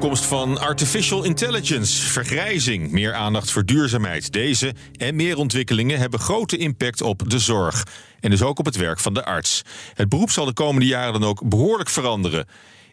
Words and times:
opkomst 0.00 0.24
van 0.24 0.58
artificial 0.58 1.24
intelligence, 1.24 2.10
vergrijzing, 2.10 2.90
meer 2.90 3.14
aandacht 3.14 3.50
voor 3.50 3.64
duurzaamheid. 3.64 4.32
Deze 4.32 4.74
en 4.96 5.16
meer 5.16 5.36
ontwikkelingen 5.36 5.98
hebben 5.98 6.20
grote 6.20 6.56
impact 6.56 7.02
op 7.02 7.30
de 7.30 7.38
zorg. 7.38 7.86
En 8.20 8.30
dus 8.30 8.42
ook 8.42 8.58
op 8.58 8.64
het 8.64 8.76
werk 8.76 9.00
van 9.00 9.14
de 9.14 9.24
arts. 9.24 9.62
Het 9.94 10.08
beroep 10.08 10.30
zal 10.30 10.44
de 10.44 10.52
komende 10.52 10.86
jaren 10.86 11.20
dan 11.20 11.24
ook 11.24 11.48
behoorlijk 11.48 11.88
veranderen. 11.88 12.46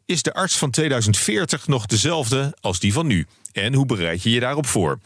Is 0.06 0.22
de 0.22 0.34
arts 0.34 0.58
van 0.58 0.72
2040 0.72 1.68
nog 1.68 1.86
dezelfde 1.86 2.58
als 2.62 2.80
die 2.80 2.94
van 2.94 3.08
nu? 3.08 3.26
En 3.52 3.74
hoe 3.74 3.86
bereid 3.86 4.24
je 4.24 4.30
je 4.30 4.40
daarop 4.40 4.66
voor? 4.66 5.00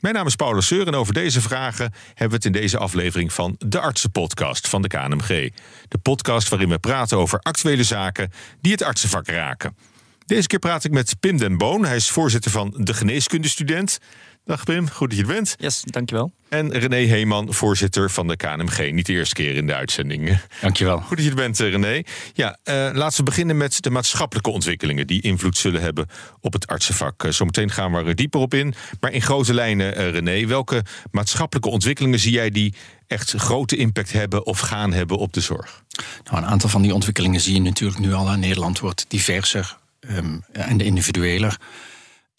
Mijn 0.00 0.14
naam 0.14 0.26
is 0.26 0.36
Paulus 0.36 0.66
Seur 0.66 0.86
en 0.86 0.94
over 0.94 1.14
deze 1.14 1.40
vragen 1.40 1.92
hebben 2.08 2.28
we 2.28 2.34
het 2.34 2.44
in 2.44 2.60
deze 2.60 2.78
aflevering 2.78 3.32
van 3.32 3.56
de 3.58 3.80
Artsenpodcast 3.80 4.68
van 4.68 4.82
de 4.82 4.88
KNMG. 4.88 5.52
De 5.88 5.98
podcast 6.02 6.48
waarin 6.48 6.68
we 6.68 6.78
praten 6.78 7.18
over 7.18 7.38
actuele 7.38 7.84
zaken 7.84 8.32
die 8.60 8.72
het 8.72 8.82
artsenvak 8.82 9.26
raken. 9.26 9.76
Deze 10.26 10.46
keer 10.46 10.58
praat 10.58 10.84
ik 10.84 10.90
met 10.90 11.16
Pim 11.20 11.36
den 11.36 11.58
Boon. 11.58 11.84
Hij 11.84 11.96
is 11.96 12.10
voorzitter 12.10 12.50
van 12.50 12.74
de 12.76 12.94
Geneeskundestudent. 12.94 13.98
Dag 14.44 14.64
Pim, 14.64 14.90
goed 14.90 15.08
dat 15.08 15.18
je 15.18 15.24
er 15.24 15.32
bent. 15.32 15.54
Yes, 15.58 15.82
dankjewel. 15.84 16.32
En 16.48 16.72
René 16.72 16.96
Heeman, 16.96 17.54
voorzitter 17.54 18.10
van 18.10 18.28
de 18.28 18.36
KNMG. 18.36 18.92
Niet 18.92 19.06
de 19.06 19.12
eerste 19.12 19.34
keer 19.34 19.56
in 19.56 19.66
de 19.66 19.74
uitzending. 19.74 20.38
Dankjewel. 20.60 21.00
Goed 21.00 21.16
dat 21.16 21.24
je 21.24 21.30
er 21.30 21.36
bent, 21.36 21.60
eh, 21.60 21.70
René. 21.70 22.02
Ja, 22.34 22.58
uh, 22.64 22.90
laten 22.92 23.18
we 23.18 23.22
beginnen 23.22 23.56
met 23.56 23.82
de 23.82 23.90
maatschappelijke 23.90 24.50
ontwikkelingen... 24.50 25.06
die 25.06 25.22
invloed 25.22 25.56
zullen 25.56 25.80
hebben 25.80 26.06
op 26.40 26.52
het 26.52 26.66
artsenvak. 26.66 27.24
Uh, 27.24 27.32
zometeen 27.32 27.70
gaan 27.70 27.92
we 27.92 28.04
er 28.04 28.14
dieper 28.14 28.40
op 28.40 28.54
in. 28.54 28.74
Maar 29.00 29.12
in 29.12 29.22
grote 29.22 29.54
lijnen, 29.54 30.00
uh, 30.00 30.10
René, 30.10 30.46
welke 30.46 30.84
maatschappelijke 31.10 31.70
ontwikkelingen 31.70 32.18
zie 32.18 32.32
jij... 32.32 32.50
die 32.50 32.74
echt 33.06 33.32
grote 33.32 33.76
impact 33.76 34.12
hebben 34.12 34.46
of 34.46 34.58
gaan 34.58 34.92
hebben 34.92 35.16
op 35.16 35.32
de 35.32 35.40
zorg? 35.40 35.82
Nou, 36.24 36.36
een 36.36 36.46
aantal 36.46 36.68
van 36.68 36.82
die 36.82 36.94
ontwikkelingen 36.94 37.40
zie 37.40 37.54
je 37.54 37.60
natuurlijk 37.60 37.98
nu 37.98 38.12
al. 38.12 38.36
Nederland 38.36 38.78
wordt 38.78 39.04
diverser 39.08 39.76
um, 40.10 40.44
en 40.52 40.80
individueler. 40.80 41.58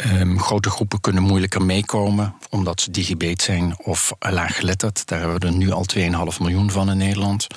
Um, 0.06 0.40
grote 0.40 0.70
groepen 0.70 1.02
kunnen 1.02 1.24
moeilijker 1.24 1.62
meekomen 1.62 2.36
omdat 2.50 2.82
ze 2.82 2.92
digibet 2.92 3.42
zijn 3.42 3.78
of 3.84 4.14
laaggeletterd. 4.20 5.08
Daar 5.08 5.20
hebben 5.20 5.40
we 5.40 5.46
er 5.46 5.54
nu 5.54 5.72
al 5.72 5.86
2,5 5.98 6.04
miljoen 6.40 6.72
van 6.72 6.90
in 6.90 6.98
Nederland. 6.98 7.48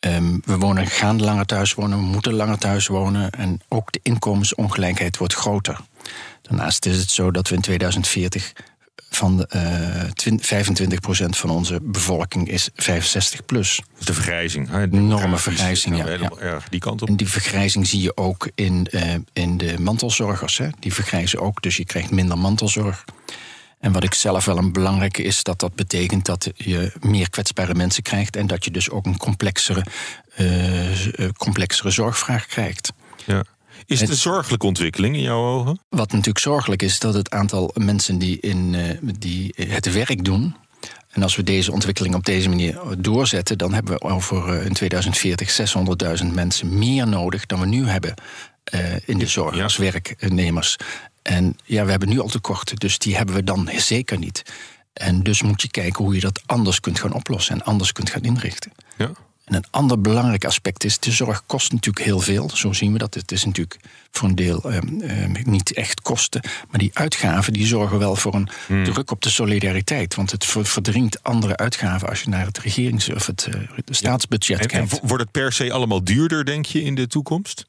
Um, 0.00 0.42
we 0.44 0.58
wonen, 0.58 0.86
gaan 0.86 1.22
langer 1.22 1.46
thuis 1.46 1.74
wonen, 1.74 1.98
we 1.98 2.04
moeten 2.04 2.32
langer 2.32 2.58
thuis 2.58 2.86
wonen. 2.86 3.30
En 3.30 3.60
ook 3.68 3.92
de 3.92 4.00
inkomensongelijkheid 4.02 5.16
wordt 5.16 5.34
groter. 5.34 5.80
Daarnaast 6.42 6.86
is 6.86 6.98
het 6.98 7.10
zo 7.10 7.30
dat 7.30 7.48
we 7.48 7.54
in 7.54 7.60
2040 7.60 8.52
van 9.10 9.46
uh, 9.56 10.02
25% 10.02 11.28
van 11.28 11.50
onze 11.50 11.78
bevolking 11.82 12.48
is 12.48 12.68
65 12.74 13.44
plus. 13.44 13.82
De 14.04 14.14
vergrijzing. 14.14 14.70
Hè? 14.70 14.88
De 14.88 14.96
Enorme 14.96 15.38
vergrijzing, 15.38 15.96
ja. 15.96 16.60
Die 16.70 16.80
kant 16.80 17.02
op. 17.02 17.08
En 17.08 17.16
die 17.16 17.28
vergrijzing 17.28 17.86
zie 17.86 18.00
je 18.00 18.16
ook 18.16 18.50
in, 18.54 18.88
uh, 18.90 19.14
in 19.32 19.56
de 19.56 19.78
mantelzorgers. 19.78 20.58
Hè? 20.58 20.68
Die 20.78 20.94
vergrijzen 20.94 21.40
ook, 21.40 21.62
dus 21.62 21.76
je 21.76 21.84
krijgt 21.84 22.10
minder 22.10 22.38
mantelzorg. 22.38 23.04
En 23.78 23.92
wat 23.92 24.04
ik 24.04 24.14
zelf 24.14 24.44
wel 24.44 24.58
een 24.58 24.72
belangrijke 24.72 25.22
is, 25.22 25.42
dat 25.42 25.60
dat 25.60 25.74
betekent 25.74 26.26
dat 26.26 26.50
je 26.54 26.92
meer 27.00 27.30
kwetsbare 27.30 27.74
mensen 27.74 28.02
krijgt 28.02 28.36
en 28.36 28.46
dat 28.46 28.64
je 28.64 28.70
dus 28.70 28.90
ook 28.90 29.06
een 29.06 29.16
complexere, 29.16 29.84
uh, 30.36 31.28
complexere 31.36 31.90
zorgvraag 31.90 32.46
krijgt. 32.46 32.92
Ja. 33.24 33.44
Is 33.86 34.00
het 34.00 34.10
een 34.10 34.16
zorgelijke 34.16 34.66
ontwikkeling 34.66 35.14
in 35.14 35.22
jouw 35.22 35.44
ogen? 35.44 35.80
Wat 35.88 36.12
natuurlijk 36.12 36.38
zorgelijk 36.38 36.82
is, 36.82 36.98
dat 36.98 37.14
het 37.14 37.30
aantal 37.30 37.70
mensen 37.74 38.18
die, 38.18 38.40
in, 38.40 38.72
uh, 38.72 39.10
die 39.18 39.54
het 39.56 39.92
werk 39.92 40.24
doen. 40.24 40.56
En 41.10 41.22
als 41.22 41.36
we 41.36 41.42
deze 41.42 41.72
ontwikkeling 41.72 42.14
op 42.14 42.24
deze 42.24 42.48
manier 42.48 42.78
doorzetten, 42.98 43.58
dan 43.58 43.74
hebben 43.74 43.94
we 43.94 44.00
over 44.00 44.62
in 44.62 44.72
2040 44.72 45.76
600.000 46.20 46.26
mensen 46.32 46.78
meer 46.78 47.08
nodig 47.08 47.46
dan 47.46 47.60
we 47.60 47.66
nu 47.66 47.88
hebben 47.88 48.14
uh, 48.74 48.80
in 49.04 49.18
de 49.18 49.26
zorg 49.26 49.56
ja. 49.56 49.62
als 49.62 49.76
werknemers. 49.76 50.76
En 51.22 51.56
ja, 51.64 51.84
we 51.84 51.90
hebben 51.90 52.08
nu 52.08 52.20
al 52.20 52.28
tekorten, 52.28 52.76
dus 52.76 52.98
die 52.98 53.16
hebben 53.16 53.34
we 53.34 53.44
dan 53.44 53.70
zeker 53.76 54.18
niet. 54.18 54.42
En 54.92 55.22
dus 55.22 55.42
moet 55.42 55.62
je 55.62 55.68
kijken 55.68 56.04
hoe 56.04 56.14
je 56.14 56.20
dat 56.20 56.42
anders 56.46 56.80
kunt 56.80 57.00
gaan 57.00 57.12
oplossen 57.12 57.54
en 57.54 57.64
anders 57.64 57.92
kunt 57.92 58.10
gaan 58.10 58.22
inrichten. 58.22 58.72
Ja. 58.96 59.10
En 59.46 59.54
een 59.54 59.64
ander 59.70 60.00
belangrijk 60.00 60.44
aspect 60.44 60.84
is, 60.84 60.98
de 60.98 61.10
zorg 61.10 61.42
kost 61.46 61.72
natuurlijk 61.72 62.04
heel 62.04 62.20
veel. 62.20 62.50
Zo 62.54 62.72
zien 62.72 62.92
we 62.92 62.98
dat. 62.98 63.14
Het 63.14 63.32
is 63.32 63.44
natuurlijk 63.44 63.76
voor 64.10 64.28
een 64.28 64.34
deel 64.34 64.72
um, 64.72 65.00
um, 65.02 65.36
niet 65.44 65.72
echt 65.72 66.00
kosten. 66.00 66.40
Maar 66.70 66.78
die 66.78 66.90
uitgaven 66.92 67.52
die 67.52 67.66
zorgen 67.66 67.98
wel 67.98 68.16
voor 68.16 68.34
een 68.34 68.48
hmm. 68.66 68.84
druk 68.84 69.10
op 69.10 69.22
de 69.22 69.30
solidariteit. 69.30 70.14
Want 70.14 70.30
het 70.30 70.44
verdringt 70.44 71.22
andere 71.22 71.56
uitgaven 71.56 72.08
als 72.08 72.22
je 72.22 72.28
naar 72.28 72.46
het 72.46 72.58
regerings- 72.58 73.10
of 73.10 73.26
het 73.26 73.48
uh, 73.54 73.60
staatsbudget 73.90 74.60
en, 74.60 74.66
kijkt. 74.66 74.92
En 74.92 75.08
wordt 75.08 75.22
het 75.22 75.32
per 75.32 75.52
se 75.52 75.72
allemaal 75.72 76.04
duurder, 76.04 76.44
denk 76.44 76.66
je, 76.66 76.82
in 76.82 76.94
de 76.94 77.06
toekomst? 77.06 77.66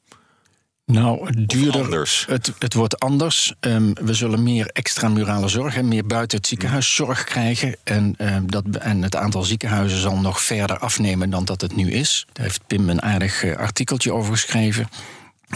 Nou, 0.92 1.46
duurder. 1.46 1.84
Anders. 1.84 2.26
Het, 2.28 2.52
het 2.60 2.74
wordt 2.74 3.00
anders. 3.00 3.54
Um, 3.60 3.94
we 3.94 4.14
zullen 4.14 4.44
meer 4.44 4.68
extramurale 4.68 5.48
zorg 5.48 5.76
en 5.76 5.88
meer 5.88 6.06
buiten 6.06 6.38
het 6.38 6.48
ziekenhuis 6.48 6.96
zorg 6.96 7.24
krijgen. 7.24 7.76
En, 7.84 8.16
um, 8.18 8.52
dat, 8.52 8.64
en 8.80 9.02
het 9.02 9.16
aantal 9.16 9.44
ziekenhuizen 9.44 10.00
zal 10.00 10.18
nog 10.18 10.42
verder 10.42 10.80
afnemen 10.80 11.30
dan 11.30 11.46
dat 11.46 11.62
het 11.62 11.76
nu 11.76 11.92
is. 11.92 12.28
Daar 12.34 12.46
heeft 12.46 12.68
Pim 12.68 12.90
een 12.90 13.02
aardig 13.02 13.44
uh, 13.44 13.58
artikeltje 13.58 14.14
over 14.14 14.32
geschreven. 14.34 14.90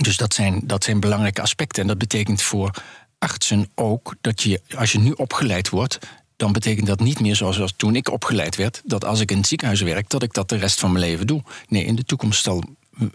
Dus 0.02 0.18
dat 0.18 0.34
zijn, 0.34 0.62
dat 0.64 0.84
zijn 0.84 1.00
belangrijke 1.00 1.42
aspecten. 1.42 1.82
En 1.82 1.88
dat 1.88 1.98
betekent 1.98 2.42
voor 2.42 2.72
artsen 3.20 3.70
ook 3.76 4.16
dat 4.22 4.42
je, 4.42 4.62
als 4.76 4.92
je 4.92 5.00
nu 5.00 5.12
opgeleid 5.12 5.70
wordt, 5.70 6.00
dan 6.36 6.52
betekent 6.52 6.88
dat 6.88 7.00
niet 7.00 7.20
meer 7.20 7.36
zoals 7.36 7.74
toen 7.76 7.96
ik 7.96 8.12
opgeleid 8.12 8.56
werd, 8.56 8.82
dat 8.86 9.06
als 9.06 9.20
ik 9.20 9.32
in 9.32 9.38
het 9.38 9.48
ziekenhuis 9.48 9.82
werk, 9.82 10.10
dat 10.10 10.24
ik 10.24 10.34
dat 10.34 10.50
de 10.50 10.56
rest 10.58 10.80
van 10.80 10.92
mijn 10.92 11.06
leven 11.06 11.28
doe. 11.28 11.44
Nee, 11.68 11.86
in 11.86 11.96
de 11.96 12.04
toekomst 12.04 12.44
zal 12.44 12.64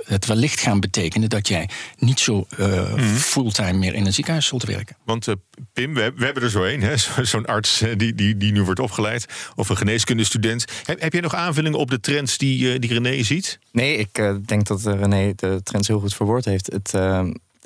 het 0.05 0.27
wellicht 0.27 0.61
gaan 0.61 0.81
betekenen 0.81 1.29
dat 1.29 1.49
jij 1.49 1.69
niet 1.99 2.21
zo 2.21 2.47
uh, 2.59 2.95
mm. 2.95 3.17
fulltime 3.17 3.73
meer 3.73 3.95
in 3.95 4.07
een 4.07 4.13
ziekenhuis 4.13 4.47
zult 4.47 4.65
werken. 4.65 4.97
Want 5.05 5.27
uh, 5.27 5.35
Pim, 5.73 5.95
we, 5.95 6.13
we, 6.17 6.25
hebben 6.25 6.43
er 6.43 6.51
zo 6.51 6.65
een, 6.65 6.99
zo'n 7.27 7.47
arts 7.47 7.85
die, 7.97 8.15
die, 8.15 8.37
die 8.37 8.53
nu 8.53 8.63
wordt 8.63 8.81
opgeleid, 8.81 9.27
of 9.55 9.69
een 9.69 9.77
geneeskundestudent. 9.77 10.65
Heb, 10.85 11.01
heb 11.01 11.13
jij 11.13 11.23
nog 11.23 11.35
aanvullingen 11.35 11.79
op 11.79 11.91
de 11.91 12.01
trends 12.01 12.39
die, 12.39 12.73
uh, 12.73 12.81
die 12.81 12.93
René 12.93 13.23
ziet? 13.23 13.59
Nee, 13.73 13.97
ik 13.97 14.19
uh, 14.19 14.37
denk 14.45 14.67
dat 14.67 14.85
René 14.85 15.33
de 15.35 15.61
trends 15.63 15.89
heel 15.89 16.01
goed 16.01 16.15
verwoord 16.15 16.45
heeft. 16.45 16.73
Het, 16.73 16.93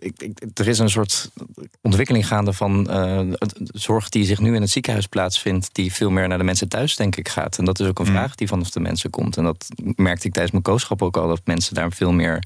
ik, 0.01 0.23
ik, 0.23 0.39
er 0.55 0.69
is 0.69 0.79
een 0.79 0.91
soort 0.91 1.31
ontwikkeling 1.83 2.27
gaande 2.27 2.53
van 2.53 2.87
uh, 2.91 3.21
zorg 3.57 4.09
die 4.09 4.25
zich 4.25 4.41
nu 4.41 4.55
in 4.55 4.61
het 4.61 4.71
ziekenhuis 4.71 5.07
plaatsvindt, 5.07 5.69
die 5.73 5.93
veel 5.93 6.11
meer 6.11 6.29
naar 6.29 6.39
de 6.39 6.45
mensen 6.45 6.69
thuis, 6.69 6.97
denk 6.97 7.17
ik, 7.17 7.29
gaat. 7.29 7.59
En 7.59 7.65
dat 7.65 7.81
is 7.81 7.87
ook 7.87 7.99
een 7.99 8.07
mm. 8.07 8.13
vraag 8.13 8.35
die 8.35 8.49
vanaf 8.49 8.71
de 8.71 8.81
mensen 8.81 9.11
komt. 9.11 9.37
En 9.37 9.45
dat 9.45 9.69
merkte 9.95 10.27
ik 10.27 10.33
tijdens 10.33 10.53
mijn 10.53 10.65
kooschap 10.65 11.03
ook 11.03 11.17
al, 11.17 11.29
dat 11.29 11.41
mensen 11.45 11.75
daar 11.75 11.93
veel 11.93 12.13
meer 12.13 12.43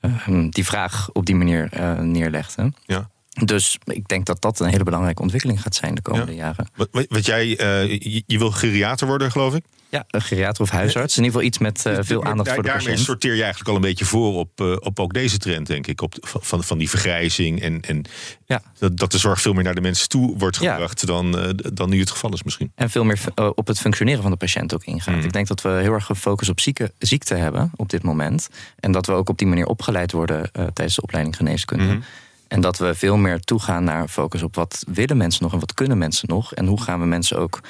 uh, 0.00 0.50
die 0.50 0.64
vraag 0.64 1.10
op 1.12 1.26
die 1.26 1.34
manier 1.34 1.68
uh, 1.76 1.98
neerlegden. 1.98 2.74
Ja. 2.86 3.10
Dus 3.44 3.78
ik 3.84 4.08
denk 4.08 4.26
dat 4.26 4.40
dat 4.40 4.60
een 4.60 4.68
hele 4.68 4.84
belangrijke 4.84 5.22
ontwikkeling 5.22 5.62
gaat 5.62 5.74
zijn 5.74 5.94
de 5.94 6.02
komende 6.02 6.34
ja. 6.34 6.38
jaren. 6.38 6.68
Wat, 6.74 7.06
wat 7.08 7.26
jij, 7.26 7.48
je, 7.48 8.22
je 8.26 8.38
wil 8.38 8.50
geriater 8.50 9.06
worden, 9.06 9.30
geloof 9.30 9.54
ik? 9.54 9.64
Ja, 9.94 10.04
een 10.10 10.22
geriater 10.22 10.62
of 10.62 10.70
huisarts. 10.70 11.16
In 11.16 11.24
ieder 11.24 11.40
geval 11.40 11.46
iets 11.46 11.58
met 11.58 11.84
uh, 11.86 11.98
veel 12.00 12.24
aandacht 12.24 12.46
Daar, 12.46 12.54
voor 12.54 12.62
de 12.62 12.68
daarmee 12.68 12.86
patiënt. 12.86 13.06
sorteer 13.06 13.34
je 13.34 13.40
eigenlijk 13.40 13.70
al 13.70 13.76
een 13.76 13.80
beetje 13.80 14.04
voor 14.04 14.34
op, 14.34 14.60
uh, 14.60 14.76
op 14.78 15.00
ook 15.00 15.12
deze 15.14 15.38
trend, 15.38 15.66
denk 15.66 15.86
ik. 15.86 16.00
Op, 16.00 16.14
van, 16.20 16.64
van 16.64 16.78
die 16.78 16.90
vergrijzing 16.90 17.60
en, 17.62 17.80
en 17.80 18.04
ja. 18.46 18.62
dat, 18.78 18.96
dat 18.96 19.12
de 19.12 19.18
zorg 19.18 19.40
veel 19.40 19.52
meer 19.52 19.64
naar 19.64 19.74
de 19.74 19.80
mensen 19.80 20.08
toe 20.08 20.38
wordt 20.38 20.56
gebracht 20.56 21.00
ja. 21.00 21.06
dan, 21.06 21.38
uh, 21.38 21.50
dan 21.72 21.88
nu 21.88 22.00
het 22.00 22.10
geval 22.10 22.32
is 22.32 22.42
misschien. 22.42 22.72
En 22.74 22.90
veel 22.90 23.04
meer 23.04 23.18
op 23.54 23.66
het 23.66 23.78
functioneren 23.78 24.22
van 24.22 24.30
de 24.30 24.36
patiënt 24.36 24.74
ook 24.74 24.84
ingaat. 24.84 25.14
Mm. 25.14 25.24
Ik 25.24 25.32
denk 25.32 25.46
dat 25.46 25.62
we 25.62 25.68
heel 25.68 25.92
erg 25.92 26.04
gefocust 26.04 26.50
op 26.50 26.60
zieke, 26.60 26.92
ziekte 26.98 27.34
hebben 27.34 27.70
op 27.76 27.88
dit 27.90 28.02
moment. 28.02 28.48
En 28.80 28.92
dat 28.92 29.06
we 29.06 29.12
ook 29.12 29.28
op 29.28 29.38
die 29.38 29.46
manier 29.46 29.66
opgeleid 29.66 30.12
worden 30.12 30.50
tijdens 30.52 30.94
de 30.94 31.02
opleiding 31.02 31.36
geneeskunde. 31.36 31.84
Mm. 31.84 32.04
En 32.48 32.60
dat 32.60 32.78
we 32.78 32.94
veel 32.94 33.16
meer 33.16 33.40
toegaan 33.40 33.84
naar 33.84 34.08
focus 34.08 34.42
op 34.42 34.54
wat 34.54 34.84
willen 34.86 35.16
mensen 35.16 35.42
nog 35.42 35.52
en 35.52 35.58
wat 35.58 35.74
kunnen 35.74 35.98
mensen 35.98 36.28
nog. 36.28 36.54
En 36.54 36.66
hoe 36.66 36.82
gaan 36.82 37.00
we 37.00 37.06
mensen 37.06 37.38
ook 37.38 37.60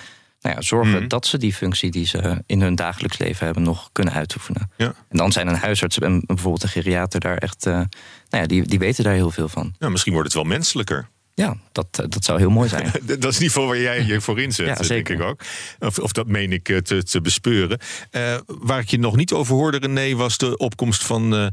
nou 0.45 0.57
ja, 0.57 0.63
zorgen 0.63 1.03
mm. 1.03 1.09
dat 1.09 1.27
ze 1.27 1.39
die 1.39 1.55
functie 1.55 1.91
die 1.91 2.07
ze 2.07 2.43
in 2.47 2.61
hun 2.61 2.75
dagelijks 2.75 3.19
leven 3.19 3.45
hebben 3.45 3.63
nog 3.63 3.89
kunnen 3.93 4.15
uitoefenen. 4.15 4.71
Ja. 4.77 4.87
En 5.09 5.17
dan 5.17 5.33
zijn 5.33 5.49
een 5.49 5.57
huisarts 5.57 5.99
en 5.99 6.23
bijvoorbeeld 6.27 6.63
een 6.63 6.69
geriater 6.69 7.21
daar 7.21 7.37
echt, 7.37 7.67
uh, 7.67 7.73
nou 7.75 7.89
ja, 8.29 8.47
die, 8.47 8.63
die 8.63 8.79
weten 8.79 9.05
daar 9.05 9.13
heel 9.13 9.31
veel 9.31 9.49
van. 9.49 9.75
Ja, 9.79 9.89
misschien 9.89 10.13
wordt 10.13 10.29
het 10.29 10.43
wel 10.43 10.53
menselijker. 10.53 11.09
Ja, 11.37 11.57
dat, 11.73 11.87
dat 12.09 12.25
zou 12.25 12.39
heel 12.39 12.51
mooi 12.51 12.69
zijn. 12.69 12.93
dat 13.19 13.25
is 13.25 13.39
niet 13.39 13.51
voor 13.51 13.67
waar 13.67 13.79
jij 13.79 14.05
je 14.05 14.21
voor 14.21 14.41
inzet, 14.41 14.67
ja, 14.67 14.75
denk 14.75 15.09
ik 15.09 15.21
ook. 15.21 15.41
Of, 15.79 15.99
of 15.99 16.13
dat 16.13 16.27
meen 16.27 16.53
ik 16.53 16.65
te, 16.83 17.03
te 17.03 17.21
bespeuren. 17.21 17.79
Uh, 18.11 18.37
waar 18.47 18.81
ik 18.81 18.89
je 18.91 18.99
nog 18.99 19.17
niet 19.17 19.33
over 19.33 19.55
hoorde, 19.55 19.79
René, 19.79 20.15
was 20.15 20.39
de 20.39 20.57
opkomst 20.57 21.05
van, 21.05 21.35
uh, 21.35 21.47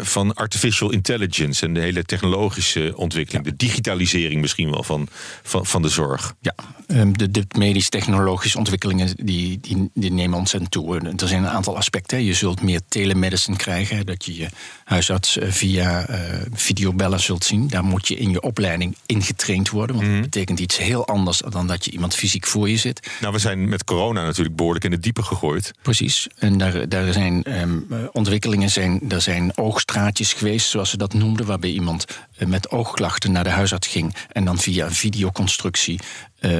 van 0.00 0.34
artificial 0.34 0.90
intelligence 0.90 1.66
en 1.66 1.74
de 1.74 1.80
hele 1.80 2.04
technologische 2.04 2.92
ontwikkeling, 2.96 3.44
ja. 3.44 3.50
de 3.50 3.56
digitalisering 3.56 4.40
misschien 4.40 4.70
wel 4.70 4.82
van, 4.82 5.08
van, 5.42 5.66
van 5.66 5.82
de 5.82 5.88
zorg. 5.88 6.34
Ja, 6.40 6.54
um, 6.86 7.18
de, 7.18 7.30
de 7.30 7.44
medisch-technologische 7.58 8.58
ontwikkelingen 8.58 9.16
die, 9.16 9.58
die, 9.60 9.90
die 9.94 10.12
nemen 10.12 10.38
ontzettend 10.38 10.72
toe. 10.72 11.00
Er 11.16 11.28
zijn 11.28 11.42
een 11.42 11.50
aantal 11.50 11.76
aspecten. 11.76 12.24
Je 12.24 12.34
zult 12.34 12.62
meer 12.62 12.80
telemedicine 12.88 13.56
krijgen, 13.56 14.06
dat 14.06 14.24
je 14.24 14.36
je 14.36 14.48
huisarts 14.84 15.38
via 15.40 16.06
videobellen 16.52 17.20
zult 17.20 17.44
zien. 17.44 17.68
Daar 17.68 17.84
moet 17.84 18.08
je 18.08 18.14
in 18.14 18.30
je 18.30 18.40
opleiding 18.40 18.96
ingetraind 19.12 19.70
worden. 19.70 19.96
Want 19.96 20.08
dat 20.08 20.20
betekent 20.20 20.60
iets 20.60 20.78
heel 20.78 21.06
anders 21.06 21.42
dan 21.48 21.66
dat 21.66 21.84
je 21.84 21.90
iemand 21.90 22.14
fysiek 22.14 22.46
voor 22.46 22.68
je 22.68 22.76
zit. 22.76 23.10
Nou, 23.20 23.32
we 23.32 23.38
zijn 23.38 23.68
met 23.68 23.84
corona 23.84 24.22
natuurlijk 24.22 24.56
behoorlijk 24.56 24.84
in 24.84 24.92
het 24.92 25.02
diepe 25.02 25.22
gegooid. 25.22 25.72
Precies. 25.82 26.26
En 26.38 26.58
daar, 26.58 26.88
daar 26.88 27.12
zijn 27.12 27.42
ehm, 27.42 27.78
eh, 27.90 27.98
ontwikkelingen, 28.12 28.70
zijn, 28.70 29.00
er 29.08 29.20
zijn 29.20 29.56
oogstraatjes 29.56 30.32
geweest, 30.32 30.68
zoals 30.68 30.90
ze 30.90 30.96
dat 30.96 31.14
noemden, 31.14 31.46
waarbij 31.46 31.70
iemand 31.70 32.04
eh, 32.36 32.48
met 32.48 32.70
oogklachten 32.70 33.32
naar 33.32 33.44
de 33.44 33.50
huisarts 33.50 33.88
ging 33.88 34.14
en 34.28 34.44
dan 34.44 34.58
via 34.58 34.84
een 34.84 34.94
videoconstructie, 34.94 36.00
eh, 36.38 36.50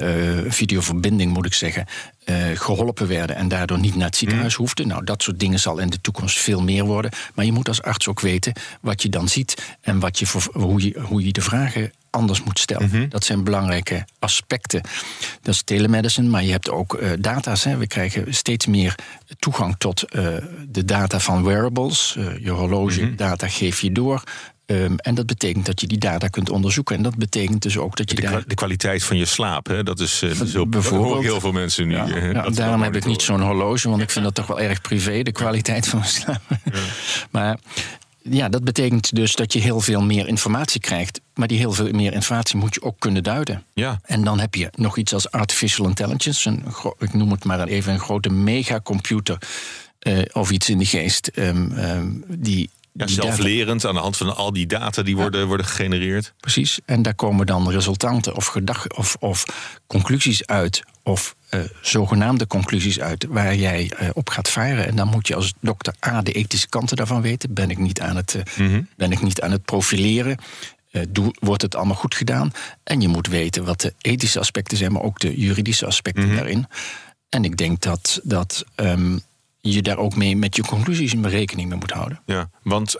videoverbinding 0.48 1.32
moet 1.32 1.46
ik 1.46 1.54
zeggen, 1.54 1.86
eh, 2.24 2.36
geholpen 2.54 3.08
werden 3.08 3.36
en 3.36 3.48
daardoor 3.48 3.78
niet 3.78 3.94
naar 3.94 4.06
het 4.06 4.16
ziekenhuis 4.16 4.54
hoefden. 4.54 4.88
Nou, 4.88 5.04
dat 5.04 5.22
soort 5.22 5.40
dingen 5.40 5.58
zal 5.58 5.78
in 5.78 5.90
de 5.90 6.00
toekomst 6.00 6.38
veel 6.38 6.62
meer 6.62 6.84
worden. 6.84 7.10
Maar 7.34 7.44
je 7.44 7.52
moet 7.52 7.68
als 7.68 7.82
arts 7.82 8.08
ook 8.08 8.20
weten 8.20 8.52
wat 8.80 9.02
je 9.02 9.08
dan 9.08 9.28
ziet 9.28 9.76
en 9.80 9.98
wat 9.98 10.18
je 10.18 10.26
voor, 10.26 10.48
hoe, 10.52 10.82
je, 10.82 11.00
hoe 11.00 11.24
je 11.24 11.32
de 11.32 11.40
vragen 11.40 11.92
anders 12.12 12.42
moet 12.42 12.58
stellen. 12.58 13.08
Dat 13.08 13.24
zijn 13.24 13.44
belangrijke 13.44 14.04
aspecten. 14.18 14.80
Dat 15.42 15.54
is 15.54 15.62
telemedicine, 15.62 16.28
maar 16.28 16.44
je 16.44 16.50
hebt 16.50 16.70
ook 16.70 16.94
eh, 16.94 17.10
data's. 17.18 17.64
Hè. 17.64 17.76
We 17.76 17.86
krijgen 17.86 18.34
steeds 18.34 18.66
meer 18.66 18.94
toegang 19.38 19.74
tot 19.78 20.02
eh, 20.02 20.26
de 20.68 20.84
data 20.84 21.20
van 21.20 21.44
wearables. 21.44 22.14
Eh, 22.18 22.24
je 22.44 22.50
horloge-data 22.50 23.48
geef 23.48 23.80
je 23.80 23.92
door. 23.92 24.22
Ehm, 24.66 24.94
en 24.96 25.14
dat 25.14 25.26
betekent 25.26 25.66
dat 25.66 25.80
je 25.80 25.86
die 25.86 25.98
data 25.98 26.28
kunt 26.28 26.50
onderzoeken. 26.50 26.96
En 26.96 27.02
dat 27.02 27.16
betekent 27.16 27.62
dus 27.62 27.78
ook 27.78 27.96
dat 27.96 28.10
je 28.10 28.16
De, 28.16 28.22
daar... 28.22 28.30
kwa- 28.30 28.42
de 28.46 28.54
kwaliteit 28.54 29.04
van 29.04 29.16
je 29.16 29.24
slaap, 29.24 29.66
hè? 29.66 29.82
dat 29.82 30.00
is, 30.00 30.22
Bijvoorbeeld. 30.68 31.22
heel 31.22 31.40
veel 31.40 31.52
mensen 31.52 31.86
nu. 31.88 31.94
Ja, 31.94 32.48
daarom 32.50 32.82
heb 32.82 32.96
ik 32.96 33.04
niet 33.04 33.22
zo'n 33.22 33.40
horloge, 33.42 33.88
want 33.88 34.02
ik 34.02 34.10
vind 34.10 34.24
dat 34.24 34.34
toch 34.34 34.46
wel 34.46 34.60
erg 34.60 34.80
privé, 34.80 35.22
de 35.22 35.32
kwaliteit 35.32 35.88
van 35.88 35.98
mijn 35.98 36.10
slaap. 36.10 36.40
Maar 37.30 37.58
ja, 38.30 38.48
dat 38.48 38.64
betekent 38.64 39.14
dus 39.14 39.34
dat 39.34 39.52
je 39.52 39.58
heel 39.60 39.80
veel 39.80 40.02
meer 40.02 40.28
informatie 40.28 40.80
krijgt. 40.80 41.20
Maar 41.34 41.48
die 41.48 41.58
heel 41.58 41.72
veel 41.72 41.90
meer 41.92 42.12
informatie 42.12 42.56
moet 42.56 42.74
je 42.74 42.82
ook 42.82 42.96
kunnen 42.98 43.22
duiden. 43.22 43.64
Ja, 43.74 44.00
En 44.04 44.24
dan 44.24 44.40
heb 44.40 44.54
je 44.54 44.70
nog 44.74 44.96
iets 44.96 45.14
als 45.14 45.30
artificial 45.30 45.86
intelligence. 45.88 46.48
Een, 46.48 46.64
ik 46.98 47.14
noem 47.14 47.30
het 47.30 47.44
maar 47.44 47.66
even 47.66 47.92
een 47.92 48.00
grote 48.00 48.28
megacomputer. 48.30 49.38
eh 49.98 50.22
of 50.32 50.50
iets 50.50 50.68
in 50.68 50.78
de 50.78 50.84
geest. 50.84 51.26
ehm, 51.26 51.72
ehm, 51.72 52.10
die, 52.28 52.70
ja 52.92 53.06
zelflerend 53.06 53.86
aan 53.86 53.94
de 53.94 54.00
hand 54.00 54.16
van 54.16 54.36
al 54.36 54.52
die 54.52 54.66
data 54.66 55.02
die 55.02 55.16
worden, 55.16 55.46
worden 55.46 55.66
gegenereerd. 55.66 56.32
Precies. 56.40 56.78
En 56.84 57.02
daar 57.02 57.14
komen 57.14 57.46
dan 57.46 57.70
resultanten 57.70 58.36
of, 58.36 58.46
gedag 58.46 58.86
of, 58.88 59.16
of 59.20 59.44
conclusies 59.86 60.46
uit. 60.46 60.82
Of 61.02 61.34
eh, 61.48 61.60
zogenaamde 61.80 62.46
conclusies 62.46 63.00
uit 63.00 63.26
waar 63.28 63.54
jij 63.54 63.92
eh, 63.96 64.08
op 64.12 64.28
gaat 64.28 64.50
varen. 64.50 64.86
En 64.86 64.96
dan 64.96 65.08
moet 65.08 65.28
je 65.28 65.34
als 65.34 65.52
dokter 65.60 65.94
A 66.06 66.22
de 66.22 66.32
ethische 66.32 66.68
kanten 66.68 66.96
daarvan 66.96 67.22
weten. 67.22 67.54
Ben 67.54 67.70
ik 67.70 67.78
niet 67.78 68.00
aan 68.00 68.16
het, 68.16 68.34
eh, 68.34 68.78
ben 68.96 69.12
ik 69.12 69.22
niet 69.22 69.40
aan 69.40 69.50
het 69.50 69.64
profileren? 69.64 70.36
Doe, 71.08 71.34
wordt 71.38 71.62
het 71.62 71.74
allemaal 71.74 71.96
goed 71.96 72.14
gedaan? 72.14 72.52
En 72.82 73.00
je 73.00 73.08
moet 73.08 73.26
weten 73.26 73.64
wat 73.64 73.80
de 73.80 73.94
ethische 74.00 74.38
aspecten 74.38 74.76
zijn, 74.76 74.92
maar 74.92 75.02
ook 75.02 75.18
de 75.18 75.40
juridische 75.40 75.86
aspecten 75.86 76.34
daarin. 76.34 76.66
En 77.28 77.44
ik 77.44 77.56
denk 77.56 77.80
dat, 77.80 78.20
dat 78.22 78.64
ehm, 78.74 79.18
je 79.60 79.82
daar 79.82 79.98
ook 79.98 80.16
mee 80.16 80.36
met 80.36 80.56
je 80.56 80.62
conclusies 80.62 81.12
in 81.12 81.26
rekening 81.26 81.68
mee 81.68 81.78
moet 81.78 81.90
houden. 81.90 82.20
Ja, 82.26 82.50
want 82.62 82.96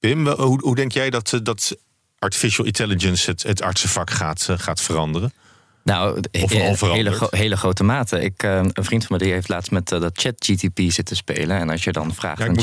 Pim, 0.00 0.26
hoe, 0.26 0.60
hoe 0.60 0.74
denk 0.74 0.92
jij 0.92 1.10
dat, 1.10 1.40
dat 1.42 1.76
artificial 2.18 2.66
intelligence 2.66 3.30
het, 3.30 3.42
het 3.42 3.62
artsenvak 3.62 4.10
gaat, 4.10 4.48
gaat 4.56 4.80
veranderen? 4.80 5.32
Nou, 5.84 6.20
Of 6.42 6.80
hele, 6.80 7.12
gro- 7.12 7.28
hele 7.30 7.56
grote 7.56 7.84
mate. 7.84 8.20
Ik, 8.20 8.42
eh, 8.42 8.60
een 8.72 8.84
vriend 8.84 9.06
van 9.06 9.16
me 9.16 9.22
die 9.24 9.32
heeft 9.32 9.48
laatst 9.48 9.70
met 9.70 9.92
eh, 9.92 10.00
dat 10.00 10.18
ChatGTP 10.18 10.80
zitten 10.86 11.16
spelen. 11.16 11.58
En 11.58 11.70
als 11.70 11.84
je 11.84 11.92
dan 11.92 12.14
vraagt 12.14 12.38
Ja, 12.38 12.46
aan 12.46 12.54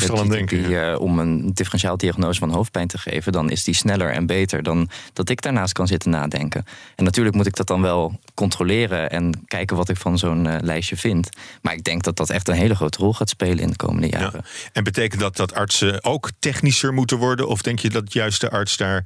eh, 0.93 0.99
om 0.99 1.19
een 1.19 1.53
differentiaaldiagnose 1.53 2.39
van 2.39 2.49
hoofdpijn 2.51 2.87
te 2.87 2.97
geven, 2.97 3.31
dan 3.31 3.49
is 3.49 3.63
die 3.63 3.73
sneller 3.75 4.11
en 4.11 4.25
beter 4.25 4.63
dan 4.63 4.89
dat 5.13 5.29
ik 5.29 5.41
daarnaast 5.41 5.73
kan 5.73 5.87
zitten 5.87 6.09
nadenken. 6.09 6.65
En 6.95 7.03
natuurlijk 7.03 7.35
moet 7.35 7.45
ik 7.45 7.55
dat 7.55 7.67
dan 7.67 7.81
wel 7.81 8.19
controleren 8.33 9.09
en 9.11 9.43
kijken 9.47 9.75
wat 9.77 9.89
ik 9.89 9.97
van 9.97 10.17
zo'n 10.17 10.59
lijstje 10.61 10.97
vind. 10.97 11.29
Maar 11.61 11.73
ik 11.73 11.83
denk 11.83 12.03
dat 12.03 12.15
dat 12.15 12.29
echt 12.29 12.47
een 12.47 12.55
hele 12.55 12.75
grote 12.75 12.97
rol 12.97 13.13
gaat 13.13 13.29
spelen 13.29 13.59
in 13.59 13.69
de 13.69 13.75
komende 13.75 14.07
jaren. 14.07 14.41
Ja. 14.43 14.69
En 14.73 14.83
betekent 14.83 15.21
dat 15.21 15.35
dat 15.35 15.53
artsen 15.53 16.03
ook 16.03 16.29
technischer 16.39 16.93
moeten 16.93 17.17
worden? 17.17 17.47
Of 17.47 17.61
denk 17.61 17.79
je 17.79 17.89
dat 17.89 18.13
juist 18.13 18.41
de 18.41 18.49
arts 18.49 18.77
daar 18.77 19.05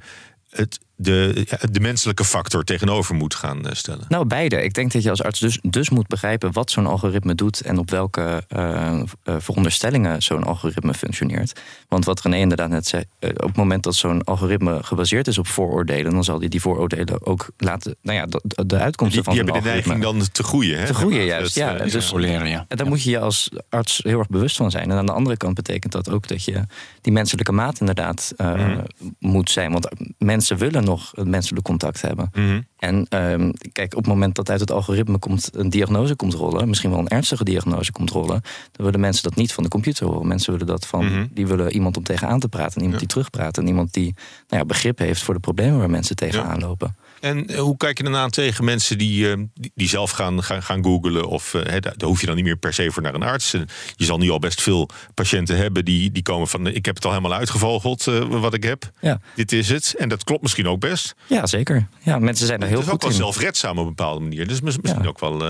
het, 0.50 0.78
de, 1.02 1.44
ja, 1.48 1.58
de 1.70 1.80
menselijke 1.80 2.24
factor 2.24 2.64
tegenover 2.64 3.14
moet 3.14 3.34
gaan 3.34 3.66
eh, 3.66 3.74
stellen? 3.74 4.04
Nou, 4.08 4.24
beide. 4.24 4.62
Ik 4.62 4.74
denk 4.74 4.92
dat 4.92 5.02
je 5.02 5.10
als 5.10 5.22
arts 5.22 5.40
dus, 5.40 5.58
dus 5.62 5.90
moet 5.90 6.06
begrijpen 6.06 6.52
wat 6.52 6.70
zo'n 6.70 6.86
algoritme 6.86 7.34
doet 7.34 7.60
en 7.60 7.78
op 7.78 7.90
welke 7.90 8.44
eh, 8.48 9.00
eh, 9.22 9.34
veronderstellingen 9.38 10.22
zo'n 10.22 10.44
algoritme 10.44 10.94
functioneert. 10.94 11.60
Want 11.88 12.04
wat 12.04 12.20
René 12.22 12.36
inderdaad 12.36 12.68
net 12.68 12.86
zei, 12.86 13.04
op 13.20 13.38
het 13.46 13.56
moment 13.56 13.82
dat 13.82 13.94
zo'n 13.94 14.24
algoritme 14.24 14.82
gebaseerd 14.82 15.26
is 15.26 15.38
op 15.38 15.46
vooroordelen, 15.46 16.12
dan 16.12 16.24
zal 16.24 16.38
die 16.38 16.48
die 16.48 16.60
vooroordelen 16.60 17.26
ook 17.26 17.48
laten, 17.56 17.96
nou 18.02 18.16
ja, 18.18 18.26
de, 18.26 18.40
de 18.66 18.78
uitkomsten 18.78 19.22
Die, 19.22 19.32
die 19.32 19.42
van 19.44 19.52
hebben 19.52 19.54
zo'n 19.54 19.62
de 19.62 19.68
algoritme. 19.68 19.92
neiging 19.94 20.18
dan 20.18 20.32
te 20.32 20.42
groeien. 20.42 20.78
Hè? 20.78 20.86
Te 20.86 20.94
groeien, 20.94 21.24
juist, 21.24 21.54
ja. 21.54 21.70
is- 21.78 21.92
Dus- 21.92 22.08
Controleren, 22.08 22.48
ja. 22.48 22.64
En 22.68 22.76
daar 22.76 22.86
moet 22.86 23.02
je 23.02 23.10
je 23.10 23.18
als 23.18 23.50
arts 23.68 24.00
heel 24.04 24.18
erg 24.18 24.28
bewust 24.28 24.56
van 24.56 24.70
zijn. 24.70 24.90
En 24.90 24.96
aan 24.96 25.06
de 25.06 25.12
andere 25.12 25.36
kant 25.36 25.54
betekent 25.54 25.92
dat 25.92 26.10
ook 26.10 26.28
dat 26.28 26.44
je 26.44 26.62
die 27.00 27.12
menselijke 27.12 27.52
maat 27.52 27.80
inderdaad 27.80 28.32
eh, 28.36 28.54
Mhm. 28.54 28.80
moet 29.18 29.50
zijn. 29.50 29.72
Want 29.72 29.88
mensen 30.18 30.56
willen 30.56 30.84
nog 30.84 30.91
het 31.14 31.26
menselijk 31.28 31.64
contact 31.64 32.02
hebben. 32.02 32.30
Mhm. 32.34 32.60
En 32.78 33.06
ehm, 33.08 33.50
kijk, 33.72 33.92
op 33.92 33.98
het 33.98 34.06
moment 34.06 34.34
dat 34.34 34.50
uit 34.50 34.60
het 34.60 34.70
algoritme 34.70 35.18
komt 35.18 35.50
een 35.54 35.70
diagnose 35.70 36.16
komt 36.16 36.34
rollen, 36.34 36.68
misschien 36.68 36.90
wel 36.90 36.98
een 36.98 37.08
ernstige 37.08 37.44
diagnose 37.44 37.92
komt 37.92 38.10
rollen, 38.10 38.40
dan 38.72 38.84
willen 38.84 39.00
mensen 39.00 39.22
dat 39.22 39.34
niet 39.34 39.52
van 39.52 39.62
de 39.62 39.68
computer 39.68 40.06
horen. 40.06 40.26
Mensen 40.26 40.52
willen 40.52 40.66
dat 40.66 40.86
van, 40.86 41.04
Mhm. 41.04 41.26
die 41.30 41.46
willen 41.46 41.72
iemand 41.72 41.96
om 41.96 42.02
tegenaan 42.02 42.40
te 42.40 42.48
praten, 42.48 42.74
en 42.76 42.82
iemand 42.82 42.92
Ja. 43.00 43.06
die 43.06 43.08
terugpraat 43.08 43.58
en 43.58 43.66
iemand 43.66 43.92
die 43.92 44.14
nou 44.48 44.60
ja, 44.62 44.64
begrip 44.64 44.98
heeft 44.98 45.22
voor 45.22 45.34
de 45.34 45.40
problemen 45.40 45.78
waar 45.78 45.90
mensen 45.90 46.16
tegenaan 46.16 46.60
lopen. 46.60 46.96
En 47.22 47.46
eh, 47.46 47.58
hoe 47.60 47.76
kijk 47.76 47.98
je 47.98 48.04
dan 48.04 48.16
aan 48.16 48.30
tegen 48.30 48.64
mensen 48.64 48.98
die, 48.98 49.30
eh, 49.30 49.36
die, 49.54 49.72
die 49.74 49.88
zelf 49.88 50.10
gaan, 50.10 50.42
gaan, 50.42 50.62
gaan 50.62 50.84
googlen? 50.84 51.26
Of 51.26 51.54
eh, 51.54 51.80
daar 51.80 51.94
hoef 52.08 52.20
je 52.20 52.26
dan 52.26 52.34
niet 52.36 52.44
meer 52.44 52.56
per 52.56 52.72
se 52.74 52.90
voor 52.90 53.02
naar 53.02 53.14
een 53.14 53.22
arts. 53.22 53.54
En 53.54 53.66
Je 53.96 54.04
zal 54.04 54.18
nu 54.18 54.30
al 54.30 54.38
best 54.38 54.62
veel 54.62 54.88
patiënten 55.14 55.56
hebben 55.56 55.84
die, 55.84 56.10
die 56.12 56.22
komen 56.22 56.48
van... 56.48 56.66
ik 56.66 56.84
heb 56.84 56.94
het 56.94 57.04
al 57.04 57.10
helemaal 57.10 57.38
uitgevogeld 57.38 58.04
wat 58.28 58.54
ik 58.54 58.62
heb. 58.62 58.90
Ja, 59.00 59.20
Dit 59.34 59.52
is 59.52 59.68
het. 59.68 59.94
En 59.98 60.08
dat 60.08 60.24
klopt 60.24 60.42
misschien 60.42 60.68
ook 60.68 60.80
best. 60.80 61.14
ja 61.26 61.46
zeker. 61.46 61.88
Ja, 62.02 62.18
mensen 62.18 62.46
zijn 62.46 62.60
er 62.60 62.66
heel 62.68 62.76
het 62.76 62.86
is 62.86 62.92
ook 62.92 63.02
goed 63.02 63.10
wel 63.16 63.18
in. 63.18 63.24
zelfredzaam 63.32 63.78
op 63.78 63.82
een 63.86 63.94
bepaalde 63.94 64.20
manier. 64.20 64.46
Dus 64.48 64.60
mis- 64.60 64.78
misschien 64.78 65.02
Ja. 65.02 65.08
ook 65.08 65.20
wel 65.20 65.42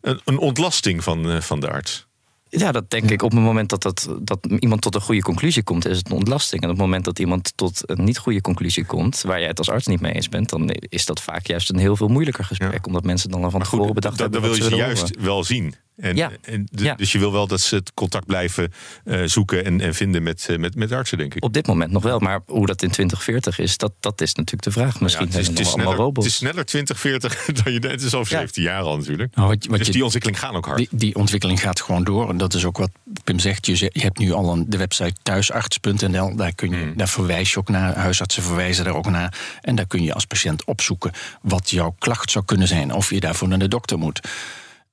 een, 0.00 0.20
een 0.24 0.38
ontlasting 0.38 1.04
van, 1.04 1.42
van 1.42 1.60
de 1.60 1.70
arts. 1.70 2.06
Ja, 2.50 2.72
dat 2.72 2.90
denk 2.90 3.10
ik. 3.10 3.22
Op 3.22 3.30
het 3.30 3.40
moment 3.40 3.68
dat, 3.68 3.82
dat, 3.82 4.16
dat 4.22 4.46
iemand 4.58 4.80
tot 4.80 4.94
een 4.94 5.00
goede 5.00 5.22
conclusie 5.22 5.62
komt, 5.62 5.86
is 5.86 5.96
het 5.96 6.10
een 6.10 6.16
ontlasting. 6.16 6.62
En 6.62 6.68
op 6.68 6.74
het 6.74 6.84
moment 6.84 7.04
dat 7.04 7.18
iemand 7.18 7.52
tot 7.54 7.82
een 7.84 8.04
niet 8.04 8.18
goede 8.18 8.40
conclusie 8.40 8.84
komt, 8.84 9.22
waar 9.22 9.38
jij 9.38 9.48
het 9.48 9.58
als 9.58 9.70
arts 9.70 9.86
niet 9.86 10.00
mee 10.00 10.12
eens 10.12 10.28
bent, 10.28 10.48
dan 10.48 10.68
is 10.70 11.04
dat 11.06 11.20
vaak 11.20 11.46
juist 11.46 11.70
een 11.70 11.78
heel 11.78 11.96
veel 11.96 12.08
moeilijker 12.08 12.44
gesprek. 12.44 12.72
Ja. 12.72 12.78
Omdat 12.82 13.04
mensen 13.04 13.30
dan 13.30 13.44
al 13.44 13.50
van 13.50 13.62
tevoren 13.62 13.94
bedacht 13.94 14.18
dat, 14.18 14.32
hebben. 14.32 14.50
dan 14.50 14.58
wil 14.58 14.68
je 14.68 14.76
juist 14.76 15.16
wel 15.20 15.44
zien. 15.44 15.74
En, 16.00 16.16
Ja. 16.16 16.30
en 16.42 16.68
de- 16.72 16.84
Ja. 16.84 16.94
Dus 16.94 17.12
je 17.12 17.18
wil 17.18 17.32
wel 17.32 17.46
dat 17.46 17.60
ze 17.60 17.74
het 17.74 17.94
contact 17.94 18.26
blijven 18.26 18.72
eh, 19.04 19.22
zoeken 19.24 19.64
en, 19.64 19.80
en 19.80 19.94
vinden 19.94 20.22
met, 20.22 20.46
eh, 20.48 20.58
met, 20.58 20.74
met 20.74 20.92
artsen, 20.92 21.18
denk 21.18 21.34
ik. 21.34 21.44
Op 21.44 21.52
dit 21.52 21.66
moment 21.66 21.90
nog 21.92 22.02
wel, 22.02 22.18
maar 22.18 22.40
hoe 22.46 22.66
dat 22.66 22.82
in 22.82 22.90
2040 22.90 23.58
is, 23.58 23.76
dat, 23.76 23.92
dat 24.00 24.20
is 24.20 24.34
natuurlijk 24.34 24.62
de 24.62 24.70
vraag. 24.70 25.00
Misschien 25.00 25.26
Ja, 25.26 25.30
het, 25.32 25.40
is, 25.40 25.44
zijn 25.46 25.56
het, 25.56 25.66
is 25.66 25.72
allemaal 25.72 25.92
sneller, 25.92 26.06
het 26.06 26.16
robots. 26.16 26.26
is 26.26 26.34
sneller 26.34 26.64
2040 26.64 27.44
dan 27.62 27.72
je 27.72 27.78
Het 27.88 28.02
is 28.02 28.14
al 28.14 28.24
17 28.24 28.62
jaar 28.62 28.82
al 28.82 28.96
natuurlijk. 28.96 29.34
Nou, 29.34 29.48
wat, 29.48 29.66
wat 29.66 29.78
dus 29.78 29.86
je- 29.86 29.92
die 29.92 30.02
ontwikkeling 30.02 30.38
gaat 30.38 30.54
ook 30.54 30.64
hard. 30.66 30.78
Die, 30.78 30.88
die 30.92 31.14
ontwikkeling 31.14 31.60
gaat 31.60 31.80
gewoon 31.80 32.04
door. 32.04 32.28
En 32.30 32.36
dat 32.36 32.54
is 32.54 32.64
ook 32.64 32.78
wat 32.78 32.90
Pim 33.24 33.38
zegt. 33.38 33.66
Je, 33.66 33.76
je 33.92 34.00
hebt 34.00 34.18
nu 34.18 34.32
al 34.32 34.52
een, 34.52 34.64
de 34.70 34.76
website 34.76 35.14
thuisarts.nl. 35.22 36.36
Daar, 36.36 36.54
kun 36.54 36.70
je, 36.70 36.76
Hmm. 36.76 36.96
daar 36.96 37.08
verwijs 37.08 37.52
je 37.52 37.58
ook 37.58 37.68
naar. 37.68 37.94
Huisartsen 37.96 38.42
verwijzen 38.42 38.84
daar 38.84 38.94
ook 38.94 39.10
naar. 39.10 39.34
En 39.60 39.74
daar 39.74 39.86
kun 39.86 40.02
je 40.02 40.14
als 40.14 40.24
patiënt 40.24 40.64
opzoeken 40.64 41.10
wat 41.42 41.70
jouw 41.70 41.94
klacht 41.98 42.30
zou 42.30 42.44
kunnen 42.44 42.68
zijn. 42.68 42.92
Of 42.92 43.10
je 43.10 43.20
daarvoor 43.20 43.48
naar 43.48 43.58
de 43.58 43.68
dokter 43.68 43.98
moet. 43.98 44.20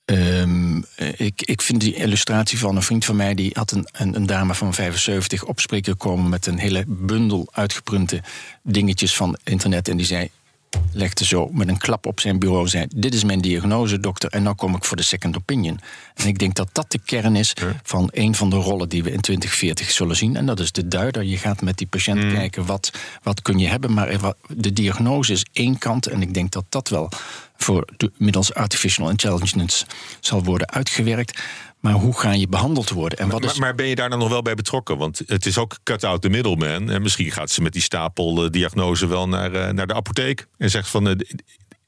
Ehm, 0.07 0.81
eh, 0.95 1.19
ik, 1.19 1.41
ik 1.41 1.61
vind 1.61 1.81
die 1.81 1.93
illustratie 1.93 2.59
van 2.59 2.75
een 2.75 2.83
vriend 2.83 3.05
van 3.05 3.15
mij... 3.15 3.33
die 3.33 3.51
had 3.53 3.71
een, 3.71 3.87
een, 3.91 4.15
een 4.15 4.25
dame 4.25 4.55
van 4.55 4.73
75 4.73 5.43
opspreken 5.43 5.97
komen... 5.97 6.29
met 6.29 6.45
een 6.45 6.57
hele 6.57 6.83
bundel 6.87 7.47
uitgeprinte 7.51 8.21
dingetjes 8.61 9.15
van 9.15 9.37
internet. 9.43 9.87
En 9.87 9.97
die 9.97 10.05
zei, 10.05 10.29
legde 10.91 11.25
zo 11.25 11.49
met 11.51 11.67
een 11.67 11.77
klap 11.77 12.05
op 12.05 12.19
zijn 12.19 12.39
bureau... 12.39 12.67
zei, 12.67 12.85
dit 12.95 13.13
is 13.13 13.23
mijn 13.23 13.41
diagnose, 13.41 13.99
dokter, 13.99 14.29
en 14.29 14.43
nou 14.43 14.55
kom 14.55 14.75
ik 14.75 14.83
voor 14.83 14.97
de 14.97 15.03
second 15.03 15.37
opinion. 15.37 15.79
En 16.15 16.27
ik 16.27 16.39
denk 16.39 16.55
dat 16.55 16.69
dat 16.71 16.91
de 16.91 16.99
kern 17.05 17.35
is 17.35 17.53
van 17.83 18.09
een 18.11 18.35
van 18.35 18.49
de 18.49 18.55
rollen... 18.55 18.89
die 18.89 19.03
we 19.03 19.11
in 19.11 19.21
2040 19.21 19.91
zullen 19.91 20.15
zien. 20.15 20.35
En 20.35 20.45
dat 20.45 20.59
is 20.59 20.71
de 20.71 20.87
duider. 20.87 21.23
Je 21.23 21.37
gaat 21.37 21.61
met 21.61 21.77
die 21.77 21.87
patiënt 21.87 22.33
kijken, 22.33 22.65
wat, 22.65 22.91
wat 23.23 23.41
kun 23.41 23.59
je 23.59 23.67
hebben? 23.67 23.93
Maar 23.93 24.33
de 24.47 24.73
diagnose 24.73 25.31
is 25.31 25.45
één 25.53 25.77
kant. 25.77 26.07
En 26.07 26.21
ik 26.21 26.33
denk 26.33 26.51
dat 26.51 26.65
dat 26.69 26.89
wel 26.89 27.09
voor 27.57 27.87
de, 27.97 28.11
middels 28.17 28.53
artificial 28.53 29.09
intelligence 29.09 29.85
zal 30.19 30.43
worden 30.43 30.69
uitgewerkt. 30.69 31.41
Maar 31.87 31.95
hoe 31.95 32.19
ga 32.19 32.31
je 32.31 32.47
behandeld 32.47 32.89
worden? 32.89 33.17
En 33.17 33.29
wat 33.29 33.43
is 33.43 33.51
Maar, 33.51 33.59
maar 33.59 33.75
ben 33.75 33.87
je 33.87 33.95
daar 33.95 34.09
dan 34.09 34.19
nog 34.19 34.29
wel 34.29 34.41
bij 34.41 34.55
betrokken? 34.55 34.97
Want 34.97 35.21
het 35.25 35.45
is 35.45 35.57
ook 35.57 35.77
cut 35.83 36.03
out 36.03 36.21
the 36.21 36.29
middleman. 36.29 36.89
En 36.89 37.01
misschien 37.01 37.31
gaat 37.31 37.49
ze 37.49 37.61
met 37.61 37.73
die 37.73 37.81
stapel 37.81 38.43
eh, 38.43 38.49
diagnose 38.49 39.07
wel 39.07 39.27
naar, 39.27 39.53
eh, 39.53 39.73
naar 39.73 39.87
de 39.87 39.93
apotheek. 39.93 40.47
En 40.57 40.69
zegt 40.69 40.89
van, 40.89 41.07
eh, 41.07 41.15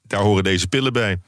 daar 0.01 0.21
horen 0.21 0.43
deze 0.43 0.67
pillen 0.67 0.93
bij. 0.93 1.19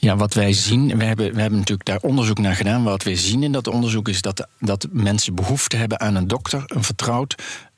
Ja, 0.00 0.16
wat 0.16 0.34
wij 0.34 0.52
zien, 0.52 0.98
we 0.98 1.04
hebben, 1.04 1.34
we 1.34 1.40
hebben 1.40 1.58
natuurlijk 1.58 1.88
daar 1.88 2.00
onderzoek 2.00 2.38
naar 2.38 2.54
gedaan. 2.54 2.82
Wat 2.82 3.02
wij 3.02 3.16
zien 3.16 3.42
in 3.42 3.52
dat 3.52 3.66
onderzoek 3.66 4.08
is 4.08 4.22
dat, 4.22 4.48
dat 4.58 4.86
mensen 4.90 5.34
behoefte 5.34 5.76
hebben 5.76 6.00
aan 6.00 6.14
een 6.14 6.28
dokter, 6.28 6.62
een 6.66 6.84
vertrouwd, 6.84 7.34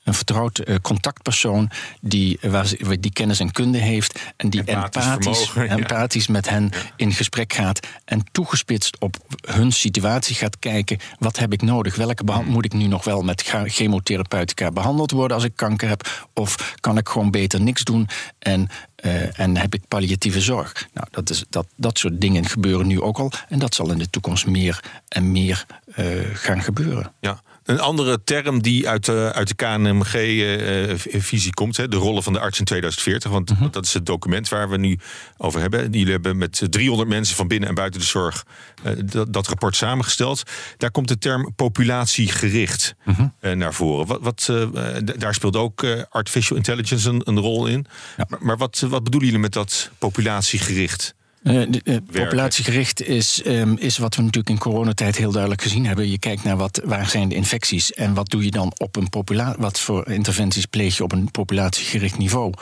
een 0.08 0.14
vertrouwd 0.14 0.58
eh, 0.58 0.74
contactpersoon 0.82 1.70
die, 2.00 2.38
waar 2.42 2.66
ze- 2.66 2.96
die 3.00 3.12
kennis 3.12 3.40
en 3.40 3.52
kunde 3.52 3.78
heeft 3.78 4.18
en 4.36 4.50
die 4.50 4.64
Empathisch 4.64 5.04
empathisch, 5.04 5.38
vermogen, 5.48 5.62
ja. 5.76 5.82
empathisch 5.82 6.26
met 6.26 6.48
hen 6.48 6.70
in 6.96 7.12
gesprek 7.12 7.52
gaat 7.52 7.86
en 8.04 8.24
toegespitst 8.32 8.98
op 9.00 9.16
hun 9.40 9.72
situatie 9.72 10.34
gaat 10.34 10.58
kijken: 10.58 10.98
wat 11.18 11.38
heb 11.38 11.52
ik 11.52 11.62
nodig? 11.62 11.96
Welke 11.96 12.24
behand- 12.24 12.44
Hmm. 12.44 12.52
moet 12.52 12.64
ik 12.64 12.72
nu 12.72 12.86
nog 12.86 13.04
wel 13.04 13.22
met 13.22 13.42
chemotherapeutica 13.64 14.70
behandeld 14.70 15.10
worden 15.10 15.36
als 15.36 15.44
ik 15.44 15.52
kanker 15.56 15.88
heb? 15.88 16.28
Of 16.34 16.74
kan 16.80 16.96
ik 16.98 17.08
gewoon 17.08 17.30
beter 17.30 17.60
niks 17.60 17.84
doen 17.84 18.08
en, 18.38 18.68
eh, 18.96 19.38
en 19.40 19.56
heb 19.56 19.74
ik 19.74 19.82
palliatieve 19.88 20.40
zorg? 20.40 20.88
Nou, 20.94 21.06
dat, 21.10 21.30
is, 21.30 21.44
dat, 21.50 21.66
dat 21.76 21.98
soort 21.98 22.20
dingen 22.20 22.46
gebeuren 22.46 22.86
nu 22.86 23.00
ook 23.00 23.18
al 23.18 23.32
en 23.48 23.58
dat 23.58 23.74
zal 23.74 23.90
in 23.90 23.98
de 23.98 24.10
toekomst 24.10 24.46
meer 24.46 24.80
en 25.08 25.32
meer 25.32 25.66
eh, 25.94 26.06
gaan 26.32 26.62
gebeuren. 26.62 27.12
Ja. 27.20 27.42
Een 27.68 27.80
andere 27.80 28.20
term 28.24 28.62
die 28.62 28.88
uit 28.88 29.04
de, 29.04 29.30
uit 29.34 29.48
de 29.48 29.54
KNMG-visie 29.54 31.54
komt, 31.54 31.76
hè, 31.76 31.88
de 31.88 31.96
rollen 31.96 32.22
van 32.22 32.32
de 32.32 32.38
arts 32.40 32.58
in 32.58 32.64
2040. 32.64 33.30
Want 33.30 33.50
Mhm. 33.50 33.70
dat 33.70 33.84
is 33.84 33.94
het 33.94 34.06
document 34.06 34.48
waar 34.48 34.68
we 34.70 34.76
nu 34.76 34.98
over 35.36 35.60
hebben. 35.60 35.92
Jullie 35.92 36.12
hebben 36.12 36.38
met 36.38 36.62
300 36.70 37.08
mensen 37.08 37.36
van 37.36 37.48
binnen 37.48 37.68
en 37.68 37.74
buiten 37.74 38.00
de 38.00 38.06
zorg 38.06 38.44
eh, 38.82 38.92
dat, 39.04 39.32
dat 39.32 39.46
rapport 39.48 39.76
samengesteld. 39.76 40.42
Daar 40.76 40.90
komt 40.90 41.08
de 41.08 41.18
term 41.18 41.54
populatiegericht 41.54 42.94
Mhm. 43.04 43.26
eh, 43.40 43.52
naar 43.52 43.74
voren. 43.74 44.06
Wat, 44.06 44.18
wat, 44.22 44.46
eh, 44.50 44.62
eh, 44.96 45.02
daar 45.18 45.34
speelt 45.34 45.56
ook 45.56 45.82
eh, 45.82 46.02
artificial 46.10 46.56
intelligence 46.56 47.08
een, 47.08 47.20
een 47.24 47.38
rol 47.38 47.66
in. 47.66 47.86
Ja. 48.16 48.24
Maar, 48.28 48.38
maar 48.42 48.56
wat, 48.56 48.78
wat 48.88 49.04
bedoelen 49.04 49.28
jullie 49.28 49.42
met 49.44 49.52
dat 49.52 49.90
populatiegericht? 49.98 51.14
Eh, 51.48 51.66
de, 51.68 51.80
eh, 51.84 51.96
populatiegericht 52.22 53.02
is, 53.02 53.42
ehm, 53.42 53.74
is 53.74 53.98
wat 53.98 54.14
we 54.14 54.22
natuurlijk 54.22 54.48
in 54.48 54.58
coronatijd 54.58 55.16
heel 55.16 55.30
duidelijk 55.30 55.62
gezien 55.62 55.86
hebben. 55.86 56.10
Je 56.10 56.18
kijkt 56.18 56.44
naar 56.44 56.56
wat, 56.56 56.80
waar 56.84 57.08
zijn 57.08 57.28
de 57.28 57.34
infecties 57.34 57.92
en 57.92 58.14
wat 58.14 58.30
doe 58.30 58.44
je 58.44 58.50
dan 58.50 58.72
op 58.76 58.96
een 58.96 59.08
populatie, 59.08 59.62
wat 59.62 59.80
voor 59.80 60.10
interventies 60.10 60.66
pleeg 60.66 60.96
je 60.96 61.02
op 61.02 61.12
een 61.12 61.30
populatiegericht 61.30 62.18
niveau. 62.18 62.52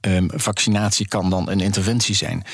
Ehm, 0.00 0.26
vaccinatie 0.34 1.08
kan 1.08 1.30
dan 1.30 1.50
een 1.50 1.60
interventie 1.60 2.14
zijn. 2.14 2.44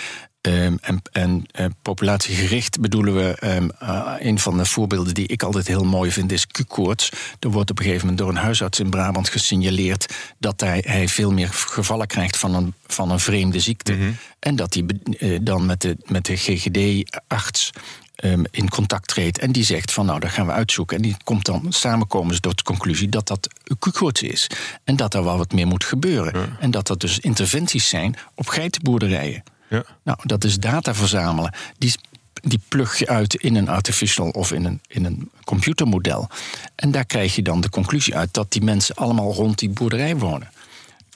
Ehm, 0.42 0.76
en 0.80 1.02
en 1.12 1.44
eh, 1.50 1.66
populatiegericht 1.82 2.80
bedoelen 2.80 3.14
we, 3.14 3.34
ehm, 3.38 3.68
eh, 3.78 4.12
een 4.18 4.38
van 4.38 4.56
de 4.56 4.64
voorbeelden 4.64 5.14
die 5.14 5.26
ik 5.26 5.42
altijd 5.42 5.66
heel 5.66 5.84
mooi 5.84 6.10
vind, 6.10 6.32
is 6.32 6.46
Q-koorts. 6.46 7.10
Er 7.40 7.50
wordt 7.50 7.70
op 7.70 7.78
een 7.78 7.84
gegeven 7.84 8.06
moment 8.06 8.22
door 8.22 8.28
een 8.28 8.42
huisarts 8.42 8.80
in 8.80 8.90
Brabant 8.90 9.28
gesignaleerd 9.28 10.14
dat 10.38 10.60
hij, 10.60 10.84
hij 10.86 11.08
veel 11.08 11.32
meer 11.32 11.48
gevallen 11.48 12.06
krijgt 12.06 12.36
van 12.36 12.54
een, 12.54 12.74
van 12.86 13.10
een 13.10 13.20
vreemde 13.20 13.60
ziekte. 13.60 13.96
En 14.38 14.56
dat 14.56 14.74
hij 14.74 14.84
eh, 15.18 15.38
dan 15.42 15.66
met 15.66 15.80
de, 15.80 15.96
met 16.06 16.24
de 16.24 16.36
GGD-arts 16.36 17.70
ehm, 18.14 18.44
in 18.50 18.68
contact 18.68 19.08
treedt. 19.08 19.38
En 19.38 19.52
die 19.52 19.64
zegt 19.64 19.92
van 19.92 20.06
nou, 20.06 20.20
dat 20.20 20.30
gaan 20.30 20.46
we 20.46 20.52
uitzoeken. 20.52 20.96
En 20.96 21.02
die 21.02 21.16
komt 21.24 21.44
dan 21.44 21.66
samenkomen 21.68 22.40
tot 22.40 22.56
de 22.56 22.64
conclusie 22.64 23.08
dat 23.08 23.26
dat 23.26 23.48
Q-koorts 23.78 24.22
is. 24.22 24.46
En 24.84 24.96
dat 24.96 25.14
er 25.14 25.24
wel 25.24 25.36
wat 25.36 25.52
meer 25.52 25.66
moet 25.66 25.84
gebeuren. 25.84 26.56
En 26.60 26.70
dat 26.70 26.86
dat 26.86 27.00
dus 27.00 27.18
interventies 27.18 27.88
zijn 27.88 28.16
op 28.34 28.48
geitenboerderijen. 28.48 29.42
Ja. 29.72 29.84
Nou, 30.02 30.18
dat 30.22 30.44
is 30.44 30.58
data 30.58 30.94
verzamelen. 30.94 31.54
Die, 31.78 31.94
die 32.32 32.60
plug 32.68 32.98
je 32.98 33.08
uit 33.08 33.34
in 33.34 33.56
een 33.56 33.68
artificial 33.68 34.28
of 34.28 34.52
in 34.52 34.64
een, 34.64 34.80
in 34.86 35.04
een 35.04 35.30
computermodel. 35.44 36.28
En 36.74 36.90
daar 36.90 37.04
krijg 37.04 37.34
je 37.34 37.42
dan 37.42 37.60
de 37.60 37.70
conclusie 37.70 38.16
uit 38.16 38.34
dat 38.34 38.52
die 38.52 38.62
mensen 38.62 38.94
allemaal 38.94 39.32
rond 39.32 39.58
die 39.58 39.70
boerderij 39.70 40.16
wonen. 40.16 40.50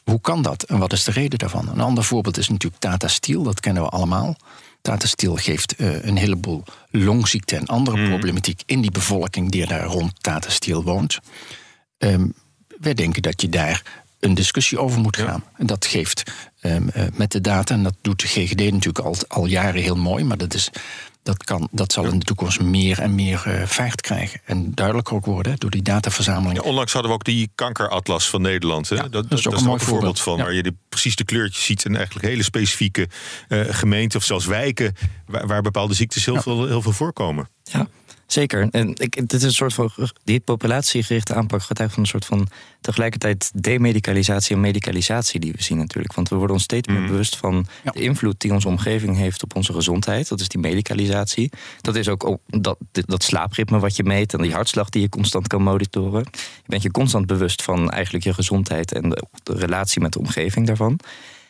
Hoe 0.04 0.20
kan 0.20 0.42
dat 0.42 0.62
en 0.62 0.78
wat 0.78 0.92
is 0.92 1.04
de 1.04 1.10
reden 1.10 1.38
daarvan? 1.38 1.68
Een 1.68 1.80
ander 1.80 2.04
voorbeeld 2.04 2.38
is 2.38 2.48
natuurlijk 2.48 2.82
Tata 2.82 3.08
Steel, 3.08 3.42
dat 3.42 3.60
kennen 3.60 3.82
we 3.82 3.88
allemaal. 3.88 4.36
Tata 4.80 5.06
Steel 5.06 5.34
geeft 5.34 5.76
eh, 5.76 6.04
een 6.04 6.16
heleboel 6.16 6.64
longziekte 6.90 7.56
en 7.56 7.66
andere 7.66 8.08
problematiek 8.08 8.62
in 8.66 8.80
die 8.80 8.90
bevolking 8.90 9.50
die 9.50 9.66
daar 9.66 9.84
rond 9.84 10.22
Tata 10.22 10.50
Steel 10.50 10.82
woont. 10.82 11.18
Ehm, 11.98 12.28
wij 12.78 12.94
denken 12.94 13.22
dat 13.22 13.40
je 13.40 13.48
daar 13.48 14.04
een 14.26 14.34
discussie 14.34 14.78
over 14.78 15.00
moet 15.00 15.16
gaan. 15.16 15.44
En 15.56 15.66
dat 15.66 15.86
geeft 15.86 16.22
ehm, 16.60 16.88
eh, 16.88 17.04
met 17.12 17.32
de 17.32 17.40
data, 17.40 17.74
en 17.74 17.82
dat 17.82 17.94
doet 18.00 18.20
de 18.20 18.26
GGD 18.26 18.60
natuurlijk 18.60 18.98
al, 18.98 19.16
al 19.28 19.46
jaren 19.46 19.82
heel 19.82 19.96
mooi, 19.96 20.24
maar 20.24 20.36
dat, 20.36 20.54
is, 20.54 20.70
dat, 21.22 21.44
kan, 21.44 21.68
dat 21.70 21.92
zal 21.92 22.04
in 22.04 22.18
de 22.18 22.24
toekomst 22.24 22.60
meer 22.60 23.00
en 23.00 23.14
meer 23.14 23.42
eh, 23.44 23.66
vaart 23.66 24.00
krijgen. 24.00 24.40
En 24.44 24.74
duidelijker 24.74 25.14
ook 25.14 25.24
worden 25.24 25.52
hè, 25.52 25.58
door 25.58 25.70
die 25.70 25.82
dataverzameling. 25.82 26.62
Ja, 26.62 26.68
onlangs 26.68 26.92
hadden 26.92 27.10
we 27.10 27.16
ook 27.16 27.24
die 27.24 27.50
kankeratlas 27.54 28.28
van 28.28 28.42
Nederland. 28.42 28.88
Hè? 28.88 28.96
Ja, 28.96 29.02
dat, 29.02 29.30
dat 29.30 29.38
is 29.38 29.46
ook 29.46 29.56
een 29.56 29.64
mooi 29.64 29.80
voorbeeld. 29.80 30.20
van. 30.20 30.36
Ja. 30.36 30.42
Waar 30.42 30.54
je 30.54 30.62
de, 30.62 30.74
precies 30.88 31.16
de 31.16 31.24
kleurtjes 31.24 31.64
ziet 31.64 31.84
en 31.84 31.96
eigenlijk 31.96 32.26
hele 32.26 32.42
specifieke 32.42 33.08
eh, 33.48 33.60
gemeenten 33.68 34.18
of 34.18 34.24
zelfs 34.24 34.46
wijken 34.46 34.94
waar, 35.26 35.46
waar 35.46 35.62
bepaalde 35.62 35.94
ziektes 35.94 36.24
heel, 36.24 36.42
veel, 36.42 36.66
heel 36.66 36.82
veel 36.82 36.92
voorkomen. 36.92 37.48
Ja, 37.62 37.88
zeker. 38.26 38.68
En 38.70 38.88
ik, 38.94 39.14
dit 39.16 39.32
is 39.32 39.42
een 39.42 39.52
soort 39.52 39.74
van. 39.74 39.90
Die 40.24 40.40
populatiegerichte 40.40 41.34
aanpak 41.34 41.62
getuigt 41.62 41.92
van 41.94 42.02
een 42.02 42.08
soort 42.08 42.24
van. 42.24 42.48
tegelijkertijd 42.80 43.50
demedicalisatie 43.54 44.54
en 44.54 44.60
medicalisatie 44.60 45.40
die 45.40 45.52
we 45.52 45.62
zien 45.62 45.78
natuurlijk. 45.78 46.14
Want 46.14 46.28
we 46.28 46.36
worden 46.36 46.54
ons 46.54 46.64
steeds 46.64 46.88
meer 46.88 47.06
bewust 47.06 47.36
van 47.36 47.66
Ja. 47.84 47.90
de 47.90 48.00
invloed 48.00 48.40
die 48.40 48.52
onze 48.52 48.68
omgeving 48.68 49.16
heeft 49.16 49.42
op 49.42 49.56
onze 49.56 49.72
gezondheid. 49.72 50.28
Dat 50.28 50.40
is 50.40 50.48
die 50.48 50.60
medicalisatie. 50.60 51.50
Dat 51.80 51.96
is 51.96 52.08
ook 52.08 52.22
op 52.24 52.40
dat, 52.46 52.78
dat 52.92 53.22
slaapritme 53.22 53.78
wat 53.78 53.96
je 53.96 54.04
meet 54.04 54.34
en 54.34 54.42
die 54.42 54.52
hartslag 54.52 54.88
die 54.88 55.02
je 55.02 55.08
constant 55.08 55.46
kan 55.46 55.62
monitoren. 55.62 56.24
Je 56.32 56.40
bent 56.66 56.82
je 56.82 56.90
constant 56.90 57.26
bewust 57.26 57.62
van 57.62 57.90
eigenlijk 57.90 58.24
je 58.24 58.34
gezondheid 58.34 58.92
en 58.92 59.08
de, 59.08 59.24
de 59.42 59.54
relatie 59.54 60.00
met 60.00 60.12
de 60.12 60.18
omgeving 60.18 60.66
daarvan. 60.66 60.98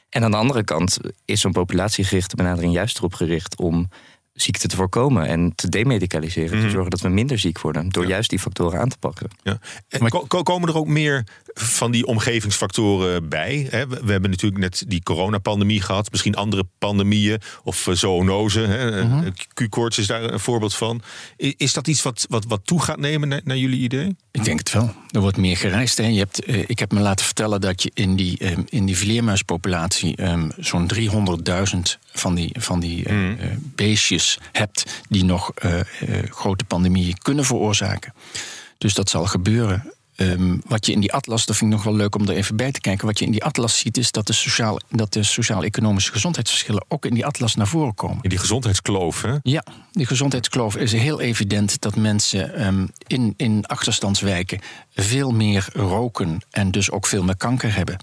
En 0.08 0.24
aan 0.24 0.30
de 0.30 0.36
andere 0.36 0.64
kant 0.64 0.98
is 1.24 1.40
zo'n 1.40 1.52
populatiegerichte 1.52 2.36
benadering 2.36 2.72
juist 2.72 2.98
erop 2.98 3.14
gericht 3.14 3.56
om 3.56 3.88
ziekte 4.36 4.68
te 4.68 4.76
voorkomen 4.76 5.26
en 5.26 5.52
te 5.54 5.68
demedicaliseren. 5.68 6.60
Te 6.60 6.70
zorgen 6.70 6.90
dat 6.90 7.00
we 7.00 7.08
minder 7.08 7.38
ziek 7.38 7.60
worden. 7.60 7.88
Door 7.88 8.06
juist 8.06 8.30
die 8.30 8.38
factoren 8.38 8.80
aan 8.80 8.88
te 8.88 8.98
pakken. 8.98 9.28
Ja. 9.42 9.58
En 9.88 10.08
ko- 10.08 10.42
komen 10.42 10.68
er 10.68 10.76
ook 10.76 10.86
meer 10.88 11.24
van 11.54 11.90
die 11.90 12.06
omgevingsfactoren 12.06 13.28
bij? 13.28 13.66
Hè? 13.70 13.86
We, 13.86 14.00
we 14.04 14.12
hebben 14.12 14.30
natuurlijk 14.30 14.60
net 14.60 14.84
die 14.88 15.02
coronapandemie 15.02 15.80
gehad. 15.82 16.10
Misschien 16.10 16.34
andere 16.34 16.64
pandemieën 16.78 17.40
of 17.64 17.86
eh, 17.86 17.94
zoonose. 17.94 18.60
hè? 18.60 19.04
Mhm. 19.04 19.24
Eh, 19.24 19.30
Q-koorts 19.54 19.98
is 19.98 20.06
daar 20.06 20.22
een 20.22 20.40
voorbeeld 20.40 20.74
van. 20.74 21.02
Is 21.36 21.72
dat 21.72 21.88
iets 21.88 22.02
wat, 22.02 22.26
wat, 22.28 22.44
wat 22.48 22.60
toe 22.64 22.82
gaat 22.82 22.98
nemen 22.98 23.28
naar, 23.28 23.40
naar 23.44 23.56
jullie 23.56 23.80
idee? 23.80 24.16
Ik 24.30 24.44
denk 24.44 24.58
het 24.58 24.72
wel. 24.72 24.94
Er 25.10 25.20
wordt 25.20 25.36
meer 25.36 25.56
gereisd. 25.56 25.96
Hè. 25.98 26.06
Je 26.06 26.18
hebt, 26.18 26.44
eh, 26.44 26.62
ik 26.66 26.78
heb 26.78 26.92
me 26.92 27.00
laten 27.00 27.24
vertellen 27.24 27.60
dat 27.60 27.82
je 27.82 27.90
in 27.94 28.16
die, 28.16 28.38
eh, 28.38 28.56
in 28.68 28.86
die 28.86 28.96
vleermuispopulatie 28.96 30.16
ehm, 30.16 30.48
zo'n 30.58 30.86
300.000 30.86 31.98
van 32.12 32.34
die, 32.34 32.50
van 32.58 32.80
die 32.80 33.04
eh, 33.04 33.30
eh, 33.30 33.36
beestjes 33.74 34.25
hebt 34.52 35.02
die 35.08 35.24
nog 35.24 35.50
eh, 35.54 35.80
eh, 35.80 35.86
grote 36.30 36.64
pandemieën 36.64 37.18
kunnen 37.18 37.44
veroorzaken. 37.44 38.14
Dus 38.78 38.94
dat 38.94 39.10
zal 39.10 39.26
gebeuren. 39.26 39.94
Ehm, 40.16 40.56
wat 40.66 40.86
je 40.86 40.92
in 40.92 41.00
die 41.00 41.12
atlas, 41.12 41.46
dat 41.46 41.56
vind 41.56 41.70
ik 41.70 41.76
nog 41.76 41.86
wel 41.86 41.96
leuk 41.96 42.14
om 42.14 42.28
er 42.28 42.34
even 42.34 42.56
bij 42.56 42.72
te 42.72 42.80
kijken. 42.80 43.06
Wat 43.06 43.18
je 43.18 43.24
in 43.24 43.30
die 43.30 43.44
atlas 43.44 43.78
ziet, 43.78 43.96
is 43.96 44.10
dat 44.10 44.26
de, 44.26 44.32
sociaal, 44.32 44.80
dat 44.88 45.12
de 45.12 45.22
sociaal-economische 45.22 46.12
gezondheidsverschillen 46.12 46.84
ook 46.88 47.04
in 47.04 47.14
die 47.14 47.26
atlas 47.26 47.54
naar 47.54 47.66
voren 47.66 47.94
komen. 47.94 48.18
In 48.22 48.28
die 48.28 48.38
gezondheidskloof. 48.38 49.22
Hè? 49.22 49.34
Ja, 49.42 49.64
die 49.92 50.06
gezondheidskloof 50.06 50.76
is 50.76 50.92
heel 50.92 51.20
evident 51.20 51.80
dat 51.80 51.96
mensen 51.96 52.54
ehm, 52.54 52.86
in, 53.06 53.34
in 53.36 53.66
achterstandswijken 53.66 54.60
veel 54.94 55.30
meer 55.30 55.68
roken 55.72 56.40
en 56.50 56.70
dus 56.70 56.90
ook 56.90 57.06
veel 57.06 57.22
meer 57.22 57.36
kanker 57.36 57.74
hebben. 57.74 57.96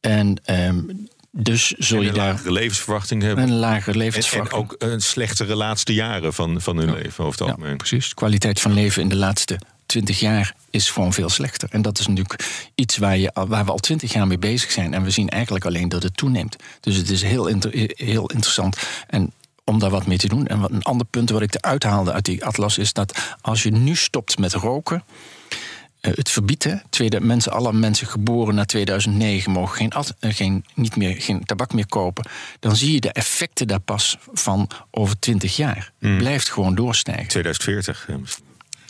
En 0.00 0.36
ehm, 0.44 0.80
dus 1.32 1.66
zul 1.78 1.96
En 1.98 2.02
je 2.02 2.08
een 2.08 2.14
daar 2.14 2.32
lagere 2.32 2.52
levensverwachting 2.52 3.22
hebben. 3.22 3.44
een 3.44 3.54
lagere 3.58 3.86
En, 3.86 3.92
en 3.92 3.98
levensverwachting. 3.98 4.60
ook 4.62 4.74
een 4.78 5.00
slechtere 5.00 5.54
laatste 5.54 5.94
jaren 5.94 6.32
van, 6.34 6.60
van 6.60 6.76
hun 6.76 6.92
leven 6.94 7.24
over 7.24 7.38
het 7.38 7.48
Ja, 7.48 7.54
algemeen. 7.54 7.76
precies. 7.76 8.08
De 8.08 8.14
kwaliteit 8.14 8.60
van 8.60 8.72
leven 8.72 9.02
in 9.02 9.08
de 9.08 9.16
laatste 9.16 9.58
twintig 9.86 10.20
jaar 10.20 10.54
is 10.70 10.90
gewoon 10.90 11.12
veel 11.12 11.28
slechter. 11.28 11.68
En 11.72 11.82
dat 11.82 11.98
is 11.98 12.06
natuurlijk 12.06 12.68
iets 12.74 12.96
waar, 12.98 13.16
je, 13.18 13.30
waar 13.48 13.64
we 13.64 13.70
al 13.70 13.78
twintig 13.78 14.12
jaar 14.12 14.26
mee 14.26 14.38
bezig 14.38 14.70
zijn. 14.70 14.94
En 14.94 15.02
we 15.02 15.10
zien 15.10 15.28
eigenlijk 15.28 15.64
alleen 15.64 15.88
dat 15.88 16.02
het 16.02 16.16
toeneemt. 16.16 16.56
Dus 16.80 16.96
het 16.96 17.10
is 17.10 17.22
heel, 17.22 17.46
inter- 17.46 17.90
heel 17.94 18.26
interessant. 18.30 18.76
En 19.06 19.32
om 19.64 19.78
daar 19.78 19.90
wat 19.90 20.06
mee 20.06 20.18
te 20.18 20.28
doen. 20.28 20.46
En 20.46 20.60
wat 20.60 20.70
een 20.70 20.82
ander 20.82 21.06
punt 21.06 21.30
wat 21.30 21.42
ik 21.42 21.54
eruit 21.54 21.82
haalde 21.82 22.12
uit 22.12 22.24
die 22.24 22.44
atlas 22.44 22.78
is 22.78 22.92
dat 22.92 23.18
als 23.40 23.62
je 23.62 23.70
nu 23.70 23.96
stopt 23.96 24.38
met 24.38 24.52
roken. 24.52 25.04
Eh, 26.00 26.12
het 26.14 26.30
verbiedt, 26.30 26.64
hè, 26.64 26.74
tweede, 26.90 27.20
mensen, 27.20 27.52
alle 27.52 27.72
mensen 27.72 28.06
geboren 28.06 28.54
na 28.54 28.64
2009 28.64 29.52
mogen 29.52 29.76
geen, 29.76 29.92
eh, 30.20 30.34
geen, 30.34 30.64
niet 30.74 30.96
meer, 30.96 31.22
geen 31.22 31.44
tabak 31.44 31.72
meer 31.72 31.86
kopen. 31.86 32.26
Dan 32.60 32.76
zie 32.76 32.92
je 32.92 33.00
de 33.00 33.12
effecten 33.12 33.66
daar 33.66 33.80
pas 33.80 34.18
van 34.32 34.70
over 34.90 35.18
20 35.18 35.56
jaar. 35.56 35.92
Het 35.98 36.18
blijft 36.18 36.50
gewoon 36.50 36.74
doorstijgen. 36.74 37.28
2040. 37.28 38.08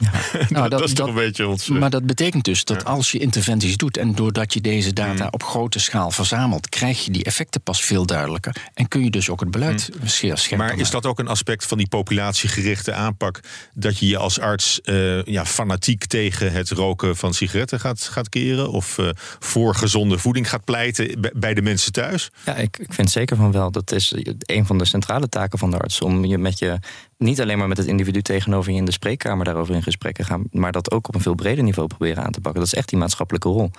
Ja. 0.00 0.10
Nou, 0.48 0.68
dat, 0.68 0.82
is 0.82 0.92
toch 0.94 1.06
een 1.08 1.14
beetje 1.14 1.48
ons... 1.48 1.68
eh, 1.70 1.76
Maar 1.76 1.90
dat 1.90 2.06
betekent 2.06 2.44
dus 2.44 2.64
dat 2.64 2.84
als 2.84 3.10
je 3.12 3.18
interventies 3.18 3.76
doet 3.76 3.96
en 3.96 4.14
doordat 4.14 4.54
je 4.54 4.60
deze 4.60 4.92
data 4.92 5.28
op 5.30 5.42
grote 5.42 5.78
schaal 5.78 6.10
verzamelt, 6.10 6.68
krijg 6.68 7.04
je 7.04 7.10
die 7.10 7.24
effecten 7.24 7.60
pas 7.60 7.82
veel 7.84 8.06
duidelijker. 8.06 8.54
En 8.74 8.88
kun 8.88 9.04
je 9.04 9.10
dus 9.10 9.28
ook 9.30 9.40
het 9.40 9.50
beleid 9.50 9.90
zeer 10.04 10.38
scherp 10.38 10.60
Maar 10.60 10.78
is 10.78 10.90
dat 10.90 11.06
ook 11.06 11.18
een 11.18 11.28
aspect 11.28 11.66
van 11.66 11.78
die 11.78 11.88
populatiegerichte 11.88 12.92
aanpak? 12.92 13.40
Dat 13.74 13.98
je 13.98 14.06
je 14.06 14.16
als 14.16 14.40
arts 14.40 14.80
eh, 14.80 15.22
ja, 15.24 15.44
fanatiek 15.46 16.04
tegen 16.04 16.52
het 16.52 16.70
roken 16.70 17.16
van 17.16 17.34
sigaretten 17.34 17.80
gaat, 17.80 18.00
gaat 18.00 18.28
keren? 18.28 18.70
Of 18.70 18.98
eh, 18.98 19.08
voor 19.38 19.74
gezonde 19.74 20.18
voeding 20.18 20.48
gaat 20.48 20.64
pleiten 20.64 21.20
bij- 21.20 21.32
bij 21.36 21.54
de 21.54 21.62
mensen 21.62 21.92
thuis? 21.92 22.30
Ja, 22.46 22.54
ik, 22.56 22.78
ik 22.78 22.94
vind 22.94 23.10
zeker 23.10 23.36
van 23.36 23.52
wel. 23.52 23.70
Dat 23.70 23.92
is 23.92 24.14
een 24.38 24.66
van 24.66 24.78
de 24.78 24.84
centrale 24.84 25.28
taken 25.28 25.58
van 25.58 25.70
de 25.70 25.78
arts. 25.78 26.00
Om 26.00 26.24
je 26.24 26.38
met 26.38 26.58
je 26.58 26.78
niet 27.20 27.40
alleen 27.40 27.58
maar 27.58 27.68
met 27.68 27.76
het 27.76 27.86
individu 27.86 28.22
tegenover 28.22 28.72
je 28.72 28.78
in 28.78 28.84
de 28.84 28.92
spreekkamer 28.92 29.44
daarover 29.44 29.74
in 29.74 29.82
gesprek 29.82 30.16
te 30.16 30.24
gaan. 30.24 30.44
Maar 30.50 30.72
dat 30.72 30.90
ook 30.90 31.08
op 31.08 31.14
een 31.14 31.20
veel 31.20 31.34
breder 31.34 31.64
niveau 31.64 31.88
proberen 31.88 32.24
aan 32.24 32.32
te 32.32 32.40
pakken. 32.40 32.60
Dat 32.60 32.72
is 32.72 32.78
echt 32.78 32.88
die 32.88 32.98
maatschappelijke 32.98 33.48
rol. 33.48 33.70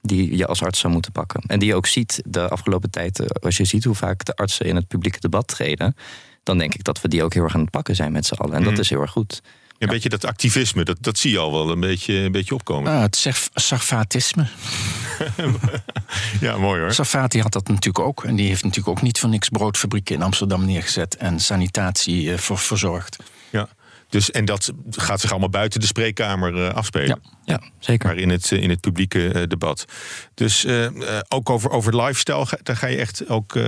die 0.00 0.36
je 0.36 0.46
als 0.46 0.62
arts 0.62 0.78
zou 0.78 0.92
moeten 0.92 1.12
pakken. 1.12 1.42
En 1.46 1.58
die 1.58 1.68
je 1.68 1.74
ook 1.74 1.86
ziet 1.86 2.22
de 2.26 2.48
afgelopen 2.48 2.90
tijd, 2.90 3.20
eh, 3.20 3.26
als 3.26 3.56
je 3.56 3.64
ziet 3.64 3.84
hoe 3.84 3.94
vaak 3.94 4.24
de 4.24 4.36
artsen 4.36 4.66
in 4.66 4.76
het 4.76 4.88
publieke 4.88 5.20
debat 5.20 5.46
treden, 5.48 5.96
dan 6.42 6.58
denk 6.58 6.74
ik 6.74 6.84
dat 6.84 7.00
we 7.00 7.08
die 7.08 7.22
ook 7.22 7.34
heel 7.34 7.42
erg 7.42 7.54
aan 7.54 7.60
het 7.60 7.70
pakken 7.70 7.94
zijn 7.96 8.12
met 8.12 8.26
z'n 8.26 8.34
allen. 8.34 8.54
En 8.54 8.62
dat 8.62 8.72
Mhm. 8.72 8.80
is 8.80 8.90
heel 8.90 9.00
erg 9.00 9.10
goed. 9.10 9.42
Een 9.78 9.88
beetje 9.88 10.08
dat 10.08 10.24
activisme, 10.24 10.84
dat, 10.84 10.96
dat 11.00 11.18
zie 11.18 11.30
je 11.30 11.38
al 11.38 11.52
wel 11.52 11.70
een 11.70 11.80
beetje, 11.80 12.14
een 12.14 12.32
beetje 12.32 12.54
opkomen. 12.54 12.92
Ah, 12.92 13.00
het 13.00 13.16
sarf- 13.16 13.50
sarfatisme. 13.54 14.46
Ja, 16.40 16.56
mooi 16.56 16.80
hoor. 16.80 16.92
Sarfati 16.92 17.40
had 17.40 17.52
dat 17.52 17.68
natuurlijk 17.68 17.98
ook. 17.98 18.24
En 18.24 18.36
die 18.36 18.46
heeft 18.48 18.62
natuurlijk 18.62 18.96
ook 18.98 19.02
niet 19.02 19.18
voor 19.18 19.28
niks 19.28 19.48
broodfabrieken 19.48 20.14
in 20.14 20.22
Amsterdam 20.22 20.64
neergezet 20.64 21.16
en 21.16 21.40
sanitatie 21.40 22.32
eh, 22.32 22.38
voor 22.38 22.58
verzorgd. 22.58 23.16
Ja. 23.50 23.68
Dus, 24.08 24.30
en 24.30 24.44
dat 24.44 24.72
gaat 24.90 25.20
zich 25.20 25.30
allemaal 25.30 25.48
buiten 25.50 25.80
de 25.80 25.86
spreekkamer 25.86 26.66
eh, 26.66 26.74
afspelen. 26.74 27.20
Ja. 27.22 27.37
Ja, 27.48 27.60
zeker. 27.78 28.08
Maar 28.08 28.16
in 28.16 28.30
het, 28.30 28.52
eh, 28.52 28.62
in 28.62 28.70
het 28.70 28.80
publieke 28.80 29.28
eh, 29.32 29.42
debat. 29.48 29.84
Dus 30.34 30.64
eh, 30.64 30.86
ook 31.28 31.50
over, 31.50 31.70
over 31.70 31.96
lifestyle, 32.02 32.46
daar 32.62 32.76
ga 32.76 32.86
je 32.86 32.96
echt 32.96 33.28
ook, 33.28 33.58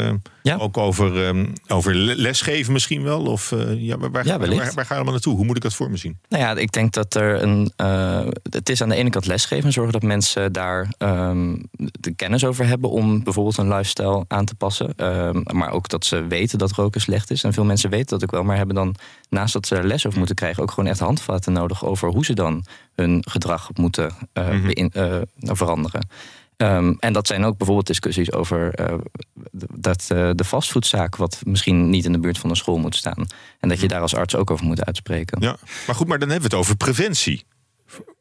Ja. 0.42 0.56
ook 0.56 0.76
over, 0.76 1.26
ehm, 1.26 1.46
over 1.68 1.94
le- 1.94 2.14
lesgeven 2.14 2.72
misschien 2.72 3.02
wel? 3.02 3.22
Of 3.24 3.54
ja, 3.76 3.98
waar, 3.98 4.10
waar, 4.10 4.26
Ja, 4.26 4.38
wellicht. 4.38 4.62
waar, 4.64 4.72
waar 4.74 4.84
ga 4.84 4.88
je 4.88 4.94
allemaal 4.94 5.12
naartoe? 5.12 5.36
Hoe 5.36 5.44
moet 5.44 5.56
ik 5.56 5.62
dat 5.62 5.74
voor 5.74 5.90
me 5.90 5.96
zien? 5.96 6.18
Nou 6.28 6.42
ja, 6.42 6.56
ik 6.56 6.72
denk 6.72 6.92
dat 6.92 7.14
er 7.14 7.42
een. 7.42 7.72
het 8.50 8.68
is 8.68 8.82
aan 8.82 8.88
de 8.88 8.94
ene 8.94 9.10
kant 9.10 9.26
lesgeven, 9.26 9.72
zorgen 9.72 9.92
dat 9.92 10.02
mensen 10.02 10.52
daar 10.52 10.88
ehm, 10.98 11.56
de 11.76 12.14
kennis 12.16 12.44
over 12.44 12.66
hebben 12.66 12.90
om 12.90 13.22
bijvoorbeeld 13.24 13.56
een 13.58 13.68
lifestyle 13.68 14.24
aan 14.28 14.44
te 14.44 14.54
passen. 14.54 14.92
Ehm, 14.96 15.40
maar 15.52 15.70
ook 15.70 15.88
dat 15.88 16.04
ze 16.04 16.26
weten 16.26 16.58
dat 16.58 16.72
roken 16.72 17.00
slecht 17.00 17.30
is. 17.30 17.42
En 17.44 17.52
veel 17.52 17.64
mensen 17.64 17.90
weten 17.90 18.06
dat 18.08 18.22
ook 18.22 18.30
wel, 18.30 18.42
maar 18.42 18.56
hebben 18.56 18.74
dan 18.74 18.94
naast 19.28 19.52
dat 19.52 19.66
ze 19.66 19.76
er 19.76 19.86
les 19.86 20.06
over 20.06 20.18
moeten 20.18 20.36
krijgen, 20.36 20.62
ook 20.62 20.70
gewoon 20.70 20.90
echt 20.90 20.98
handvatten 21.00 21.52
nodig 21.52 21.84
over 21.84 22.08
hoe 22.08 22.24
ze 22.24 22.34
dan 22.34 22.64
hun 23.00 23.24
gedrag 23.28 23.70
moeten 23.74 24.12
eh, 24.32 24.48
Mhm. 24.48 24.66
beïn- 24.66 24.90
eh, 24.92 25.16
veranderen. 25.38 26.08
Ehm, 26.56 26.94
en 26.98 27.12
dat 27.12 27.26
zijn 27.26 27.44
ook 27.44 27.56
bijvoorbeeld 27.56 27.86
discussies 27.86 28.32
over 28.32 28.74
eh, 28.74 28.94
dat 29.74 30.04
eh, 30.08 30.30
de 30.34 30.44
fastfoodzaak, 30.44 31.16
wat 31.16 31.40
misschien 31.44 31.90
niet 31.90 32.04
in 32.04 32.12
de 32.12 32.18
buurt 32.20 32.38
van 32.38 32.50
een 32.50 32.56
school 32.56 32.78
moet 32.78 32.96
staan. 32.96 33.26
En 33.60 33.68
dat 33.68 33.80
je 33.80 33.88
daar 33.88 34.00
als 34.00 34.14
arts 34.14 34.34
ook 34.36 34.50
over 34.50 34.66
moet 34.66 34.84
uitspreken. 34.84 35.40
Ja. 35.40 35.56
Maar 35.86 35.94
goed, 35.96 36.06
maar 36.08 36.18
dan 36.18 36.28
hebben 36.30 36.50
we 36.50 36.56
het 36.56 36.64
over 36.64 36.76
preventie. 36.76 37.44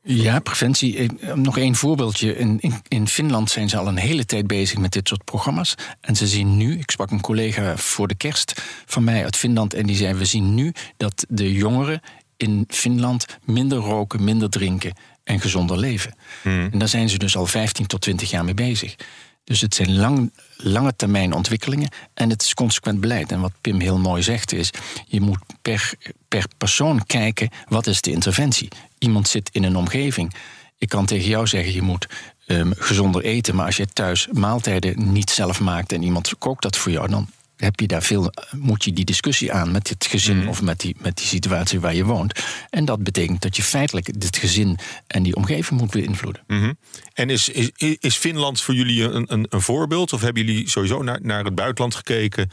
Ja, 0.03 0.39
preventie. 0.39 1.11
Nog 1.35 1.57
één 1.57 1.75
voorbeeldje. 1.75 2.35
In, 2.37 2.57
in, 2.59 2.73
in 2.87 3.07
Finland 3.07 3.49
zijn 3.51 3.69
ze 3.69 3.77
al 3.77 3.87
een 3.87 3.97
hele 3.97 4.25
tijd 4.25 4.47
bezig 4.47 4.77
met 4.77 4.91
dit 4.91 5.07
soort 5.07 5.23
programma's. 5.23 5.75
En 6.01 6.15
ze 6.15 6.27
zien 6.27 6.57
nu, 6.57 6.77
ik 6.79 6.91
sprak 6.91 7.11
een 7.11 7.21
collega 7.21 7.77
voor 7.77 8.07
de 8.07 8.15
kerst 8.15 8.61
van 8.85 9.03
mij 9.03 9.23
uit 9.23 9.35
Finland. 9.35 9.73
En 9.73 9.85
die 9.85 9.95
zei: 9.95 10.13
We 10.13 10.25
zien 10.25 10.53
nu 10.53 10.73
dat 10.97 11.25
de 11.29 11.51
jongeren 11.53 12.01
in 12.39 12.63
Finland 12.67 13.25
minder 13.43 13.77
roken, 13.77 14.23
minder 14.23 14.49
drinken 14.49 14.93
en 15.23 15.39
gezonder 15.39 15.77
leven. 15.77 16.15
En 16.43 16.79
daar 16.79 16.87
zijn 16.87 17.09
ze 17.09 17.17
dus 17.17 17.35
al 17.35 17.45
15 17.45 17.87
tot 17.87 18.01
20 18.01 18.29
jaar 18.29 18.45
mee 18.45 18.53
bezig. 18.53 18.95
Dus 19.43 19.61
het 19.61 19.75
zijn 19.75 19.95
lang, 19.95 20.31
lange 20.57 20.95
termijn 20.95 21.33
ontwikkelingen 21.33 21.89
en 22.13 22.29
het 22.29 22.41
is 22.41 22.53
consequent 22.53 22.99
beleid. 22.99 23.31
En 23.31 23.41
wat 23.41 23.51
Pim 23.61 23.79
heel 23.79 23.97
mooi 23.97 24.23
zegt 24.23 24.53
is, 24.53 24.71
je 25.05 25.21
moet 25.21 25.39
per, 25.61 25.93
per 26.27 26.45
persoon 26.57 27.05
kijken 27.05 27.49
wat 27.67 27.87
is 27.87 28.01
de 28.01 28.11
interventie. 28.11 28.69
Iemand 28.97 29.27
zit 29.27 29.49
in 29.51 29.63
een 29.63 29.75
omgeving. 29.75 30.33
Ik 30.77 30.89
kan 30.89 31.05
tegen 31.05 31.29
jou 31.29 31.47
zeggen, 31.47 31.73
je 31.73 31.81
moet 31.81 32.07
ehm, 32.45 32.71
gezonder 32.75 33.23
eten. 33.23 33.55
Maar 33.55 33.65
als 33.65 33.77
je 33.77 33.87
thuis 33.87 34.27
maaltijden 34.31 35.11
niet 35.11 35.29
zelf 35.29 35.59
maakt 35.59 35.91
en 35.91 36.03
iemand 36.03 36.37
kookt 36.37 36.61
dat 36.61 36.77
voor 36.77 36.91
jou, 36.91 37.09
dan 37.09 37.29
heb 37.59 37.79
je 37.79 37.87
daar 37.87 38.03
veel, 38.03 38.31
moet 38.55 38.83
je 38.83 38.93
die 38.93 39.05
discussie 39.05 39.53
aan 39.53 39.71
met 39.71 39.89
het 39.89 40.05
gezin 40.05 40.47
of 40.47 40.61
met 40.61 40.79
die, 40.79 40.95
met 40.99 41.17
die 41.17 41.25
situatie 41.25 41.79
waar 41.79 41.95
je 41.95 42.05
woont. 42.05 42.39
En 42.69 42.85
dat 42.85 43.03
betekent 43.03 43.41
dat 43.41 43.55
je 43.55 43.63
feitelijk 43.63 44.19
dit 44.19 44.37
gezin 44.37 44.77
en 45.07 45.23
die 45.23 45.35
omgeving 45.35 45.79
moet 45.79 45.91
beïnvloeden. 45.91 46.43
Mhm. 46.47 46.73
En 47.13 47.29
is, 47.29 47.49
is, 47.49 47.71
is 47.99 48.15
Finland 48.15 48.61
voor 48.61 48.73
jullie 48.73 49.03
een, 49.03 49.33
een, 49.33 49.45
een 49.49 49.61
voorbeeld? 49.61 50.13
Of 50.13 50.21
hebben 50.21 50.45
jullie 50.45 50.69
sowieso 50.69 51.03
naar, 51.03 51.19
naar 51.21 51.43
het 51.43 51.55
buitenland 51.55 51.95
gekeken? 51.95 52.49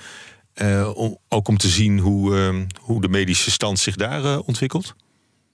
eh, 0.56 0.90
om, 0.94 1.18
ook 1.28 1.48
om 1.48 1.56
te 1.56 1.68
zien 1.68 1.98
hoe, 1.98 2.36
ehm, 2.36 2.66
hoe 2.80 3.00
de 3.00 3.08
medische 3.08 3.50
stand 3.50 3.78
zich 3.78 3.96
daar 3.96 4.24
eh, 4.24 4.38
ontwikkelt? 4.46 4.94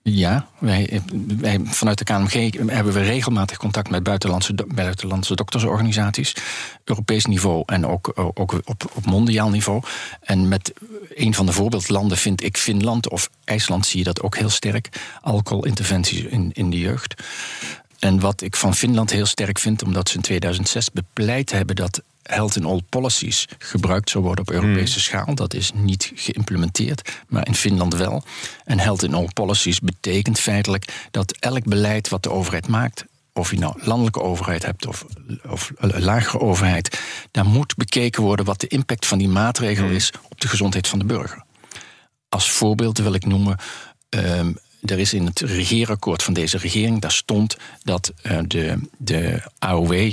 Ja, 0.04 0.48
wij, 0.58 1.02
wij, 1.38 1.60
vanuit 1.64 1.98
de 1.98 2.04
KMG 2.04 2.52
hebben 2.70 2.92
we 2.92 3.02
regelmatig 3.02 3.56
contact 3.56 3.90
met 3.90 4.02
buitenlandse, 4.02 4.54
buitenlandse 4.74 5.34
doktersorganisaties. 5.34 6.36
Europees 6.84 7.26
niveau 7.26 7.62
en 7.66 7.86
ook, 7.86 8.12
ook 8.14 8.52
op, 8.64 8.90
op 8.92 9.06
mondiaal 9.06 9.50
niveau. 9.50 9.82
En 10.20 10.48
met 10.48 10.72
een 11.14 11.34
van 11.34 11.46
de 11.46 11.52
voorbeeldlanden 11.52 12.18
vind 12.18 12.42
ik 12.42 12.56
Finland 12.56 13.08
of 13.08 13.30
IJsland 13.44 13.86
zie 13.86 13.98
je 13.98 14.04
dat 14.04 14.22
ook 14.22 14.36
heel 14.36 14.50
sterk. 14.50 14.88
Alcoholinterventies 15.20 16.22
in, 16.22 16.50
in 16.52 16.70
de 16.70 16.78
jeugd. 16.78 17.22
En 18.04 18.20
wat 18.20 18.40
ik 18.42 18.56
van 18.56 18.74
Finland 18.74 19.10
heel 19.10 19.26
sterk 19.26 19.58
vind, 19.58 19.82
omdat 19.82 20.08
ze 20.08 20.16
in 20.16 20.22
2006 20.22 20.90
bepleit 20.90 21.50
hebben 21.50 21.76
dat 21.76 22.02
health 22.22 22.56
in 22.56 22.64
all 22.64 22.80
policies 22.88 23.48
gebruikt 23.58 24.10
zou 24.10 24.24
worden 24.24 24.44
op 24.44 24.54
Europese 24.54 25.00
schaal. 25.00 25.34
Dat 25.34 25.54
is 25.54 25.70
niet 25.74 26.12
geïmplementeerd, 26.14 27.10
maar 27.28 27.46
in 27.46 27.54
Finland 27.54 27.94
wel. 27.94 28.22
En 28.64 28.78
health 28.78 29.02
in 29.02 29.14
all 29.14 29.28
policies 29.32 29.80
betekent 29.80 30.40
feitelijk 30.40 31.08
dat 31.10 31.36
elk 31.38 31.64
beleid 31.64 32.08
wat 32.08 32.22
de 32.22 32.30
overheid 32.30 32.68
maakt, 32.68 33.04
of 33.32 33.50
je 33.50 33.58
nou 33.58 33.74
landelijke 33.82 34.22
overheid 34.22 34.64
hebt 34.64 34.86
of, 34.86 35.04
of 35.48 35.72
een 35.76 36.02
lagere 36.02 36.40
overheid, 36.40 37.00
daar 37.30 37.46
moet 37.46 37.74
bekeken 37.76 38.22
worden 38.22 38.44
wat 38.44 38.60
de 38.60 38.68
impact 38.68 39.06
van 39.06 39.18
die 39.18 39.28
maatregel 39.28 39.88
is 39.88 40.12
op 40.28 40.40
de 40.40 40.48
gezondheid 40.48 40.88
van 40.88 40.98
de 40.98 41.04
burger. 41.04 41.44
Als 42.28 42.50
voorbeeld 42.50 42.98
wil 42.98 43.14
ik 43.14 43.26
noemen. 43.26 43.56
ehm, 44.08 44.52
er 44.84 44.98
is 44.98 45.12
in 45.12 45.26
het 45.26 45.40
regeerakkoord 45.40 46.22
van 46.22 46.34
deze 46.34 46.58
regering, 46.58 47.00
daar 47.00 47.12
stond 47.12 47.56
dat 47.82 48.12
eh, 48.22 48.38
de, 48.46 48.78
de 48.98 49.42
AOW 49.58 50.12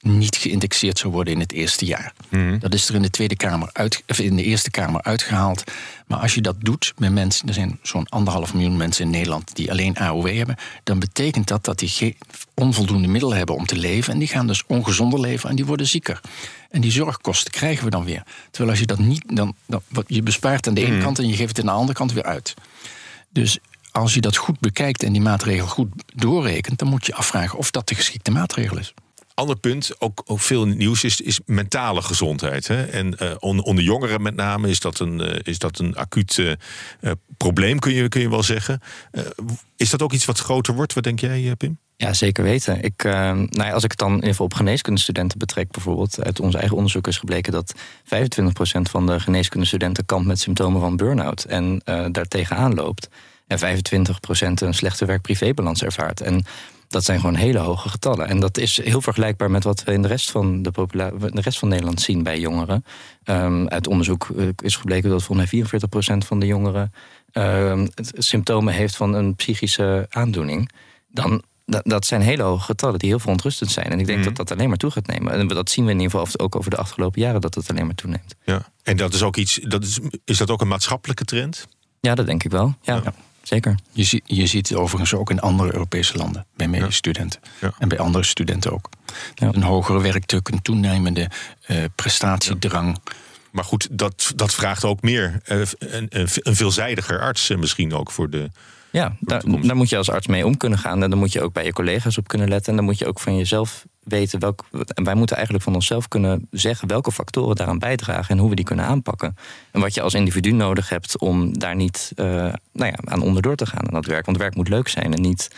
niet 0.00 0.36
geïndexeerd 0.36 0.98
zou 0.98 1.12
worden 1.12 1.34
in 1.34 1.40
het 1.40 1.52
eerste 1.52 1.84
jaar. 1.84 2.12
Dat 2.58 2.74
is 2.74 2.88
er 2.88 2.94
in 2.94 3.02
de, 3.02 3.10
tweede 3.10 3.36
kamer 3.36 3.70
uit, 3.72 4.02
of 4.06 4.18
in 4.18 4.36
de 4.36 4.42
Eerste 4.42 4.70
Kamer 4.70 5.02
uitgehaald. 5.02 5.64
Maar 6.06 6.18
als 6.18 6.34
je 6.34 6.40
dat 6.40 6.56
doet 6.58 6.92
met 6.98 7.12
mensen, 7.12 7.48
er 7.48 7.54
zijn 7.54 7.78
zo'n 7.82 8.08
anderhalf 8.08 8.54
miljoen 8.54 8.76
mensen 8.76 9.04
in 9.04 9.10
Nederland 9.10 9.54
die 9.54 9.70
alleen 9.70 9.96
AOW 9.96 10.36
hebben, 10.36 10.56
dan 10.84 10.98
betekent 10.98 11.48
dat 11.48 11.64
dat 11.64 11.78
die 11.78 11.88
geen 11.88 12.16
onvoldoende 12.54 13.08
middelen 13.08 13.36
hebben 13.36 13.54
om 13.54 13.66
te 13.66 13.76
leven. 13.76 14.12
En 14.12 14.18
die 14.18 14.28
gaan 14.28 14.46
dus 14.46 14.64
ongezonder 14.66 15.20
leven 15.20 15.50
en 15.50 15.56
die 15.56 15.66
worden 15.66 15.86
zieker. 15.86 16.20
En 16.70 16.80
die 16.80 16.92
zorgkosten 16.92 17.50
krijgen 17.50 17.84
we 17.84 17.90
dan 17.90 18.04
weer. 18.04 18.22
Terwijl 18.50 18.70
als 18.70 18.80
je 18.80 18.86
dat 18.86 18.98
niet, 18.98 19.22
dan, 19.26 19.54
dan 19.66 19.82
wat 19.88 20.04
je 20.06 20.22
bespaart 20.22 20.68
aan 20.68 20.74
de 20.74 20.86
ene 20.86 21.02
kant 21.02 21.18
en 21.18 21.28
je 21.28 21.36
geeft 21.36 21.56
het 21.56 21.60
aan 21.60 21.72
de 21.74 21.80
andere 21.80 21.98
kant 21.98 22.12
weer 22.12 22.24
uit. 22.24 22.54
Dus 23.32 23.58
als 23.92 24.14
je 24.14 24.20
dat 24.20 24.36
goed 24.36 24.60
bekijkt 24.60 25.02
en 25.02 25.12
die 25.12 25.22
maatregel 25.22 25.66
goed 25.66 25.88
doorrekent, 26.14 26.78
dan 26.78 26.88
moet 26.88 27.06
je 27.06 27.14
afvragen 27.14 27.58
of 27.58 27.70
dat 27.70 27.88
de 27.88 27.94
geschikte 27.94 28.30
maatregel 28.30 28.78
is. 28.78 28.94
Ander 29.34 29.56
punt, 29.56 29.90
ook, 29.98 30.22
ook 30.26 30.40
veel 30.40 30.62
in 30.62 30.68
het 30.68 30.78
nieuws, 30.78 31.04
is, 31.04 31.20
is 31.20 31.40
mentale 31.46 32.02
gezondheid. 32.02 32.68
Hè? 32.68 32.84
En 32.84 33.18
eh, 33.18 33.30
onder, 33.38 33.64
onder 33.64 33.84
jongeren 33.84 34.22
met 34.22 34.34
name 34.34 34.68
is 34.68 34.80
dat 34.80 34.98
een, 34.98 35.20
eh, 35.20 35.38
is 35.42 35.58
dat 35.58 35.78
een 35.78 35.96
acuut 35.96 36.38
eh, 36.38 37.10
probleem, 37.36 37.78
kun 37.78 37.92
je, 37.92 38.08
kun 38.08 38.20
je 38.20 38.30
wel 38.30 38.42
zeggen. 38.42 38.80
Eh, 39.10 39.24
is 39.76 39.90
dat 39.90 40.02
ook 40.02 40.12
iets 40.12 40.24
wat 40.24 40.38
groter 40.38 40.74
wordt? 40.74 40.94
Wat 40.94 41.04
denk 41.04 41.20
jij, 41.20 41.54
Pim? 41.56 41.78
Ja, 41.96 42.12
zeker 42.12 42.44
weten. 42.44 42.82
Ik, 42.82 43.02
nou 43.02 43.48
ja, 43.52 43.72
als 43.72 43.84
ik 43.84 43.90
het 43.90 43.98
dan 43.98 44.22
geval 44.24 44.46
op 44.46 44.54
geneeskundestudenten 44.54 45.38
betrek, 45.38 45.70
bijvoorbeeld, 45.70 46.24
uit 46.24 46.40
ons 46.40 46.54
eigen 46.54 46.76
onderzoek 46.76 47.06
is 47.06 47.18
gebleken 47.18 47.52
dat 47.52 47.74
25% 47.74 47.78
van 48.90 49.06
de 49.06 49.20
geneeskundestudenten 49.20 50.06
kampt 50.06 50.26
met 50.26 50.40
symptomen 50.40 50.80
van 50.80 50.96
burn-out 50.96 51.44
en 51.44 51.80
eh 51.84 52.06
daar 52.10 52.28
tegenaan 52.28 52.74
loopt. 52.74 53.08
En 53.50 53.58
25% 53.58 54.62
een 54.62 54.74
slechte 54.74 55.04
werk-privébalans 55.04 55.82
ervaart. 55.82 56.20
En 56.20 56.44
dat 56.88 57.04
zijn 57.04 57.20
gewoon 57.20 57.34
hele 57.34 57.58
hoge 57.58 57.88
getallen. 57.88 58.28
En 58.28 58.40
dat 58.40 58.58
is 58.58 58.82
heel 58.84 59.00
vergelijkbaar 59.00 59.50
met 59.50 59.64
wat 59.64 59.84
we 59.84 59.92
in 59.92 60.02
de 60.02 60.08
rest 60.08 60.30
van, 60.30 60.62
de, 60.62 60.70
de 61.32 61.40
rest 61.40 61.58
van 61.58 61.68
Nederland 61.68 62.00
zien 62.00 62.22
bij 62.22 62.40
jongeren. 62.40 62.84
Ehm, 63.24 63.66
uit 63.66 63.86
onderzoek 63.86 64.28
eh, 64.36 64.46
is 64.62 64.76
gebleken 64.76 65.10
dat 65.10 65.22
volgens 65.22 65.50
mij 65.50 65.60
44% 65.64 66.26
van 66.26 66.38
de 66.40 66.46
jongeren 66.46 66.92
het- 67.94 68.12
symptomen 68.18 68.74
heeft 68.74 68.96
van 68.96 69.14
een 69.14 69.34
psychische 69.34 70.06
aandoening. 70.10 70.70
Dan, 71.08 71.42
dat, 71.66 71.82
dat 71.84 72.06
zijn 72.06 72.20
hele 72.20 72.42
hoge 72.42 72.64
getallen 72.64 72.98
die 72.98 73.08
heel 73.08 73.18
verontrustend 73.18 73.70
zijn. 73.70 73.86
En 73.90 74.00
ik 74.00 74.06
denk 74.06 74.18
Mhm. 74.18 74.26
dat 74.28 74.36
dat 74.36 74.50
alleen 74.50 74.68
maar 74.68 74.76
toe 74.78 74.90
gaat 74.90 75.06
nemen. 75.06 75.32
En 75.32 75.48
dat 75.48 75.70
zien 75.70 75.84
we 75.84 75.90
in 75.90 76.00
ieder 76.00 76.18
geval 76.18 76.40
ook 76.40 76.56
over 76.56 76.70
de 76.70 76.76
afgelopen 76.76 77.20
jaren 77.20 77.40
dat 77.40 77.54
het 77.54 77.70
alleen 77.70 77.86
maar 77.86 77.94
toeneemt. 77.94 78.34
Ja. 78.44 78.62
En 78.82 78.96
dat 78.96 79.14
is 79.14 79.22
ook 79.22 79.36
iets, 79.36 79.58
dat 79.62 79.82
is, 79.84 79.98
is 80.24 80.36
dat 80.38 80.50
ook 80.50 80.60
een 80.60 80.68
maatschappelijke 80.68 81.24
trend? 81.24 81.68
Ja, 82.00 82.14
dat 82.14 82.26
denk 82.26 82.44
ik 82.44 82.50
wel. 82.50 82.74
Ja, 82.82 83.00
Ja. 83.04 83.14
Zeker. 83.50 83.74
Je, 83.92 84.04
zie- 84.04 84.22
je 84.24 84.46
ziet 84.46 84.68
het 84.68 84.78
overigens 84.78 85.14
ook 85.14 85.30
in 85.30 85.40
andere 85.40 85.72
Europese 85.72 86.16
landen, 86.16 86.46
bij 86.56 86.68
medische 86.68 86.92
studenten. 86.92 87.40
Ja. 87.60 87.72
En 87.78 87.88
bij 87.88 87.98
andere 87.98 88.24
studenten 88.24 88.72
ook. 88.72 88.88
Ja. 89.34 89.48
Een 89.52 89.62
hogere 89.62 90.00
werkdruk, 90.00 90.48
een 90.48 90.62
toenemende 90.62 91.30
eh, 91.66 91.76
prestatiedrang. 91.94 92.98
Maar 93.50 93.64
goed, 93.64 93.88
dat, 93.90 94.32
dat 94.36 94.54
vraagt 94.54 94.84
ook 94.84 95.02
meer. 95.02 95.40
eh, 95.44 95.58
een, 95.78 96.06
een, 96.08 96.28
een 96.34 96.56
veelzijdiger 96.56 97.20
arts 97.20 97.50
eh, 97.50 97.58
misschien 97.58 97.94
ook 97.94 98.10
voor 98.10 98.30
de. 98.30 98.50
Ja, 98.90 99.16
daar, 99.20 99.42
daar 99.62 99.76
moet 99.76 99.88
je 99.88 99.96
als 99.96 100.10
arts 100.10 100.26
mee 100.26 100.46
om 100.46 100.56
kunnen 100.56 100.78
gaan. 100.78 101.02
En 101.02 101.10
dan 101.10 101.18
moet 101.18 101.32
je 101.32 101.42
ook 101.42 101.52
bij 101.52 101.64
je 101.64 101.72
collega's 101.72 102.18
op 102.18 102.28
kunnen 102.28 102.48
letten. 102.48 102.70
En 102.70 102.76
dan 102.76 102.84
moet 102.84 102.98
je 102.98 103.06
ook 103.06 103.20
van 103.20 103.36
jezelf 103.36 103.84
weten 104.04 104.38
welk. 104.40 104.64
En 104.94 105.04
wij 105.04 105.14
moeten 105.14 105.36
eigenlijk 105.36 105.64
van 105.64 105.74
onszelf 105.74 106.08
kunnen 106.08 106.46
zeggen 106.50 106.88
welke 106.88 107.12
factoren 107.12 107.56
daaraan 107.56 107.78
bijdragen 107.78 108.34
en 108.34 108.38
hoe 108.40 108.48
we 108.50 108.54
die 108.56 108.64
kunnen 108.64 108.84
aanpakken. 108.84 109.36
En 109.70 109.80
wat 109.80 109.94
je 109.94 110.00
als 110.02 110.14
individu 110.14 110.50
nodig 110.52 110.88
hebt 110.88 111.18
om 111.18 111.58
daar 111.58 111.76
niet 111.76 112.12
eh, 112.16 112.24
nou 112.72 112.90
ja, 112.90 112.94
aan 113.04 113.22
onderdoor 113.22 113.56
te 113.56 113.66
gaan 113.66 113.86
aan 113.86 113.94
dat 113.94 114.06
werk. 114.06 114.24
Want 114.26 114.38
werk 114.38 114.54
moet 114.56 114.68
leuk 114.68 114.88
zijn 114.88 115.14
en 115.14 115.20
niet 115.20 115.50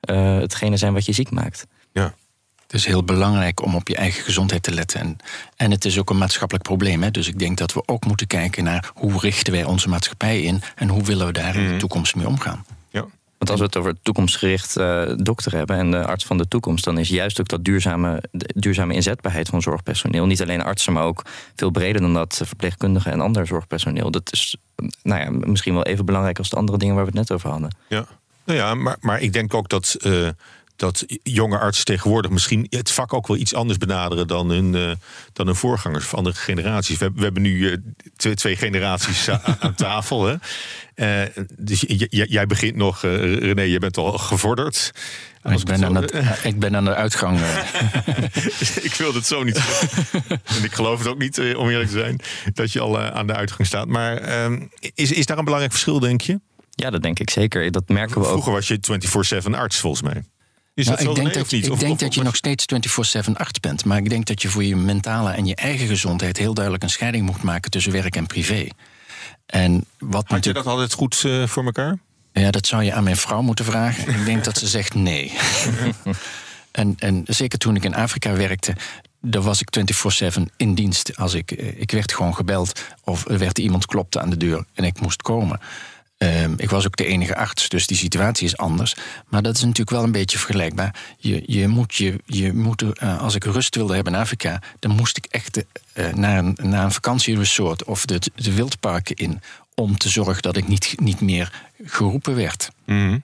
eh, 0.00 0.34
hetgene 0.38 0.76
zijn 0.76 0.92
wat 0.92 1.04
je 1.04 1.12
ziek 1.12 1.30
maakt. 1.30 1.66
Ja. 1.92 2.14
Het 2.62 2.78
is 2.80 2.86
heel 2.86 3.04
belangrijk 3.04 3.62
om 3.62 3.74
op 3.74 3.88
je 3.88 3.96
eigen 3.96 4.22
gezondheid 4.24 4.62
te 4.62 4.74
letten. 4.74 5.00
En, 5.00 5.16
en 5.56 5.70
het 5.70 5.84
is 5.84 5.98
ook 5.98 6.10
een 6.10 6.18
maatschappelijk 6.18 6.64
probleem. 6.66 7.02
Hè? 7.02 7.10
Dus 7.10 7.28
ik 7.28 7.38
denk 7.38 7.58
dat 7.58 7.72
we 7.72 7.82
ook 7.86 8.04
moeten 8.06 8.26
kijken 8.26 8.64
naar 8.64 8.90
hoe 8.94 9.18
richten 9.20 9.52
wij 9.52 9.64
onze 9.64 9.88
maatschappij 9.88 10.40
in 10.40 10.62
en 10.74 10.88
hoe 10.88 11.02
willen 11.04 11.26
we 11.26 11.32
daar 11.32 11.54
in 11.56 11.62
de 11.64 11.68
Mhm. 11.68 11.78
toekomst 11.78 12.14
mee 12.14 12.26
omgaan. 12.26 12.64
Want 13.40 13.50
als 13.50 13.60
we 13.60 13.66
het 13.66 13.76
over 13.76 14.02
toekomstgericht 14.02 14.76
eh, 14.76 15.02
dokter 15.16 15.52
hebben 15.56 15.76
en 15.76 15.90
de 15.90 16.04
arts 16.04 16.24
van 16.24 16.38
de 16.38 16.48
toekomst, 16.48 16.84
dan 16.84 16.98
is 16.98 17.08
juist 17.08 17.40
ook 17.40 17.48
dat 17.48 17.64
duurzame, 17.64 18.22
duurzame 18.32 18.94
inzetbaarheid 18.94 19.48
van 19.48 19.62
zorgpersoneel, 19.62 20.26
niet 20.26 20.42
alleen 20.42 20.62
artsen, 20.62 20.92
maar 20.92 21.04
ook 21.04 21.24
veel 21.56 21.70
breder 21.70 22.00
dan 22.00 22.14
dat, 22.14 22.40
verpleegkundigen 22.44 23.12
en 23.12 23.20
ander 23.20 23.46
zorgpersoneel. 23.46 24.10
Dat 24.10 24.32
is 24.32 24.56
nou 25.02 25.20
ja, 25.20 25.30
misschien 25.30 25.74
wel 25.74 25.84
even 25.84 26.04
belangrijk 26.04 26.38
als 26.38 26.50
de 26.50 26.56
andere 26.56 26.78
dingen 26.78 26.94
waar 26.94 27.04
we 27.04 27.10
het 27.10 27.18
net 27.18 27.32
over 27.32 27.50
hadden. 27.50 27.76
Ja, 27.88 28.06
nou 28.44 28.58
ja 28.58 28.74
maar, 28.74 28.96
maar 29.00 29.20
ik 29.20 29.32
denk 29.32 29.54
ook 29.54 29.68
dat, 29.68 29.96
eh, 30.00 30.28
dat 30.80 31.04
jonge 31.22 31.58
artsen 31.58 31.84
tegenwoordig 31.84 32.30
misschien 32.30 32.66
het 32.70 32.90
vak 32.90 33.12
ook 33.12 33.26
wel 33.26 33.36
iets 33.36 33.54
anders 33.54 33.78
benaderen 33.78 34.26
dan 34.26 34.48
hun, 34.50 34.74
eh, 34.74 34.90
dan 35.32 35.46
hun 35.46 35.54
voorgangers 35.56 36.04
of 36.04 36.14
andere 36.14 36.36
generaties. 36.36 36.98
We, 36.98 37.02
hebben- 37.04 37.18
we 37.18 37.24
hebben 37.24 37.42
nu 37.42 37.70
eh, 37.70 37.76
twee, 38.16 38.34
twee 38.34 38.56
generaties 38.56 39.28
aan 39.60 39.74
tafel. 39.74 40.24
Hè? 40.26 40.34
Eh, 40.94 41.44
dus 41.58 41.80
j- 41.80 42.06
j- 42.10 42.26
jij 42.28 42.46
begint 42.46 42.76
nog, 42.76 43.04
eh, 43.04 43.34
René, 43.38 43.62
je 43.62 43.78
bent 43.78 43.96
al 43.96 44.18
gevorderd. 44.18 44.92
Ik 45.50 45.64
ben, 45.64 45.84
aan 45.84 45.94
het 45.94 46.14
ik 46.44 46.58
ben 46.58 46.76
aan 46.76 46.84
de 46.84 46.94
uitgang. 46.94 47.38
ik 48.88 48.94
wil 48.98 49.14
het 49.14 49.26
zo 49.26 49.42
niet 49.42 49.60
en 50.44 50.64
ik 50.64 50.72
geloof 50.72 50.98
het 50.98 51.08
ook 51.08 51.18
niet, 51.18 51.38
om 51.56 51.68
eerlijk 51.68 51.90
te 51.90 51.98
zijn, 51.98 52.20
dat 52.54 52.72
je 52.72 52.80
al 52.80 53.00
aan 53.00 53.26
de 53.26 53.34
uitgang 53.34 53.66
staat. 53.68 53.86
Maar 53.88 54.16
ehm, 54.16 54.62
is, 54.94 55.12
is 55.12 55.26
daar 55.26 55.38
een 55.38 55.44
belangrijk 55.44 55.72
verschil, 55.74 55.98
denk 56.00 56.20
je? 56.20 56.40
Ja, 56.70 56.90
dat 56.90 57.02
denk 57.02 57.18
ik 57.18 57.30
zeker. 57.30 57.70
Dat 57.70 57.88
merken 57.88 58.14
we 58.20 58.26
ook. 58.26 58.30
Vroeger 58.30 58.52
was 58.52 58.68
je 58.68 58.78
24-7 59.48 59.50
arts, 59.54 59.78
volgens 59.78 60.02
mij. 60.02 60.22
Is 60.74 60.86
Nou, 60.86 60.98
dat 60.98 61.08
ik 61.08 61.14
denk, 61.14 61.34
dat, 61.34 61.52
ik 61.52 61.70
Of- 61.70 61.78
denk 61.78 61.92
of- 61.92 61.98
dat 61.98 62.14
je 62.14 62.22
nog 62.22 62.36
steeds 62.36 62.64
24-7 63.28 63.32
arts 63.36 63.60
bent. 63.60 63.84
Maar 63.84 63.98
ik 63.98 64.08
denk 64.10 64.26
dat 64.26 64.42
je 64.42 64.48
voor 64.48 64.64
je 64.64 64.76
mentale 64.76 65.30
en 65.30 65.46
je 65.46 65.54
eigen 65.54 65.86
gezondheid 65.86 66.36
heel 66.38 66.54
duidelijk 66.54 66.84
een 66.84 66.90
scheiding 66.90 67.26
moet 67.26 67.42
maken 67.42 67.70
tussen 67.70 67.92
werk 67.92 68.16
en 68.16 68.26
privé. 68.26 68.66
En 69.46 69.84
wat 69.98 70.24
Had 70.28 70.44
je 70.44 70.52
dat 70.52 70.66
altijd 70.66 70.92
goed 70.92 71.22
eh, 71.26 71.46
voor 71.46 71.64
elkaar? 71.64 71.98
Ja, 72.32 72.50
dat 72.50 72.66
zou 72.66 72.82
je 72.82 72.92
aan 72.92 73.04
mijn 73.04 73.16
vrouw 73.16 73.42
moeten 73.42 73.64
vragen. 73.64 74.14
ik 74.14 74.24
denk 74.24 74.44
dat 74.44 74.58
ze 74.58 74.66
zegt 74.66 74.94
nee. 74.94 75.32
en, 76.72 76.94
en 76.98 77.22
zeker 77.26 77.58
toen 77.58 77.76
ik 77.76 77.84
in 77.84 77.94
Afrika 77.94 78.32
werkte. 78.32 78.74
Daar 79.20 79.42
was 79.42 79.60
ik 79.60 79.68
24-7 80.38 80.42
in 80.56 80.74
dienst. 80.74 81.16
Als 81.16 81.34
ik, 81.34 81.50
eh, 81.50 81.80
ik 81.80 81.90
werd 81.90 82.12
gewoon 82.12 82.34
gebeld 82.34 82.80
of 83.04 83.28
er 83.28 83.38
werd 83.38 83.58
iemand 83.58 83.86
klopte 83.86 84.20
aan 84.20 84.30
de 84.30 84.36
deur 84.36 84.64
en 84.74 84.84
ik 84.84 85.00
moest 85.00 85.22
komen. 85.22 85.60
Ehm, 86.20 86.54
ik 86.56 86.70
was 86.70 86.86
ook 86.86 86.96
de 86.96 87.04
enige 87.04 87.36
arts, 87.36 87.68
dus 87.68 87.86
die 87.86 87.96
situatie 87.96 88.46
is 88.46 88.56
anders. 88.56 88.94
Maar 89.28 89.42
dat 89.42 89.56
is 89.56 89.60
natuurlijk 89.60 89.90
wel 89.90 90.02
een 90.02 90.12
beetje 90.12 90.38
vergelijkbaar. 90.38 90.94
Je, 91.18 91.42
je 91.46 91.68
moet, 91.68 91.94
je, 91.94 92.20
je 92.26 92.52
moet 92.52 92.82
eh, 92.82 93.20
als 93.20 93.34
ik 93.34 93.44
rust 93.44 93.74
wilde 93.74 93.94
hebben 93.94 94.12
in 94.12 94.20
Afrika, 94.20 94.62
dan 94.78 94.90
moest 94.90 95.16
ik 95.16 95.26
echt 95.30 95.64
eh, 95.92 96.12
naar, 96.12 96.38
een, 96.38 96.56
naar 96.62 96.84
een 96.84 96.92
vakantieresort 96.92 97.84
of 97.84 98.04
de, 98.04 98.20
de 98.34 98.54
wildparken 98.54 99.16
in. 99.16 99.40
Om 99.74 99.98
te 99.98 100.08
zorgen 100.08 100.42
dat 100.42 100.56
ik 100.56 100.68
niet, 100.68 100.94
niet 100.96 101.20
meer 101.20 101.62
geroepen 101.84 102.34
werd. 102.34 102.70
Mhm. 102.84 103.18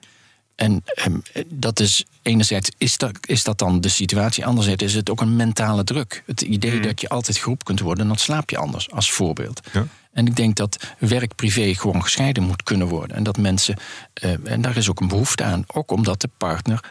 En 0.55 0.83
ehm, 0.85 1.17
dat 1.47 1.79
is 1.79 2.05
enerzijds 2.21 2.71
is 2.77 2.97
dat, 2.97 3.17
is 3.21 3.43
dat 3.43 3.57
dan 3.57 3.81
de 3.81 3.89
situatie, 3.89 4.45
anderzijds 4.45 4.83
is 4.83 4.93
het 4.93 5.09
ook 5.09 5.21
een 5.21 5.35
mentale 5.35 5.83
druk. 5.83 6.23
Het 6.25 6.41
idee 6.41 6.79
dat 6.79 7.01
je 7.01 7.09
altijd 7.09 7.37
geroepen 7.37 7.65
kunt 7.65 7.79
worden, 7.79 8.07
dan 8.07 8.17
slaap 8.17 8.49
je 8.49 8.57
anders, 8.57 8.91
als 8.91 9.11
voorbeeld. 9.11 9.61
Ja. 9.73 9.87
En 10.17 10.25
ik 10.27 10.35
denk 10.35 10.55
dat 10.55 10.87
werk-privé 10.99 11.73
gewoon 11.73 12.03
gescheiden 12.03 12.43
moet 12.43 12.63
kunnen 12.63 12.87
worden. 12.87 13.17
En 13.17 13.23
dat 13.23 13.37
mensen, 13.37 13.77
eh, 14.13 14.33
en 14.43 14.61
daar 14.61 14.77
is 14.77 14.89
ook 14.89 14.99
een 14.99 15.07
behoefte 15.07 15.43
aan, 15.43 15.63
ook 15.67 15.91
omdat 15.91 16.21
de 16.21 16.29
partner 16.37 16.83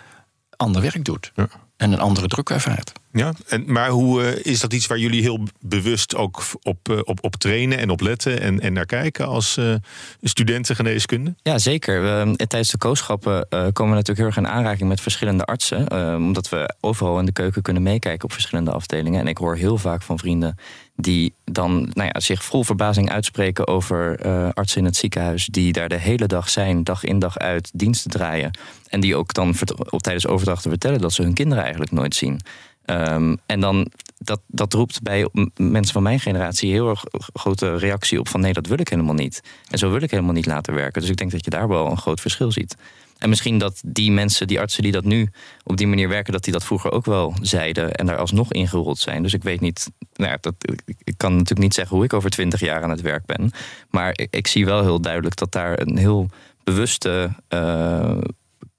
ander 0.56 0.82
werk 0.82 1.04
doet 1.04 1.32
Ja. 1.34 1.48
en 1.76 1.92
een 1.92 2.00
andere 2.00 2.26
druk 2.26 2.50
ervaart. 2.50 2.92
Ja, 3.16 3.32
en, 3.48 3.64
maar 3.72 3.90
hoe 3.90 4.22
eh, 4.22 4.52
is 4.52 4.60
dat 4.60 4.72
iets 4.72 4.86
waar 4.86 4.98
jullie 4.98 5.22
heel 5.22 5.38
bewust 5.60 6.16
ook 6.16 6.42
op, 6.62 6.88
eh, 6.88 6.98
op, 7.04 7.24
op 7.24 7.36
trainen 7.36 7.78
en 7.78 7.90
op 7.90 8.00
letten 8.00 8.40
en, 8.40 8.60
en 8.60 8.72
naar 8.72 8.86
kijken 8.86 9.26
als 9.26 9.56
eh, 9.56 9.74
studenten 10.22 10.76
geneeskunde? 10.76 11.34
Ja, 11.42 11.58
zeker. 11.58 12.26
Tijdens 12.36 12.70
de 12.70 12.78
kooschappen 12.78 13.48
komen 13.48 13.72
we 13.72 13.98
natuurlijk 14.02 14.18
heel 14.18 14.26
erg 14.26 14.36
in 14.36 14.48
aanraking 14.48 14.88
met 14.88 15.00
verschillende 15.00 15.44
artsen. 15.44 15.92
omdat 16.16 16.48
we 16.48 16.74
overal 16.80 17.18
in 17.18 17.26
de 17.26 17.32
keuken 17.32 17.62
kunnen 17.62 17.82
meekijken 17.82 18.24
op 18.24 18.32
verschillende 18.32 18.70
afdelingen. 18.70 19.20
En 19.20 19.26
ik 19.26 19.38
hoor 19.38 19.56
heel 19.56 19.78
vaak 19.78 20.02
van 20.02 20.18
vrienden 20.18 20.58
die 20.96 21.34
dan 21.44 21.90
nou 21.92 22.10
ja, 22.12 22.20
zich 22.20 22.44
vol 22.44 22.64
verbazing 22.64 23.10
uitspreken 23.10 23.66
over 23.66 24.18
artsen 24.52 24.78
in 24.78 24.84
het 24.84 24.96
ziekenhuis. 24.96 25.46
Die 25.46 25.72
daar 25.72 25.88
de 25.88 25.98
hele 25.98 26.26
dag 26.26 26.48
zijn, 26.48 26.84
dag 26.84 27.04
in 27.04 27.18
dag 27.18 27.38
uit, 27.38 27.70
diensten 27.74 28.10
draaien. 28.10 28.50
En 28.88 29.00
die 29.00 29.16
ook 29.16 29.34
dan 29.34 29.54
op, 29.90 30.02
tijdens 30.02 30.26
overdrachten 30.26 30.70
vertellen 30.70 31.00
dat 31.00 31.12
ze 31.12 31.22
hun 31.22 31.34
kinderen 31.34 31.62
eigenlijk 31.62 31.92
nooit 31.92 32.14
zien. 32.14 32.40
Ehm, 32.86 33.36
en 33.46 33.60
dan, 33.60 33.90
dat, 34.18 34.40
dat 34.46 34.72
roept 34.72 35.02
bij 35.02 35.28
mensen 35.56 35.92
van 35.92 36.02
mijn 36.02 36.20
generatie 36.20 36.70
heel 36.72 36.88
erg 36.88 37.02
grote 37.32 37.76
reactie 37.76 38.18
op 38.18 38.28
van 38.28 38.40
nee, 38.40 38.52
dat 38.52 38.66
wil 38.66 38.80
ik 38.80 38.88
helemaal 38.88 39.14
niet. 39.14 39.42
En 39.70 39.78
zo 39.78 39.90
wil 39.90 40.02
ik 40.02 40.10
helemaal 40.10 40.32
niet 40.32 40.46
laten 40.46 40.74
werken. 40.74 41.00
Dus 41.00 41.10
ik 41.10 41.16
denk 41.16 41.30
dat 41.30 41.44
je 41.44 41.50
daar 41.50 41.68
wel 41.68 41.86
een 41.90 41.98
groot 41.98 42.20
verschil 42.20 42.52
ziet. 42.52 42.76
En 43.18 43.28
misschien 43.28 43.58
dat 43.58 43.80
die 43.86 44.10
mensen, 44.12 44.46
die 44.46 44.60
artsen 44.60 44.82
die 44.82 44.92
dat 44.92 45.04
nu 45.04 45.30
op 45.64 45.76
die 45.76 45.86
manier 45.86 46.08
werken, 46.08 46.32
dat 46.32 46.44
die 46.44 46.52
dat 46.52 46.64
vroeger 46.64 46.90
ook 46.92 47.04
wel 47.04 47.34
zeiden 47.42 47.92
en 47.94 48.06
daar 48.06 48.16
alsnog 48.16 48.52
ingerold 48.52 48.98
zijn. 48.98 49.22
Dus 49.22 49.32
ik 49.34 49.42
weet 49.42 49.60
niet, 49.60 49.90
nou 50.14 50.30
ja, 50.30 50.38
dat, 50.40 50.54
ik- 50.84 51.14
kan 51.16 51.32
natuurlijk 51.32 51.60
niet 51.60 51.74
zeggen 51.74 51.96
hoe 51.96 52.04
ik 52.04 52.12
over 52.12 52.30
twintig 52.30 52.60
jaar 52.60 52.82
aan 52.82 52.90
het 52.90 53.00
werk 53.00 53.26
ben. 53.26 53.50
Maar 53.90 54.18
ik, 54.30 54.46
zie 54.46 54.64
wel 54.64 54.82
heel 54.82 55.00
duidelijk 55.00 55.36
dat 55.36 55.52
daar 55.52 55.80
een 55.80 55.96
heel 55.96 56.28
bewuste 56.64 57.30
eh, 57.48 58.18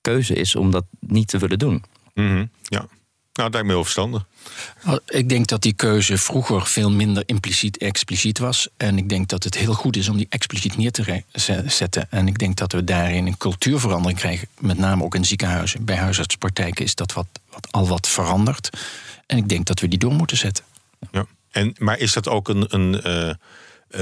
keuze 0.01 0.33
is 0.33 0.55
om 0.55 0.71
dat 0.71 0.85
niet 0.99 1.27
te 1.27 1.37
willen 1.37 1.59
doen. 1.59 1.83
Mhm. 2.13 2.45
Ja, 2.63 2.85
nou, 3.37 3.49
dat 3.49 3.51
lijkt 3.51 3.67
me 3.67 3.73
heel 3.73 3.83
verstandig. 3.83 4.25
Ik 5.07 5.29
denk 5.29 5.47
dat 5.47 5.61
die 5.61 5.73
keuze 5.73 6.17
vroeger 6.17 6.65
veel 6.65 6.91
minder 6.91 7.23
impliciet 7.25 7.77
expliciet 7.77 8.39
was. 8.39 8.67
En 8.77 8.97
ik 8.97 9.09
denk 9.09 9.27
dat 9.27 9.43
het 9.43 9.57
heel 9.57 9.73
goed 9.73 9.97
is 9.97 10.09
om 10.09 10.17
die 10.17 10.27
expliciet 10.29 10.77
neer 10.77 10.91
te 10.91 11.23
zetten. 11.65 12.07
En 12.11 12.27
ik 12.27 12.37
denk 12.37 12.57
dat 12.57 12.71
we 12.71 12.83
daarin 12.83 13.25
een 13.25 13.37
cultuurverandering 13.37 14.19
krijgen. 14.19 14.47
Met 14.59 14.77
name 14.77 15.03
ook 15.03 15.15
in 15.15 15.25
ziekenhuizen. 15.25 15.85
Bij 15.85 15.95
huisartspraktijken 15.95 16.85
is 16.85 16.95
dat 16.95 17.13
wat, 17.13 17.27
wat, 17.49 17.67
al 17.71 17.87
wat 17.87 18.07
veranderd. 18.07 18.69
En 19.25 19.37
ik 19.37 19.49
denk 19.49 19.65
dat 19.65 19.79
we 19.79 19.87
die 19.87 19.99
door 19.99 20.13
moeten 20.13 20.37
zetten. 20.37 20.63
Ja. 21.11 21.25
En, 21.51 21.75
maar 21.77 21.97
is 21.99 22.13
dat 22.13 22.27
ook 22.27 22.49
een, 22.49 22.65
een, 22.69 23.01
eh, 23.01 23.33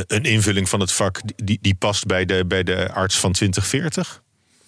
een 0.08 0.24
invulling 0.24 0.69
van 0.69 0.80
het 0.80 0.91
vak 0.91 1.21
die, 1.36 1.60
die 1.62 1.76
past 1.76 2.06
bij 2.06 2.26
de, 2.26 2.45
bij 2.48 2.63
de 2.63 2.91
arts 2.91 3.17
van 3.17 3.32
2040? 3.32 4.24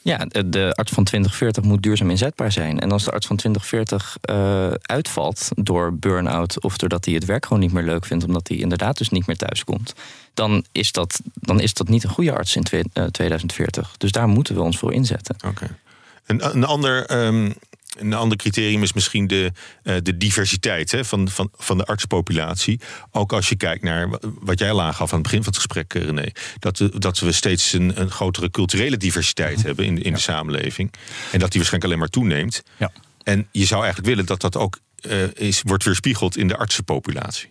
Ja, 0.08 0.26
de- 0.46 0.72
arts 0.76 0.92
van 0.92 1.04
2040 1.04 1.64
moet 1.64 1.84
duurzaam 1.84 2.10
inzetbaar 2.10 2.52
zijn. 2.52 2.80
En 2.80 2.92
als 2.92 3.04
de 3.04 3.12
arts 3.12 3.28
van 3.28 3.36
2040 3.36 4.18
eh, 4.22 4.72
uitvalt 4.82 5.50
door 5.56 5.94
burn-out 5.94 6.62
of 6.64 6.78
doordat 6.78 7.06
hij 7.06 7.14
het 7.14 7.26
werk 7.26 7.46
gewoon 7.46 7.62
niet 7.62 7.72
meer 7.74 7.84
leuk 7.84 8.06
vindt, 8.06 8.26
omdat 8.26 8.48
hij 8.48 8.58
inderdaad 8.58 8.98
dus 8.98 9.10
niet 9.10 9.28
meer 9.28 9.36
thuiskomt, 9.36 9.94
dan 10.34 10.66
is 10.72 10.92
dat, 10.92 11.20
dan 11.34 11.60
is 11.60 11.74
dat 11.74 11.88
niet 11.88 12.04
een 12.04 12.10
goede 12.10 12.32
arts 12.34 12.56
in 12.56 12.64
twe- 12.64 12.84
eh, 12.94 13.04
2040. 13.04 13.96
Dus 13.98 14.12
daar 14.12 14.28
moeten 14.28 14.56
we 14.56 14.62
ons 14.62 14.78
voor 14.78 14.94
inzetten. 14.94 15.36
Oké. 15.46 15.78
Een, 16.26 16.56
een, 16.56 16.64
ander, 16.64 17.06
ehm, 17.06 17.52
een 18.00 18.14
ander 18.14 18.38
criterium 18.38 18.84
is 18.84 18.94
misschien 18.94 19.28
de, 19.28 19.52
eh, 19.84 19.96
de 20.04 20.18
diversiteit 20.18 20.92
hè, 20.92 21.06
van, 21.06 21.30
van, 21.30 21.50
van 21.58 21.78
de 21.78 21.86
artspopulatie. 21.86 22.80
Ook 23.12 23.34
als 23.34 23.50
je 23.50 23.56
kijkt 23.56 23.84
naar 23.84 24.10
wa- 24.10 24.20
wat 24.22 24.60
jij 24.60 24.72
al 24.72 24.82
aangaf 24.82 25.10
aan 25.10 25.20
het 25.20 25.24
begin 25.28 25.44
van 25.44 25.54
het 25.54 25.62
gesprek, 25.62 25.94
eh, 25.94 26.04
René. 26.04 26.32
Dat, 26.60 26.78
we- 26.80 27.00
dat 27.00 27.20
we 27.20 27.32
steeds 27.32 27.74
een, 27.74 28.02
een 28.02 28.12
grotere 28.12 28.52
culturele 28.52 28.98
diversiteit 28.98 29.64
hebben 29.64 29.86
in, 29.86 30.02
in 30.04 30.14
de 30.14 30.20
samenleving. 30.20 30.94
En 31.32 31.40
dat 31.40 31.52
die 31.52 31.62
waarschijnlijk 31.62 31.84
alleen 31.84 32.00
maar 32.00 32.08
toeneemt. 32.08 32.64
Ja. 32.78 32.92
En 33.24 33.48
je 33.52 33.66
zou 33.66 33.80
eigenlijk 33.84 34.10
willen 34.10 34.26
dat 34.26 34.42
dat 34.42 34.56
ook 34.58 34.80
eh, 34.98 35.34
is, 35.34 35.62
wordt 35.66 35.84
weerspiegeld 35.84 36.38
in 36.38 36.48
de 36.48 36.58
artsenpopulatie. 36.58 37.50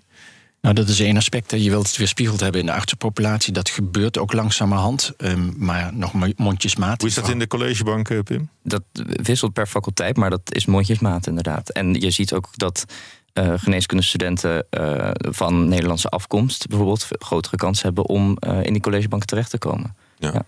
Nou, 0.66 0.78
dat 0.78 0.88
is 0.88 1.00
één 1.00 1.16
aspect. 1.16 1.50
hè. 1.50 1.56
Je 1.56 1.70
wilt 1.70 1.86
het 1.86 1.96
weerspiegeld 1.96 2.40
hebben 2.40 2.60
in 2.60 2.66
de 2.66 2.72
artsenpopulatie. 2.72 3.52
Dat 3.52 3.68
gebeurt 3.68 4.18
ook 4.18 4.32
langzamerhand. 4.32 5.12
ehm, 5.16 5.64
maar 5.64 5.94
nog 5.94 6.12
maar 6.12 6.32
mondjesmaat. 6.36 7.00
Hoe 7.00 7.08
is 7.10 7.14
dat 7.14 7.28
in 7.28 7.38
de 7.38 7.46
collegebank, 7.46 8.24
Pim? 8.24 8.48
Dat 8.62 8.82
wisselt 9.22 9.52
per 9.52 9.66
faculteit, 9.66 10.16
maar 10.16 10.30
dat 10.30 10.54
is 10.54 10.66
mondjesmaat 10.66 11.26
inderdaad. 11.26 11.68
En 11.68 11.94
je 11.94 12.10
ziet 12.10 12.32
ook 12.32 12.48
dat 12.52 12.84
eh 13.32 13.52
geneeskundestudenten 13.56 14.66
eh, 14.70 15.10
van 15.14 15.68
Nederlandse 15.68 16.08
afkomst 16.08 16.66
bijvoorbeeld 16.68 17.06
grotere 17.18 17.56
kans 17.56 17.82
hebben 17.82 18.04
om 18.06 18.36
eh, 18.36 18.62
in 18.62 18.72
die 18.72 18.82
collegebank 18.82 19.24
terecht 19.24 19.50
te 19.50 19.58
komen. 19.58 19.96
Het 20.18 20.46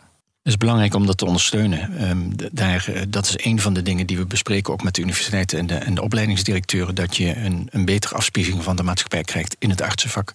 is 0.48 0.56
belangrijk 0.56 0.94
om 0.94 1.06
dat 1.06 1.18
te 1.18 1.24
ondersteunen. 1.24 1.96
Ehm, 1.98 2.48
daar, 2.52 2.88
eh, 2.88 3.02
dat 3.08 3.26
is 3.26 3.44
een 3.44 3.60
van 3.60 3.74
de 3.74 3.82
dingen 3.82 4.06
die 4.06 4.16
we 4.16 4.26
bespreken 4.26 4.72
ook 4.72 4.82
met 4.82 4.94
de 4.94 5.00
universiteiten 5.00 5.58
en 5.58 5.66
de, 5.66 5.74
en 5.74 5.94
de 5.94 6.02
opleidingsdirecteuren. 6.02 6.94
Dat 6.94 7.16
je 7.16 7.36
een, 7.36 7.68
een 7.70 7.84
betere 7.84 8.14
afspiegeling 8.14 8.62
van 8.62 8.76
de 8.76 8.82
maatschappij 8.82 9.22
krijgt 9.22 9.56
in 9.58 9.70
het 9.70 9.82
artsenvak. 9.82 10.32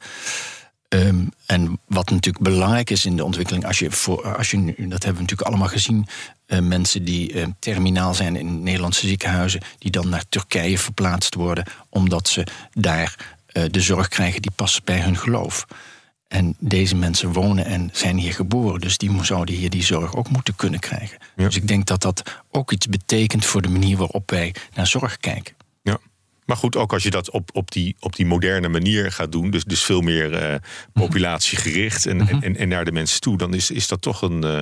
Ehm, 0.88 1.26
en 1.46 1.80
wat 1.88 2.10
natuurlijk 2.10 2.44
belangrijk 2.44 2.90
is 2.90 3.06
in 3.06 3.16
de 3.16 3.24
ontwikkeling, 3.24 3.66
als 3.66 3.80
je, 3.80 3.92
voor, 3.92 4.36
als 4.36 4.52
je 4.52 4.58
dat 4.66 4.76
hebben 4.76 5.14
we 5.14 5.22
natuurlijk 5.22 5.42
allemaal 5.42 5.68
gezien, 5.68 6.08
eh, 6.46 6.60
mensen 6.60 7.04
die 7.04 7.34
eh, 7.34 7.48
terminaal 7.60 8.14
zijn 8.14 8.36
in 8.36 8.64
Nederlandse 8.64 9.08
ziekenhuizen, 9.08 9.62
die 9.78 9.92
dan 9.92 10.10
naar 10.10 10.24
Turkije 10.30 10.78
verplaatst 10.78 11.36
worden, 11.36 11.66
omdat 11.90 12.28
ze 12.28 12.48
daar 12.74 13.42
de 13.72 13.82
zorg 13.82 14.08
krijgen 14.08 14.42
die 14.42 14.52
past 14.56 14.84
bij 14.84 15.00
hun 15.00 15.18
geloof. 15.18 15.66
En 16.34 16.56
deze 16.60 16.96
mensen 16.96 17.34
wonen 17.34 17.66
en 17.66 17.90
zijn 17.92 18.18
hier 18.18 18.34
geboren, 18.34 18.82
dus 18.82 18.98
die 18.98 19.24
zouden 19.24 19.56
hier 19.56 19.70
die 19.70 19.84
zorg 19.84 20.16
ook 20.16 20.30
moeten 20.30 20.56
kunnen 20.56 20.80
krijgen. 20.80 21.18
Ja. 21.36 21.46
Dus 21.46 21.56
ik 21.56 21.68
denk 21.68 21.86
dat 21.86 22.02
dat 22.02 22.42
ook 22.52 22.72
iets 22.72 22.88
betekent 22.88 23.46
voor 23.46 23.62
de 23.62 23.70
manier 23.70 23.98
waarop 23.98 24.30
wij 24.30 24.56
naar 24.74 24.88
zorg 24.88 25.18
kijken. 25.18 25.56
Ja. 25.82 25.98
Maar 26.46 26.58
goed, 26.58 26.76
ook 26.76 26.94
als 26.94 27.04
je 27.04 27.10
dat 27.10 27.32
op, 27.32 27.50
op, 27.54 27.72
die, 27.72 27.96
op 28.00 28.16
die 28.16 28.26
moderne 28.26 28.70
manier 28.70 29.12
gaat 29.12 29.32
doen, 29.32 29.50
dus, 29.50 29.64
dus 29.64 29.84
veel 29.84 30.02
meer 30.02 30.52
uh, 30.52 30.56
populatiegericht 30.94 32.06
en, 32.06 32.28
en, 32.28 32.42
en, 32.42 32.58
en, 32.58 32.68
naar 32.68 32.86
de 32.86 32.92
mensen 32.92 33.22
toe, 33.22 33.38
dan 33.38 33.54
is, 33.54 33.72
is 33.72 33.88
dat 33.88 34.02
toch 34.02 34.22
een. 34.22 34.46
Uh, 34.46 34.60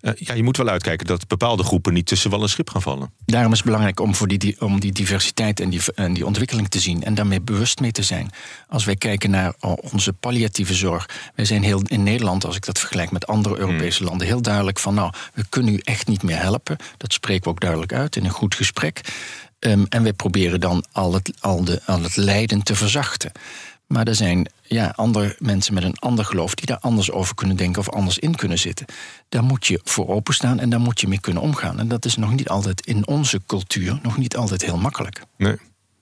ja, 0.00 0.34
je 0.34 0.42
moet 0.42 0.56
wel 0.56 0.68
uitkijken 0.68 1.06
dat 1.06 1.26
bepaalde 1.26 1.62
groepen 1.62 1.92
niet 1.92 2.06
tussen 2.06 2.30
wel 2.30 2.42
een 2.42 2.48
schip 2.48 2.70
gaan 2.70 2.82
vallen. 2.82 3.12
Daarom 3.24 3.52
is 3.52 3.58
het 3.58 3.66
belangrijk 3.66 4.00
om, 4.00 4.14
voor 4.14 4.28
die, 4.28 4.60
om 4.60 4.80
die 4.80 4.92
diversiteit 4.92 5.60
en 5.60 5.70
die, 5.70 5.80
en 5.94 6.12
die 6.12 6.26
ontwikkeling 6.26 6.68
te 6.68 6.80
zien 6.80 7.04
en 7.04 7.14
daarmee 7.14 7.40
bewust 7.40 7.80
mee 7.80 7.92
te 7.92 8.02
zijn. 8.02 8.30
Als 8.68 8.84
wij 8.84 8.96
kijken 8.96 9.30
naar 9.30 9.54
onze 9.92 10.12
palliatieve 10.12 10.74
zorg, 10.74 11.08
wij 11.34 11.44
zijn 11.44 11.62
heel 11.62 11.82
in 11.82 12.02
Nederland, 12.02 12.44
als 12.44 12.56
ik 12.56 12.66
dat 12.66 12.78
vergelijk 12.78 13.10
met 13.10 13.26
andere 13.26 13.54
hmm. 13.54 13.64
Europese 13.64 14.04
landen, 14.04 14.26
heel 14.26 14.42
duidelijk 14.42 14.78
van 14.78 14.94
nou, 14.94 15.12
we 15.34 15.44
kunnen 15.48 15.74
u 15.74 15.80
echt 15.84 16.06
niet 16.06 16.22
meer 16.22 16.38
helpen. 16.38 16.76
Dat 16.96 17.12
spreken 17.12 17.44
we 17.44 17.50
ook 17.50 17.60
duidelijk 17.60 17.92
uit 17.92 18.16
in 18.16 18.24
een 18.24 18.30
goed 18.30 18.54
gesprek. 18.54 19.00
Um, 19.60 19.86
en 19.88 20.02
wij 20.02 20.12
proberen 20.12 20.60
dan 20.60 20.84
al 20.92 21.14
het, 21.14 21.32
al, 21.40 21.64
de, 21.64 21.80
al 21.84 22.02
het 22.02 22.16
lijden 22.16 22.62
te 22.62 22.74
verzachten. 22.74 23.32
Maar 23.86 24.06
er 24.06 24.14
zijn 24.14 24.50
ja, 24.68 24.92
andere 24.96 25.36
mensen 25.38 25.74
met 25.74 25.82
een 25.82 25.98
ander 25.98 26.24
geloof 26.24 26.54
die 26.54 26.66
daar 26.66 26.78
anders 26.78 27.10
over 27.10 27.34
kunnen 27.34 27.56
denken 27.56 27.80
of 27.80 27.90
anders 27.90 28.18
in 28.18 28.34
kunnen 28.34 28.58
zitten. 28.58 28.86
Daar 29.28 29.42
moet 29.42 29.66
je 29.66 29.80
voor 29.84 30.08
openstaan 30.08 30.60
en 30.60 30.70
daar 30.70 30.80
moet 30.80 31.00
je 31.00 31.08
mee 31.08 31.20
kunnen 31.20 31.42
omgaan. 31.42 31.78
En 31.78 31.88
dat 31.88 32.04
is 32.04 32.16
nog 32.16 32.30
niet 32.30 32.48
altijd 32.48 32.86
in 32.86 33.06
onze 33.06 33.40
cultuur 33.46 33.98
nog 34.02 34.16
niet 34.16 34.36
altijd 34.36 34.62
heel 34.62 34.78
makkelijk. 34.78 35.22
Nee. 35.36 35.56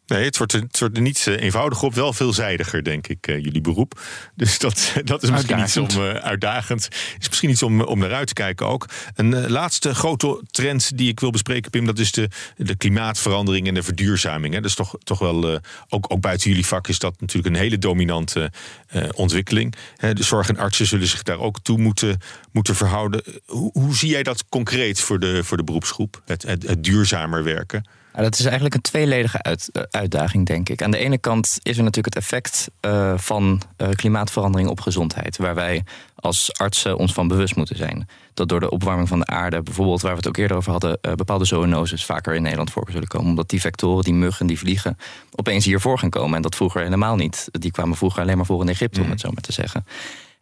Nee, 0.06 0.24
het 0.24 0.36
wordt, 0.36 0.52
het 0.52 0.78
wordt 0.78 0.96
er 0.96 1.02
niet 1.02 1.26
eh, 1.26 1.40
eenvoudiger 1.40 1.86
op, 1.86 1.94
wel 1.94 2.12
veelzijdiger, 2.12 2.84
denk 2.84 3.06
ik, 3.06 3.26
uh, 3.26 3.44
jullie 3.44 3.60
beroep. 3.60 4.00
Dus 4.34 4.58
dat, 4.58 4.92
dat 5.04 5.22
is 5.22 5.30
misschien 5.30 5.58
iets 5.58 5.76
om 5.76 5.88
uh, 5.90 6.14
uitdagend. 6.14 6.88
Is 7.18 7.28
misschien 7.28 7.50
iets 7.50 7.62
om, 7.62 7.80
om 7.80 7.98
naar 7.98 8.14
uit 8.14 8.26
te 8.26 8.32
kijken 8.32 8.66
ook. 8.66 8.88
Een 9.14 9.32
uh, 9.32 9.46
laatste 9.46 9.94
grote 9.94 10.42
trend 10.50 10.96
die 10.96 11.08
ik 11.08 11.20
wil 11.20 11.30
bespreken, 11.30 11.70
Pim, 11.70 11.86
dat 11.86 11.98
is 11.98 12.12
de, 12.12 12.28
de 12.56 12.76
klimaatverandering 12.76 13.68
en 13.68 13.74
de 13.74 13.82
verduurzaming. 13.82 14.54
Hè. 14.54 14.60
Dat 14.60 14.70
is 14.70 14.76
toch, 14.76 14.94
toch 15.02 15.18
wel, 15.18 15.60
ook, 15.88 16.12
ook 16.12 16.20
buiten 16.20 16.50
jullie 16.50 16.66
vak 16.66 16.88
is 16.88 16.98
dat 16.98 17.20
natuurlijk 17.20 17.54
een 17.54 17.60
hele 17.60 17.78
dominante 17.78 18.52
ontwikkeling. 19.14 19.74
Hè. 19.96 20.14
De 20.14 20.22
zorg 20.22 20.48
en 20.48 20.56
artsen 20.56 20.86
zullen 20.86 21.06
zich 21.06 21.22
daar 21.22 21.38
ook 21.38 21.60
toe 21.60 21.78
moeten, 21.78 22.20
moeten 22.52 22.74
verhouden. 22.74 23.22
Hoe, 23.46 23.70
hoe 23.72 23.96
zie 23.96 24.10
jij 24.10 24.22
dat 24.22 24.44
concreet 24.48 25.00
voor 25.00 25.18
de, 25.18 25.44
voor 25.44 25.56
de 25.56 25.64
beroepsgroep? 25.64 26.22
Het, 26.24 26.42
het, 26.42 26.62
het 26.62 26.84
duurzamer 26.84 27.44
werken? 27.44 27.84
Dat 28.22 28.34
is 28.34 28.44
eigenlijk 28.44 28.74
een 28.74 28.80
tweeledige 28.80 29.42
uit, 29.42 29.68
eh, 29.72 29.82
uitdaging, 29.90 30.46
denk 30.46 30.68
ik. 30.68 30.82
Aan 30.82 30.90
de 30.90 30.98
ene 30.98 31.18
kant 31.18 31.58
is 31.62 31.76
er 31.76 31.84
natuurlijk 31.84 32.14
het 32.14 32.24
effect 32.24 32.70
uh, 32.80 33.12
van 33.16 33.62
uh, 33.78 33.88
klimaatverandering 33.88 34.70
op 34.70 34.80
gezondheid, 34.80 35.36
waar 35.36 35.54
wij 35.54 35.84
als 36.14 36.52
artsen 36.52 36.96
ons 36.96 37.12
van 37.12 37.28
bewust 37.28 37.56
moeten 37.56 37.76
zijn. 37.76 38.08
Dat 38.34 38.48
door 38.48 38.60
de 38.60 38.70
opwarming 38.70 39.08
van 39.08 39.18
de 39.18 39.26
aarde, 39.26 39.62
bijvoorbeeld 39.62 40.00
waar 40.00 40.10
we 40.10 40.16
het 40.16 40.28
ook 40.28 40.36
eerder 40.36 40.56
over 40.56 40.70
hadden, 40.70 40.98
uh, 41.02 41.12
bepaalde 41.12 41.44
zoonoses 41.44 42.04
vaker 42.04 42.34
in 42.34 42.42
Nederland 42.42 42.70
voor 42.70 42.88
zullen 42.90 43.08
komen. 43.08 43.28
Omdat 43.28 43.48
die 43.48 43.60
vectoren, 43.60 44.04
die 44.04 44.14
muggen, 44.14 44.46
die 44.46 44.58
vliegen, 44.58 44.96
opeens 45.34 45.64
hiervoor 45.64 45.98
gaan 45.98 46.10
komen. 46.10 46.36
En 46.36 46.42
dat 46.42 46.56
vroeger 46.56 46.82
helemaal 46.82 47.16
niet. 47.16 47.48
Die 47.50 47.70
kwamen 47.70 47.96
vroeger 47.96 48.22
alleen 48.22 48.36
maar 48.36 48.46
voor 48.46 48.60
in 48.60 48.68
Egypte, 48.68 49.00
om 49.00 49.06
mm. 49.06 49.12
het 49.12 49.20
zo 49.20 49.30
maar 49.30 49.42
te 49.42 49.52
zeggen. 49.52 49.86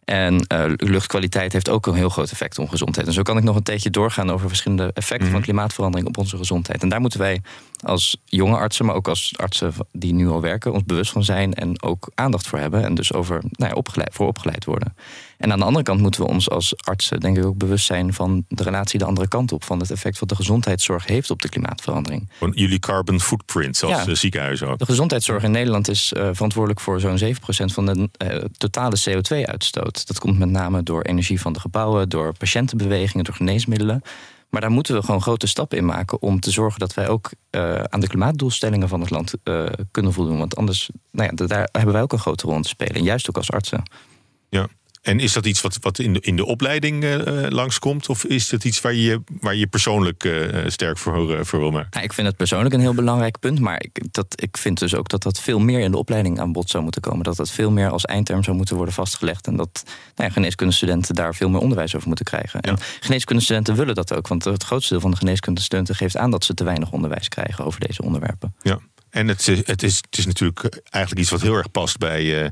En 0.05 0.45
uh, 0.53 0.63
luchtkwaliteit 0.75 1.53
heeft 1.53 1.69
ook 1.69 1.87
een 1.87 1.93
heel 1.93 2.09
groot 2.09 2.31
effect 2.31 2.59
op 2.59 2.69
gezondheid. 2.69 3.07
En 3.07 3.13
zo 3.13 3.21
kan 3.21 3.37
ik 3.37 3.43
nog 3.43 3.55
een 3.55 3.63
tijdje 3.63 3.89
doorgaan 3.89 4.31
over 4.31 4.47
verschillende 4.47 4.91
effecten 4.93 5.27
van 5.27 5.35
mhm. 5.35 5.43
klimaatverandering 5.43 6.07
op 6.07 6.17
onze 6.17 6.37
gezondheid. 6.37 6.81
En 6.81 6.89
daar 6.89 7.01
moeten 7.01 7.19
wij 7.19 7.41
als 7.83 8.17
jonge 8.25 8.57
artsen, 8.57 8.85
maar 8.85 8.95
ook 8.95 9.07
als 9.07 9.33
artsen 9.37 9.73
die 9.91 10.13
nu 10.13 10.29
al 10.29 10.41
werken, 10.41 10.73
ons 10.73 10.83
bewust 10.83 11.11
van 11.11 11.23
zijn 11.23 11.53
en 11.53 11.83
ook 11.83 12.11
aandacht 12.15 12.47
voor 12.47 12.59
hebben. 12.59 12.83
En 12.83 12.95
dus 12.95 13.13
over, 13.13 13.43
nou 13.51 13.71
ja, 13.71 13.77
opgeleid, 13.77 14.13
voor 14.13 14.27
opgeleid 14.27 14.65
worden. 14.65 14.95
En 15.37 15.51
aan 15.51 15.59
de 15.59 15.65
andere 15.65 15.83
kant 15.83 16.01
moeten 16.01 16.21
we 16.21 16.27
ons 16.27 16.49
als 16.49 16.73
artsen, 16.77 17.19
denk 17.19 17.37
ik, 17.37 17.45
ook 17.45 17.57
bewust 17.57 17.85
zijn 17.85 18.13
van 18.13 18.45
de 18.47 18.63
relatie 18.63 18.99
de 18.99 19.05
andere 19.05 19.27
kant 19.27 19.51
op. 19.51 19.63
Van 19.63 19.79
het 19.79 19.91
effect 19.91 20.19
wat 20.19 20.29
de 20.29 20.35
gezondheidszorg 20.35 21.05
heeft 21.05 21.29
op 21.29 21.41
de 21.41 21.49
klimaatverandering. 21.49 22.29
Van 22.37 22.51
jullie 22.55 22.79
carbon 22.79 23.19
footprint, 23.19 23.77
zoals 23.77 23.95
ja, 23.95 24.05
de 24.05 24.15
ziekenhuizen 24.15 24.67
ook. 24.67 24.79
De 24.79 24.85
gezondheidszorg 24.85 25.43
in 25.43 25.51
Nederland 25.51 25.89
is 25.89 26.13
uh, 26.17 26.29
verantwoordelijk 26.31 26.81
voor 26.81 26.99
zo'n 26.99 27.19
7% 27.19 27.27
van 27.73 27.85
de 27.85 28.09
uh, 28.23 28.43
totale 28.57 28.97
CO2-uitstoot. 29.09 30.07
Dat 30.07 30.19
komt 30.19 30.39
met 30.39 30.49
name 30.49 30.83
door 30.83 31.01
energie 31.01 31.41
van 31.41 31.53
de 31.53 31.59
gebouwen, 31.59 32.09
door 32.09 32.33
patiëntenbewegingen, 32.37 33.25
door 33.25 33.35
geneesmiddelen. 33.35 34.01
Maar 34.55 34.63
daar 34.63 34.73
moeten 34.73 34.95
we 34.95 35.03
gewoon 35.03 35.21
grote 35.21 35.47
stappen 35.47 35.77
in 35.77 35.85
maken 35.85 36.21
om 36.21 36.39
te 36.39 36.51
zorgen 36.51 36.79
dat 36.79 36.93
wij 36.93 37.07
ook 37.07 37.31
uh, 37.51 37.79
aan 37.83 37.99
de 37.99 38.07
klimaatdoelstellingen 38.07 38.87
van 38.87 39.01
het 39.01 39.09
land 39.09 39.33
uh, 39.43 39.65
kunnen 39.91 40.13
voldoen. 40.13 40.37
Want 40.37 40.55
anders, 40.55 40.89
nou 41.11 41.29
ja, 41.29 41.45
daar 41.45 41.69
hebben 41.71 41.93
wij 41.93 42.01
ook 42.01 42.11
een 42.11 42.19
grote 42.19 42.47
rol 42.47 42.61
te 42.61 42.67
spelen. 42.67 43.03
juist 43.03 43.29
ook 43.29 43.37
als 43.37 43.51
artsen. 43.51 43.83
Ja. 44.49 44.67
En 45.05 45.19
is 45.19 45.33
dat 45.33 45.45
iets 45.45 45.61
wat, 45.61 45.77
wat 45.81 45.99
in, 45.99 46.13
de, 46.13 46.19
in 46.19 46.35
de 46.35 46.45
opleiding 46.45 47.03
uh, 47.03 47.45
langskomt? 47.49 48.09
Of 48.09 48.23
is 48.23 48.49
dat 48.49 48.63
iets 48.63 48.81
waar 48.81 48.93
je 48.93 49.21
waar 49.39 49.55
je 49.55 49.67
persoonlijk 49.67 50.23
uh, 50.23 50.63
sterk 50.67 50.97
voor, 50.97 51.45
voor 51.45 51.59
wil 51.59 51.71
maken? 51.71 51.89
Ja, 51.91 52.01
ik 52.01 52.13
vind 52.13 52.27
het 52.27 52.35
persoonlijk 52.35 52.73
een 52.73 52.79
heel 52.79 52.93
belangrijk 52.93 53.39
punt. 53.39 53.59
Maar 53.59 53.83
ik, 53.83 54.13
dat, 54.13 54.41
ik 54.41 54.57
vind 54.57 54.79
dus 54.79 54.95
ook 54.95 55.09
dat 55.09 55.23
dat 55.23 55.39
veel 55.39 55.59
meer 55.59 55.79
in 55.79 55.91
de 55.91 55.97
opleiding 55.97 56.39
aan 56.39 56.51
bod 56.51 56.69
zou 56.69 56.83
moeten 56.83 57.01
komen. 57.01 57.23
Dat 57.23 57.35
dat 57.35 57.51
veel 57.51 57.71
meer 57.71 57.89
als 57.89 58.05
eindterm 58.05 58.43
zou 58.43 58.57
moeten 58.57 58.75
worden 58.75 58.93
vastgelegd. 58.93 59.47
En 59.47 59.55
dat 59.55 59.83
nou 60.15 60.29
ja, 60.29 60.29
geneeskundestudenten 60.29 61.15
daar 61.15 61.35
veel 61.35 61.49
meer 61.49 61.61
onderwijs 61.61 61.95
over 61.95 62.07
moeten 62.07 62.25
krijgen. 62.25 62.59
Ja. 62.61 62.71
En 62.71 62.77
geneeskundestudenten 62.99 63.75
willen 63.75 63.95
dat 63.95 64.13
ook. 64.13 64.27
Want 64.27 64.43
het 64.43 64.63
grootste 64.63 64.93
deel 64.93 65.01
van 65.01 65.11
de 65.11 65.17
geneeskundestudenten 65.17 65.95
geeft 65.95 66.17
aan 66.17 66.31
dat 66.31 66.45
ze 66.45 66.53
te 66.53 66.63
weinig 66.63 66.91
onderwijs 66.91 67.27
krijgen 67.27 67.65
over 67.65 67.79
deze 67.79 68.01
onderwerpen. 68.01 68.55
Ja. 68.61 68.79
En 69.15 69.27
het, 69.27 69.45
het, 69.45 69.83
is, 69.83 70.01
het 70.09 70.17
is 70.17 70.25
natuurlijk 70.25 70.59
eigenlijk 70.89 71.21
iets 71.21 71.29
wat 71.29 71.41
heel 71.41 71.55
erg 71.55 71.71
past 71.71 71.97
bij, 71.97 72.43
uh, 72.43 72.49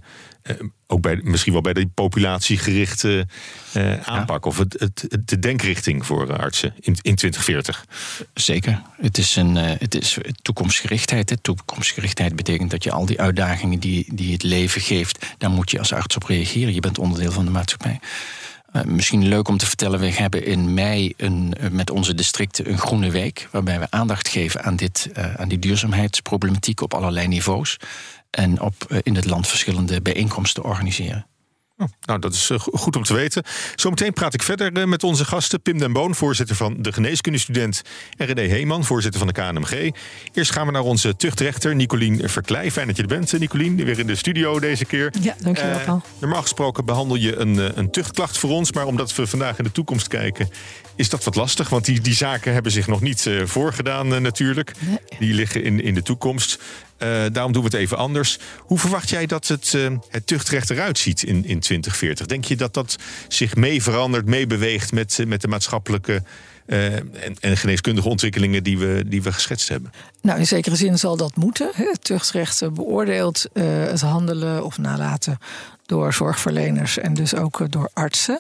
ook 0.88 1.02
bij, 1.02 1.20
misschien 1.24 1.54
wel 1.54 1.62
bij 1.62 1.74
de 1.74 1.88
populatiegerichte 1.88 3.28
uh, 3.78 4.02
aanpak. 4.02 4.46
Of 4.46 4.58
het, 4.58 4.76
het, 4.80 5.08
de 5.26 5.40
denkrichting 5.40 6.06
voor 6.06 6.38
artsen 6.38 6.74
in, 6.80 6.98
in 7.02 7.16
2040. 7.16 7.86
Zeker. 8.34 8.82
Het 8.98 9.18
is, 9.18 9.36
een, 9.36 9.56
het 9.56 9.96
is 9.96 10.18
toekomstgerichtheid. 10.42 11.30
Hè. 11.30 11.38
Toekomstgerichtheid 11.38 12.36
betekent 12.36 12.72
dat 12.72 12.84
je 12.84 12.92
al 12.92 13.06
die 13.06 13.22
uitdagingen 13.22 13.80
die, 13.80 14.06
die 14.14 14.34
het 14.34 14.44
leven 14.44 14.82
geeft, 14.82 15.26
daar 15.38 15.50
moet 15.50 15.72
je 15.72 15.80
als 15.80 15.94
arts 15.94 16.16
op 16.16 16.24
reageren. 16.24 16.74
Je 16.74 16.80
bent 16.80 17.00
onderdeel 17.00 17.32
van 17.32 17.46
de 17.46 17.52
maatschappij. 17.52 18.00
Uh, 18.74 18.84
misschien 18.84 19.28
leuk 19.28 19.48
om 19.48 19.58
te 19.58 19.66
vertellen, 19.66 20.00
we 20.00 20.12
hebben 20.12 20.46
in 20.46 20.74
mei 20.74 21.14
een, 21.18 21.54
uh, 21.62 21.70
met 21.70 21.90
onze 21.90 22.16
districten 22.16 22.70
een 22.70 22.78
groene 22.78 23.12
week. 23.12 23.48
Waarbij 23.52 23.80
we 23.80 23.88
aandacht 23.90 24.28
geven 24.28 24.64
aan, 24.64 24.76
dit, 24.76 25.10
uh, 25.18 25.36
aan 25.36 25.48
die 25.48 25.60
duurzaamheidsproblematiek 25.60 26.82
op 26.82 26.94
allerlei 26.94 27.28
niveaus. 27.28 27.78
En 28.30 28.62
op 28.62 29.02
in 29.04 29.16
het 29.16 29.26
land 29.26 29.48
verschillende 29.48 30.02
bijeenkomsten 30.02 30.64
organiseren. 30.64 31.26
Oh, 31.84 31.90
nou, 32.06 32.20
dat 32.20 32.34
is 32.34 32.50
eh, 32.50 32.60
goed 32.60 32.96
om 32.96 33.04
te 33.04 33.14
weten. 33.14 33.44
Zometeen 33.76 34.14
praat 34.14 34.34
ik 34.34 34.44
verder 34.44 34.74
eh, 34.74 34.86
met 34.86 35.04
onze 35.04 35.26
gasten. 35.26 35.62
Pim 35.62 35.78
den 35.78 35.94
Boon, 35.94 36.16
voorzitter 36.16 36.56
van 36.56 36.76
de 36.80 36.94
geneeskundestudent. 36.94 37.82
En 38.18 38.26
René 38.26 38.42
Heeman, 38.42 38.84
voorzitter 38.84 39.20
van 39.20 39.28
de 39.28 39.34
KNMG. 39.34 39.92
Eerst 40.34 40.52
gaan 40.52 40.66
we 40.66 40.72
naar 40.72 40.82
onze 40.82 41.16
tuchtrechter, 41.16 41.76
Nicolien 41.76 42.30
Verkleij. 42.30 42.72
Fijn 42.72 42.88
dat 42.88 42.96
je 42.96 43.02
er 43.02 43.08
bent, 43.08 43.34
eh, 43.34 43.40
Nicolien. 43.40 43.76
Weer 43.76 44.00
in 44.00 44.08
de 44.08 44.16
studio 44.16 44.60
deze 44.60 44.86
keer. 44.86 45.14
Ja, 45.22 45.36
dankjewel, 45.40 45.80
uh. 45.80 45.94
Normaal 46.20 46.42
gesproken 46.42 46.86
behandel 46.86 47.18
je 47.18 47.36
een, 47.36 47.80
een 47.80 47.92
tuchtklacht 47.92 48.38
voor 48.38 48.50
ons. 48.50 48.72
Maar 48.72 48.86
omdat 48.86 49.16
we 49.16 49.28
vandaag 49.28 49.58
in 49.58 49.64
de 49.64 49.72
toekomst 49.72 50.08
kijken, 50.08 50.50
is 50.96 51.10
dat 51.10 51.24
wat 51.24 51.36
lastig. 51.36 51.70
Want 51.70 51.86
die, 51.86 52.02
die 52.02 52.16
zaken 52.16 52.54
hebben 52.54 52.72
zich 52.72 52.88
nog 52.88 53.02
niet 53.02 53.26
uh, 53.26 53.46
voorgedaan 53.46 54.22
natuurlijk. 54.22 54.72
Nee. 54.80 54.98
Die 55.20 55.34
liggen 55.34 55.64
in, 55.64 55.82
in 55.82 55.94
de 55.94 56.02
toekomst. 56.02 56.60
Uh, 57.00 57.26
daarom 57.32 57.52
doen 57.52 57.64
we 57.64 57.68
het 57.68 57.78
even 57.78 57.98
anders. 57.98 58.40
Hoe 58.60 58.80
verwacht 58.80 59.10
jij 59.10 59.26
dat 59.26 59.48
het, 59.48 59.78
het 60.10 60.28
tuchtrecht 60.28 60.70
eruit 60.70 60.98
ziet 60.98 61.24
in, 61.24 61.46
in 61.46 61.60
2040? 61.60 62.26
Denk 62.26 62.46
je 62.46 62.56
dat 62.56 62.74
dat 62.74 62.96
zich 63.28 63.56
mee 63.56 63.84
verandert, 63.84 64.26
mee 64.26 64.48
beweegt 64.48 64.92
met, 64.92 65.20
met 65.28 65.42
de 65.42 65.48
maatschappelijke 65.48 66.24
uh, 66.66 66.96
en, 66.96 67.36
en, 67.40 67.58
geneeskundige 67.58 68.10
ontwikkelingen 68.10 68.64
die 68.64 68.78
we, 68.78 69.04
die 69.08 69.24
we 69.24 69.34
geschetst 69.34 69.70
hebben? 69.70 69.92
Nou, 70.22 70.40
in 70.40 70.48
zekere 70.48 70.76
zin 70.76 71.00
zal 71.00 71.18
dat 71.18 71.36
moeten. 71.36 71.70
Het 71.74 72.04
tuchtrecht 72.04 72.74
beoordeelt 72.74 73.46
het 73.54 74.02
handelen 74.02 74.66
of 74.66 74.78
nalaten 74.78 75.38
door 75.86 76.14
zorgverleners 76.14 76.98
en 76.98 77.14
dus 77.14 77.36
ook 77.36 77.72
door 77.72 77.90
artsen. 77.94 78.40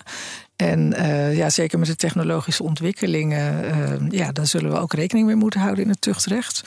En 0.55 0.93
ja, 1.35 1.49
zeker 1.49 1.79
met 1.79 1.87
de 1.87 1.95
technologische 1.95 2.63
ontwikkelingen, 2.63 4.07
ja, 4.09 4.31
daar 4.31 4.47
zullen 4.47 4.71
we 4.71 4.77
ook 4.77 4.93
rekening 4.93 5.27
mee 5.27 5.35
moeten 5.35 5.59
houden 5.59 5.83
in 5.83 5.89
het 5.89 6.01
tuchtrecht. 6.01 6.61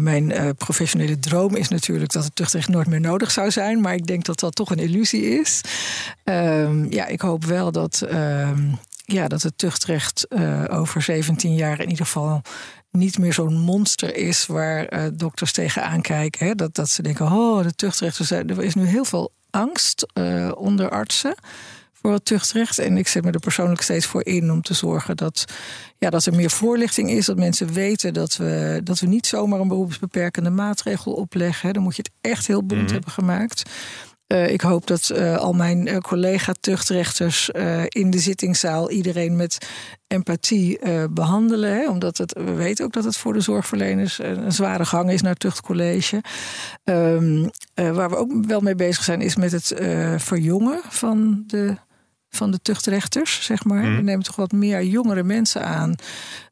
Mijn 0.00 0.54
professionele 0.56 1.18
droom 1.18 1.56
is 1.56 1.68
natuurlijk 1.68 2.12
dat 2.12 2.24
het 2.24 2.36
tuchtrecht 2.36 2.68
nooit 2.68 2.86
meer 2.86 3.00
nodig 3.00 3.30
zou 3.30 3.50
zijn, 3.50 3.80
maar 3.80 3.94
ik 3.94 4.06
denk 4.06 4.24
dat 4.24 4.40
dat 4.40 4.54
toch 4.54 4.70
een 4.70 4.78
illusie 4.78 5.40
is. 5.40 5.60
Ehm, 6.24 6.92
ja, 6.92 7.06
ik 7.06 7.20
hoop 7.20 7.44
wel 7.44 7.72
dat, 7.72 8.02
ehm, 8.02 8.60
ja, 9.12 9.28
dat 9.28 9.42
het 9.42 9.58
tuchtrecht 9.58 10.26
over 10.70 11.02
17 11.02 11.54
jaar 11.54 11.80
in 11.80 11.90
ieder 11.90 12.04
geval 12.04 12.42
niet 12.90 13.18
meer 13.18 13.32
zo'n 13.32 13.58
monster 13.58 14.16
is 14.16 14.46
waar 14.46 15.10
dokters 15.16 15.52
tegenaan 15.52 16.00
kijken. 16.00 16.46
Hè? 16.46 16.54
Dat, 16.54 16.74
dat 16.74 16.88
ze 16.88 17.02
denken, 17.02 17.26
oh, 17.26 17.62
de 17.62 17.74
tuchtrecht, 17.74 18.30
er 18.30 18.62
is 18.62 18.74
nu 18.74 18.84
heel 18.84 19.04
veel 19.04 19.32
angst 19.50 20.06
onder 20.54 20.90
artsen 20.90 21.34
voor 22.02 22.12
het 22.12 22.24
tuchtrecht. 22.24 22.78
En 22.78 22.96
ik 22.96 23.08
zet 23.08 23.24
me 23.24 23.30
er 23.30 23.38
persoonlijk 23.38 23.82
steeds 23.82 24.06
voor 24.06 24.24
in 24.24 24.50
om 24.50 24.62
te 24.62 24.74
zorgen 24.74 25.16
dat, 25.16 25.44
ja, 25.98 26.10
dat 26.10 26.24
er 26.24 26.34
meer 26.34 26.50
voorlichting 26.50 27.10
is. 27.10 27.26
Dat 27.26 27.36
mensen 27.36 27.72
weten 27.72 28.14
dat 28.14 28.36
we, 28.36 28.80
dat 28.84 28.98
we 28.98 29.06
niet 29.06 29.26
zomaar 29.26 29.60
een 29.60 29.68
beroepsbeperkende 29.68 30.50
maatregel 30.50 31.12
opleggen. 31.12 31.72
Dan 31.72 31.82
moet 31.82 31.96
je 31.96 32.02
het 32.02 32.30
echt 32.32 32.46
heel 32.46 32.64
bond 32.64 32.82
mhm. 32.82 32.92
hebben 32.92 33.10
gemaakt. 33.10 33.70
Uh, 34.28 34.50
ik 34.50 34.60
hoop 34.60 34.86
dat 34.86 35.10
uh, 35.14 35.36
al 35.36 35.52
mijn 35.52 35.86
uh, 35.86 35.96
collega-tuchtrechters 35.96 37.50
in 37.88 38.10
de 38.10 38.18
zittingszaal 38.18 38.90
iedereen 38.90 39.36
met 39.36 39.68
empathie 40.06 40.78
behandelen. 41.10 41.72
Hè, 41.72 41.88
omdat 41.88 42.18
het, 42.18 42.32
we 42.32 42.52
weten 42.52 42.84
ook 42.84 42.92
dat 42.92 43.04
het 43.04 43.16
voor 43.16 43.32
de 43.32 43.40
zorgverleners 43.40 44.18
een 44.18 44.52
zware 44.52 44.84
gang 44.84 45.10
is 45.10 45.22
naar 45.22 45.34
tuchtcollege. 45.34 46.22
Um, 46.84 47.50
waar 47.74 48.10
we 48.10 48.16
ook 48.16 48.32
wel 48.46 48.60
mee 48.60 48.74
bezig 48.74 49.04
zijn, 49.04 49.20
is 49.20 49.36
met 49.36 49.52
het 49.52 49.72
verjongen 50.16 50.80
van 50.88 51.44
de 51.46 51.76
van 52.30 52.50
de 52.50 52.60
tuchtrechters, 52.62 53.44
zeg 53.44 53.64
maar. 53.64 53.82
Mm. 53.82 53.96
We 53.96 54.02
nemen 54.02 54.24
toch 54.24 54.36
wat 54.36 54.52
meer 54.52 54.84
jongere 54.84 55.22
mensen 55.22 55.64
aan. 55.64 55.94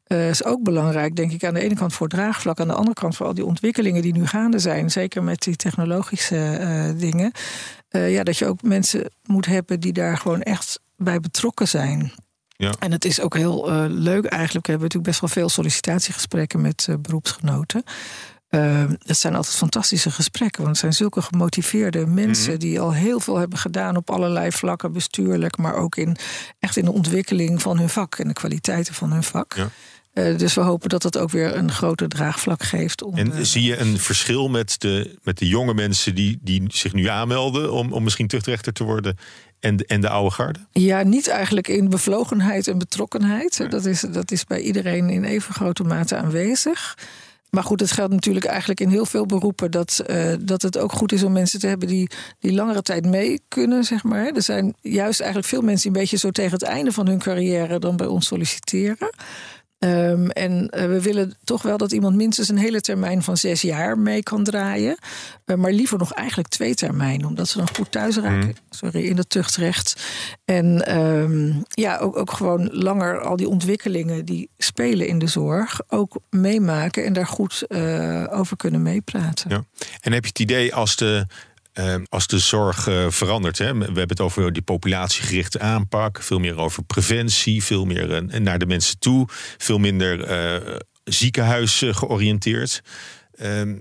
Uh, 0.07 0.29
is 0.29 0.43
ook 0.43 0.63
belangrijk, 0.63 1.15
denk 1.15 1.31
ik, 1.31 1.43
aan 1.43 1.53
de 1.53 1.59
ene 1.59 1.75
kant 1.75 1.93
voor 1.93 2.07
draagvlak, 2.07 2.59
aan 2.59 2.67
de 2.67 2.73
andere 2.73 2.93
kant 2.93 3.15
voor 3.15 3.25
al 3.25 3.33
die 3.33 3.45
ontwikkelingen 3.45 4.01
die 4.01 4.13
nu 4.13 4.25
gaande 4.25 4.59
zijn, 4.59 4.91
zeker 4.91 5.23
met 5.23 5.41
die 5.41 5.55
technologische 5.55 6.57
uh, 6.61 6.99
dingen. 6.99 7.31
Uh, 7.91 8.13
ja, 8.13 8.23
dat 8.23 8.37
je 8.37 8.45
ook 8.45 8.61
mensen 8.61 9.11
moet 9.25 9.45
hebben 9.45 9.79
die 9.79 9.93
daar 9.93 10.17
gewoon 10.17 10.41
echt 10.41 10.79
bij 10.95 11.19
betrokken 11.19 11.67
zijn. 11.67 12.11
Ja. 12.47 12.73
En 12.79 12.91
het 12.91 13.05
is 13.05 13.21
ook 13.21 13.35
heel 13.35 13.71
leuk 13.87 14.25
eigenlijk. 14.25 14.65
We 14.65 14.71
hebben 14.71 14.87
natuurlijk 14.87 15.03
best 15.03 15.19
wel 15.19 15.29
veel 15.29 15.49
sollicitatiegesprekken 15.49 16.61
met 16.61 16.87
beroepsgenoten. 17.01 17.83
Uh, 18.49 18.83
het 19.03 19.17
zijn 19.17 19.35
altijd 19.35 19.55
fantastische 19.55 20.11
gesprekken, 20.11 20.57
want 20.63 20.69
het 20.69 20.79
zijn 20.79 20.93
zulke 20.93 21.21
gemotiveerde 21.21 22.05
mensen 22.05 22.51
mhm. 22.51 22.59
die 22.59 22.79
al 22.79 22.93
heel 22.93 23.19
veel 23.19 23.37
hebben 23.37 23.57
gedaan 23.57 23.95
op 23.95 24.09
allerlei 24.09 24.51
vlakken, 24.51 24.91
bestuurlijk, 24.91 25.57
maar 25.57 25.75
ook 25.75 25.95
in, 25.95 26.17
echt 26.59 26.77
in 26.77 26.85
de 26.85 26.91
ontwikkeling 26.91 27.61
van 27.61 27.77
hun 27.77 27.89
vak 27.89 28.15
en 28.15 28.27
de 28.27 28.33
kwaliteiten 28.33 28.93
van 28.93 29.11
hun 29.11 29.23
vak. 29.23 29.53
Ja. 29.55 29.69
Uh, 30.17 30.37
dus 30.37 30.53
we 30.53 30.61
hopen 30.61 30.89
dat 30.89 31.01
dat 31.01 31.17
ook 31.17 31.31
weer 31.31 31.55
een 31.55 31.71
groter 31.71 32.07
draagvlak 32.07 32.63
geeft. 32.63 33.03
Om, 33.03 33.15
en 33.15 33.45
zie 33.45 33.63
je 33.63 33.77
een 33.77 33.97
verschil 33.97 34.49
met 34.49 34.75
de, 34.77 35.17
met 35.23 35.37
de 35.37 35.47
jonge 35.47 35.73
mensen 35.73 36.15
die, 36.15 36.39
die 36.41 36.63
zich 36.67 36.93
nu 36.93 37.07
aanmelden 37.07 37.71
om, 37.71 37.93
om 37.93 38.03
misschien 38.03 38.27
tuchtrechter 38.27 38.73
te 38.73 38.83
worden 38.83 39.17
en, 39.59 39.77
en 39.77 40.01
de 40.01 40.09
oude 40.09 40.31
garde? 40.31 40.59
Ja, 40.71 41.03
niet 41.03 41.27
eigenlijk 41.27 41.67
in 41.67 41.89
bevlogenheid 41.89 42.67
en 42.67 42.77
betrokkenheid. 42.77 43.65
Dat, 43.69 43.85
is, 43.85 44.01
dat 44.01 44.31
is 44.31 44.43
bij 44.43 44.59
iedereen 44.59 45.09
in 45.09 45.23
even 45.23 45.53
grote 45.53 45.83
mate 45.83 46.15
aanwezig. 46.15 46.97
Maar 47.49 47.63
goed, 47.63 47.79
het 47.79 47.91
geldt 47.91 48.13
natuurlijk 48.13 48.45
eigenlijk 48.45 48.79
in 48.79 48.89
heel 48.89 49.05
veel 49.05 49.25
beroepen 49.25 49.71
dat, 49.71 50.03
uh, 50.07 50.33
dat 50.39 50.61
het 50.61 50.77
ook 50.77 50.91
goed 50.91 51.11
is 51.11 51.23
om 51.23 51.31
mensen 51.31 51.59
te 51.59 51.67
hebben 51.67 51.87
die, 51.87 52.09
die 52.39 52.53
langere 52.53 52.81
tijd 52.81 53.05
mee 53.05 53.41
kunnen, 53.47 53.83
zeg 53.83 54.03
maar. 54.03 54.25
Er 54.25 54.41
zijn 54.41 54.75
juist 54.81 55.19
eigenlijk 55.19 55.49
veel 55.49 55.61
mensen 55.61 55.81
die 55.81 55.91
een 55.91 56.01
beetje 56.01 56.17
zo 56.17 56.31
tegen 56.31 56.51
het 56.51 56.63
einde 56.63 56.91
van 56.91 57.07
hun 57.07 57.19
carrière 57.19 57.79
dan 57.79 57.97
bij 57.97 58.07
ons 58.07 58.27
solliciteren. 58.27 59.09
Um, 59.79 60.29
en 60.29 60.71
uh, 60.75 60.85
we 60.85 61.01
willen 61.01 61.37
toch 61.43 61.61
wel 61.61 61.77
dat 61.77 61.91
iemand 61.91 62.15
minstens 62.15 62.49
een 62.49 62.57
hele 62.57 62.81
termijn 62.81 63.23
van 63.23 63.37
zes 63.37 63.61
jaar 63.61 63.99
mee 63.99 64.23
kan 64.23 64.43
draaien. 64.43 64.97
Uh, 65.45 65.55
maar 65.55 65.71
liever 65.71 65.97
nog 65.97 66.13
eigenlijk 66.13 66.47
twee 66.47 66.75
termijnen, 66.75 67.27
omdat 67.27 67.47
ze 67.47 67.57
dan 67.57 67.75
goed 67.75 67.91
thuis 67.91 68.17
raken. 68.17 68.47
Mm. 68.47 68.53
Sorry, 68.69 69.05
in 69.05 69.17
het 69.17 69.29
tuchtrecht. 69.29 70.05
En 70.45 70.97
um, 70.97 71.63
ja, 71.69 71.97
ook, 71.97 72.17
ook 72.17 72.31
gewoon 72.31 72.69
langer 72.71 73.19
al 73.19 73.35
die 73.35 73.49
ontwikkelingen 73.49 74.25
die 74.25 74.49
spelen 74.57 75.07
in 75.07 75.19
de 75.19 75.27
zorg 75.27 75.81
ook 75.87 76.19
meemaken 76.29 77.05
en 77.05 77.13
daar 77.13 77.27
goed 77.27 77.63
uh, 77.67 78.23
over 78.29 78.57
kunnen 78.57 78.81
meepraten. 78.81 79.49
Ja. 79.49 79.63
En 80.01 80.11
heb 80.11 80.23
je 80.23 80.29
het 80.29 80.39
idee 80.39 80.75
als 80.75 80.95
de 80.95 81.27
Ehm, 81.77 82.03
als 82.09 82.27
de 82.27 82.39
zorg 82.39 82.87
uh, 82.87 83.09
verandert. 83.09 83.57
Hè, 83.57 83.77
we 83.77 83.83
hebben 83.83 84.07
het 84.07 84.21
over 84.21 84.53
die 84.53 84.61
populatiegerichte 84.61 85.59
aanpak, 85.59 86.23
veel 86.23 86.39
meer 86.39 86.57
over 86.57 86.83
preventie, 86.83 87.63
veel 87.63 87.85
meer 87.85 88.33
uh, 88.33 88.39
naar 88.39 88.59
de 88.59 88.65
mensen 88.65 88.99
toe, 88.99 89.27
veel 89.57 89.77
minder 89.77 90.29
uh, 90.29 90.75
ziekenhuis 91.03 91.83
georiënteerd. 91.89 92.81
Ehm, 93.35 93.75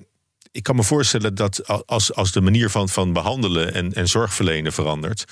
ik 0.53 0.63
kan 0.63 0.77
me 0.77 0.83
voorstellen 0.83 1.35
dat 1.35 1.87
als, 1.87 2.15
als 2.15 2.33
de 2.33 2.41
manier 2.41 2.71
van, 2.71 2.89
van 2.89 3.13
behandelen 3.13 3.75
en, 3.75 3.93
en 3.93 4.09
zorgverlenen 4.09 4.73
verandert, 4.73 5.25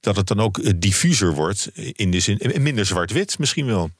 dat 0.00 0.16
het 0.16 0.26
dan 0.26 0.40
ook 0.40 0.58
eh, 0.58 0.72
diffuser 0.76 1.34
wordt 1.34 1.70
in 1.74 2.10
de 2.10 2.20
zin, 2.20 2.38
en 2.38 2.62
minder 2.62 2.86
zwart-wit 2.86 3.38
misschien 3.38 3.66
wel. 3.66 3.90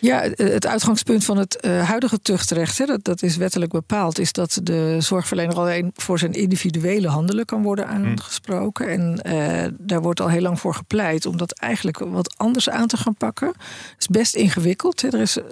Ja, 0.00 0.20
het 0.36 0.66
uitgangspunt 0.66 1.24
van 1.24 1.36
het 1.36 1.58
uh, 1.60 1.88
huidige 1.88 2.20
tuchtrecht, 2.20 2.78
hè, 2.78 2.84
dat, 2.84 3.04
dat 3.04 3.22
is 3.22 3.36
wettelijk 3.36 3.72
bepaald, 3.72 4.18
is 4.18 4.32
dat 4.32 4.60
de 4.62 4.96
zorgverlener 5.00 5.56
alleen 5.56 5.90
voor 5.94 6.18
zijn 6.18 6.32
individuele 6.32 7.08
handelen 7.08 7.44
kan 7.44 7.62
worden 7.62 7.88
hm. 7.88 7.92
aangesproken. 7.92 8.88
En 8.88 9.20
uh, 9.26 9.78
daar 9.78 10.02
wordt 10.02 10.20
al 10.20 10.28
heel 10.28 10.40
lang 10.40 10.60
voor 10.60 10.74
gepleit 10.74 11.26
om 11.26 11.36
dat 11.36 11.52
eigenlijk 11.52 11.98
wat 11.98 12.38
anders 12.38 12.70
aan 12.70 12.86
te 12.86 12.96
gaan 12.96 13.14
pakken. 13.14 13.48
Het 13.48 13.96
is 13.98 14.06
best 14.06 14.34
ingewikkeld. 14.34 15.00
Hè. 15.00 15.08
Er, 15.08 15.20
is, 15.20 15.36
er 15.36 15.44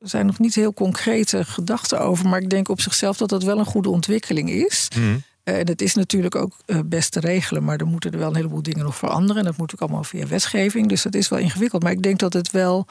zijn 0.00 0.26
nog 0.26 0.38
niet 0.38 0.54
heel 0.54 0.72
concrete 0.72 1.44
gedachten 1.44 2.00
over, 2.00 2.28
maar 2.28 2.40
ik 2.40 2.50
denk 2.50 2.68
op 2.68 2.80
zichzelf 2.80 3.16
dat 3.16 3.28
dat 3.28 3.42
wel 3.42 3.58
een 3.58 3.64
goede 3.64 3.90
ontwikkeling 3.90 4.50
is. 4.50 4.88
Mm. 4.96 5.22
En 5.46 5.66
het 5.66 5.82
is 5.82 5.94
natuurlijk 5.94 6.34
ook 6.34 6.56
uh, 6.66 6.80
best 6.86 7.12
te 7.12 7.20
regelen, 7.20 7.64
maar 7.64 7.78
er 7.78 7.86
moeten 7.86 8.12
er 8.12 8.18
wel 8.18 8.28
een 8.28 8.36
heleboel 8.36 8.62
dingen 8.62 8.84
nog 8.84 8.96
veranderen. 8.96 9.36
En 9.36 9.44
dat 9.44 9.56
moet 9.56 9.72
ook 9.74 9.80
allemaal 9.80 10.04
via 10.04 10.26
wetgeving. 10.26 10.88
Dus 10.88 11.02
dat 11.02 11.14
is 11.14 11.28
wel 11.28 11.38
ingewikkeld. 11.38 11.82
Maar 11.82 11.92
ik 11.92 12.02
denk 12.02 12.18
dat 12.18 12.32
het 12.32 12.50
wel 12.50 12.86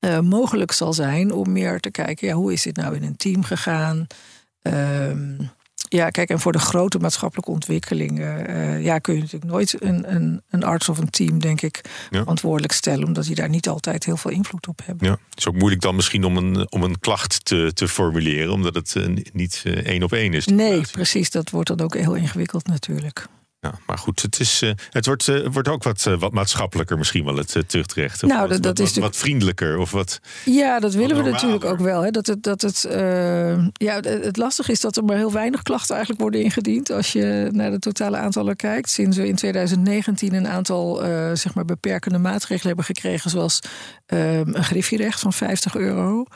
uh, 0.00 0.20
mogelijk 0.20 0.72
zal 0.72 0.92
zijn 0.92 1.32
om 1.32 1.52
meer 1.52 1.80
te 1.80 1.90
kijken, 1.90 2.28
ja, 2.28 2.34
hoe 2.34 2.52
is 2.52 2.62
dit 2.62 2.76
nou 2.76 2.94
in 2.94 3.02
een 3.02 3.16
team 3.16 3.42
gegaan? 3.42 4.06
Ehm, 4.62 5.36
ja, 5.88 6.10
kijk, 6.10 6.28
en 6.28 6.40
voor 6.40 6.52
de 6.52 6.58
grote 6.58 6.98
maatschappelijke 6.98 7.50
ontwikkelingen 7.50 8.50
uh, 8.50 8.84
ja, 8.84 8.98
kun 8.98 9.14
je 9.14 9.20
natuurlijk 9.20 9.50
nooit 9.52 9.82
een, 9.82 10.14
een, 10.14 10.42
een, 10.50 10.64
arts 10.64 10.88
of 10.88 10.98
een 10.98 11.10
team, 11.10 11.40
denk 11.40 11.60
ik, 11.60 11.80
verantwoordelijk 12.10 12.72
stellen, 12.72 13.06
omdat 13.06 13.24
die 13.24 13.34
daar 13.34 13.48
niet 13.48 13.68
altijd 13.68 14.04
heel 14.04 14.16
veel 14.16 14.30
invloed 14.30 14.68
op 14.68 14.80
hebben. 14.84 15.06
Ja, 15.06 15.12
het 15.12 15.38
is 15.38 15.48
ook 15.48 15.54
moeilijk 15.54 15.82
dan 15.82 15.94
misschien 15.94 16.24
om 16.24 16.36
een, 16.36 16.72
om 16.72 16.82
een 16.82 16.98
klacht 17.00 17.44
te, 17.44 17.70
te 17.74 17.88
formuleren, 17.88 18.52
omdat 18.52 18.74
het 18.74 18.94
uh, 18.94 19.16
niet 19.32 19.62
uh, 19.66 19.72
één 19.72 20.02
op 20.02 20.12
één 20.12 20.32
is. 20.32 20.46
Nee, 20.46 20.80
precies. 20.92 21.30
Dat 21.30 21.50
wordt 21.50 21.68
dan 21.68 21.80
ook 21.80 21.94
heel 21.94 22.14
ingewikkeld 22.14 22.66
natuurlijk. 22.66 23.26
Ja, 23.66 23.78
maar 23.86 23.98
goed, 23.98 24.22
het, 24.22 24.40
is, 24.40 24.62
uh, 24.62 24.70
het 24.90 25.06
wordt, 25.06 25.26
uh, 25.26 25.46
wordt 25.52 25.68
ook 25.68 25.82
wat, 25.82 26.04
uh, 26.08 26.18
wat 26.18 26.32
maatschappelijker 26.32 26.98
misschien 26.98 27.24
wel, 27.24 27.36
het 27.36 27.58
tuchtrecht. 27.66 28.22
Of 28.22 28.28
nou, 28.28 28.48
dat, 28.48 28.62
dat 28.62 28.78
wat, 28.78 28.88
is 28.88 28.96
wat, 28.96 29.16
vriendelijker 29.16 29.78
of 29.78 29.90
wat. 29.90 30.20
Ja, 30.44 30.80
dat 30.80 30.94
willen 30.94 31.24
we 31.24 31.30
natuurlijk 31.30 31.64
ook 31.64 31.78
wel. 31.78 32.02
Hè. 32.02 32.10
Dat 32.10 32.26
het, 32.26 32.42
dat 32.42 32.60
het, 32.60 32.86
ja, 33.72 34.00
het 34.00 34.36
lastige 34.36 34.72
is 34.72 34.80
dat 34.80 34.96
er 34.96 35.04
maar 35.04 35.16
heel 35.16 35.32
weinig 35.32 35.62
klachten 35.62 35.94
eigenlijk 35.94 36.22
worden 36.22 36.42
ingediend. 36.42 36.90
Als 36.90 37.12
je 37.12 37.48
naar 37.52 37.70
de 37.70 37.78
totale 37.78 38.16
aantallen 38.16 38.56
kijkt. 38.56 38.90
Sinds 38.90 39.16
we 39.16 39.28
in 39.28 39.36
2019 39.36 40.34
een 40.34 40.48
aantal 40.48 40.96
zeg 41.34 41.54
maar 41.54 41.64
beperkende 41.64 42.18
maatregelen 42.18 42.66
hebben 42.66 42.84
gekregen, 42.84 43.30
zoals 43.30 43.60
een 44.06 44.64
griffierecht 44.64 45.20
van 45.20 45.32
50 45.32 45.76
euro. 45.76 46.26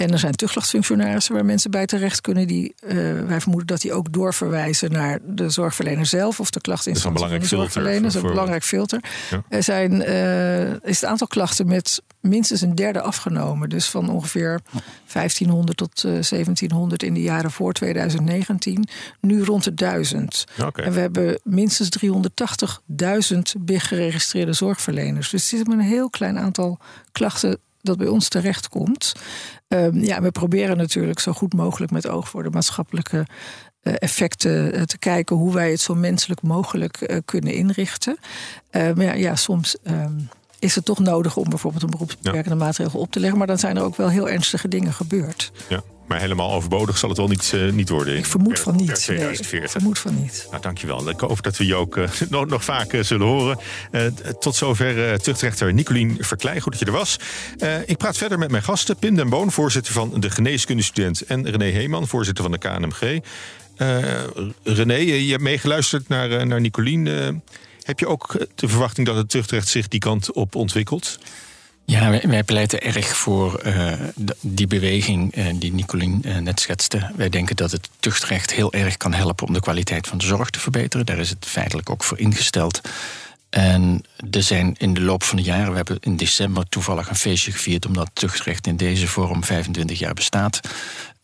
En 0.00 0.12
er 0.12 0.18
zijn 0.18 0.32
tuchtlachtfunctionarissen 0.32 1.34
waar 1.34 1.44
mensen 1.44 1.70
bij 1.70 1.86
terecht 1.86 2.20
kunnen. 2.20 2.46
Die, 2.46 2.74
uh, 2.82 2.92
wij 3.26 3.40
vermoeden 3.40 3.66
dat 3.66 3.80
die 3.80 3.92
ook 3.92 4.12
doorverwijzen 4.12 4.92
naar 4.92 5.18
de 5.24 5.50
zorgverlener 5.50 6.06
zelf 6.06 6.40
of 6.40 6.50
de 6.50 6.60
klachtinstantie 6.60 7.26
van 7.26 7.38
de 7.38 7.46
zorgverlener. 7.46 8.02
Dat 8.02 8.14
is 8.14 8.22
een 8.22 8.28
belangrijk 8.28 8.64
filter. 8.64 9.00
Er 9.48 9.62
zijn, 9.62 9.92
uh, 9.92 10.70
is 10.70 11.00
het 11.00 11.04
aantal 11.04 11.26
klachten 11.26 11.66
met 11.66 12.02
minstens 12.20 12.60
een 12.60 12.74
derde 12.74 13.00
afgenomen. 13.00 13.68
Dus 13.68 13.88
van 13.88 14.10
ongeveer 14.10 14.60
1500 15.12 15.76
tot 15.76 16.04
uh, 16.04 16.18
eh, 16.18 16.22
1700 16.22 17.02
in 17.02 17.14
de 17.14 17.22
jaren 17.22 17.50
voor 17.50 17.72
2019. 17.72 18.88
Nu 19.20 19.42
rond 19.42 19.64
de 19.64 19.74
1000. 19.74 20.44
Okay. 20.62 20.84
En 20.84 20.92
we 20.92 21.00
hebben 21.00 21.40
minstens 21.44 21.88
380.000 23.32 23.40
big 23.58 23.88
geregistreerde 23.88 24.52
zorgverleners. 24.52 25.30
Dus 25.30 25.50
het 25.50 25.60
is 25.60 25.72
een 25.72 25.80
heel 25.80 26.10
klein 26.10 26.38
aantal 26.38 26.78
klachten 27.12 27.58
dat 27.82 27.98
bij 27.98 28.06
ons 28.06 28.28
terechtkomt. 28.28 29.12
Um, 29.68 30.04
ja, 30.04 30.22
we 30.22 30.30
proberen 30.30 30.76
natuurlijk 30.76 31.18
zo 31.18 31.32
goed 31.32 31.54
mogelijk 31.54 31.92
met 31.92 32.08
oog 32.08 32.28
voor 32.28 32.42
de 32.42 32.50
maatschappelijke 32.50 33.26
uh, 33.82 33.94
effecten 33.98 34.76
uh, 34.76 34.82
te 34.82 34.98
kijken 34.98 35.36
hoe 35.36 35.54
wij 35.54 35.70
het 35.70 35.80
zo 35.80 35.94
menselijk 35.94 36.42
mogelijk 36.42 37.00
uh, 37.00 37.16
kunnen 37.24 37.54
inrichten. 37.54 38.18
maar 38.72 39.02
ja, 39.02 39.12
ja 39.12 39.36
soms. 39.36 39.76
Um, 39.84 40.28
is 40.58 40.74
het 40.74 40.84
toch 40.84 40.98
nodig 40.98 41.36
om 41.36 41.48
bijvoorbeeld 41.48 41.82
een 41.82 41.90
beroepsbeperkende 41.90 42.58
ja. 42.58 42.64
maatregel 42.64 43.00
op 43.00 43.12
te 43.12 43.20
leggen. 43.20 43.38
Maar 43.38 43.46
dan 43.46 43.58
zijn 43.58 43.76
er 43.76 43.82
ook 43.82 43.96
wel 43.96 44.08
heel 44.08 44.28
ernstige 44.28 44.68
dingen 44.68 44.92
gebeurd. 44.92 45.52
Ja. 45.68 45.82
Maar 46.10 46.20
helemaal 46.20 46.52
overbodig 46.52 46.98
zal 46.98 47.08
het 47.08 47.18
wel 47.18 47.28
niet, 47.28 47.52
uh, 47.54 47.72
niet 47.72 47.88
worden. 47.88 48.16
Ik 48.16 48.26
vermoed 48.26 48.60
van 48.60 48.76
niet. 48.76 48.94
2040. 48.94 49.52
Nee, 49.52 49.62
ik 49.62 49.70
vermoed 49.70 49.98
van 49.98 50.22
niet. 50.22 50.46
Nou, 50.50 50.62
dankjewel. 50.62 51.08
Ik 51.08 51.20
hoop 51.20 51.42
dat 51.42 51.56
we 51.56 51.66
je 51.66 51.74
ook 51.74 51.96
uh, 51.96 52.08
nog, 52.28 52.46
nog, 52.46 52.64
vaak 52.64 52.92
uh, 52.92 53.02
zullen 53.02 53.26
horen. 53.26 53.58
tot 54.40 54.54
zover 54.54 55.20
tuchtrechter 55.20 55.74
Nicolien 55.74 56.16
Verkleij. 56.20 56.60
Goed 56.60 56.72
dat 56.72 56.80
je 56.80 56.86
er 56.86 56.92
was. 56.92 57.16
ik 57.86 57.96
praat 57.96 58.16
verder 58.16 58.38
met 58.38 58.50
mijn 58.50 58.62
gasten. 58.62 58.96
Pim 58.96 59.16
den 59.16 59.28
Boon, 59.28 59.52
voorzitter 59.52 59.92
van 59.92 60.20
de 60.20 60.30
geneeskundestudent. 60.30 61.24
En 61.24 61.50
René 61.50 61.64
Heeman, 61.64 62.08
voorzitter 62.08 62.44
van 62.44 62.52
de 62.52 62.58
KNMG. 62.58 63.20
René, 64.64 64.94
je 64.94 65.30
hebt 65.30 65.42
meegeluisterd 65.42 66.08
naar, 66.08 66.46
naar 66.46 66.60
Nicolien. 66.60 67.06
heb 67.82 67.98
je 67.98 68.06
ook 68.06 68.46
de 68.54 68.68
verwachting 68.68 69.06
dat 69.06 69.16
het 69.16 69.30
tuchtrecht 69.30 69.68
zich 69.68 69.88
die 69.88 70.00
kant 70.00 70.32
op 70.32 70.54
ontwikkelt? 70.54 71.18
Ja, 71.90 72.10
wij, 72.10 72.22
wij, 72.26 72.44
pleiten 72.44 72.82
erg 72.82 73.16
voor 73.16 73.62
uh, 73.66 73.92
die 74.40 74.66
beweging 74.66 75.36
uh, 75.36 75.46
die 75.54 75.72
Nicolien 75.72 76.22
uh, 76.26 76.36
net 76.36 76.60
schetste. 76.60 77.10
Wij 77.16 77.28
denken 77.28 77.56
dat 77.56 77.70
het 77.70 77.88
tuchtrecht 78.00 78.52
heel 78.52 78.72
erg 78.72 78.96
kan 78.96 79.12
helpen 79.12 79.46
om 79.46 79.52
de 79.52 79.60
kwaliteit 79.60 80.06
van 80.06 80.18
de 80.18 80.24
zorg 80.24 80.50
te 80.50 80.60
verbeteren. 80.60 81.06
Daar 81.06 81.18
is 81.18 81.30
het 81.30 81.46
feitelijk 81.46 81.90
ook 81.90 82.04
voor 82.04 82.18
ingesteld. 82.18 82.80
En 83.48 84.04
er 84.30 84.42
zijn 84.42 84.74
in 84.78 84.94
de 84.94 85.00
loop 85.00 85.22
van 85.22 85.36
de 85.36 85.42
jaren, 85.42 85.70
we 85.70 85.76
hebben 85.76 85.98
in 86.00 86.16
december 86.16 86.68
toevallig 86.68 87.08
een 87.08 87.16
feestje 87.16 87.52
gevierd 87.52 87.86
omdat 87.86 88.10
tuchtrecht 88.12 88.66
in 88.66 88.76
deze 88.76 89.08
vorm 89.08 89.44
25 89.44 89.98
jaar 89.98 90.14
bestaat. 90.14 90.60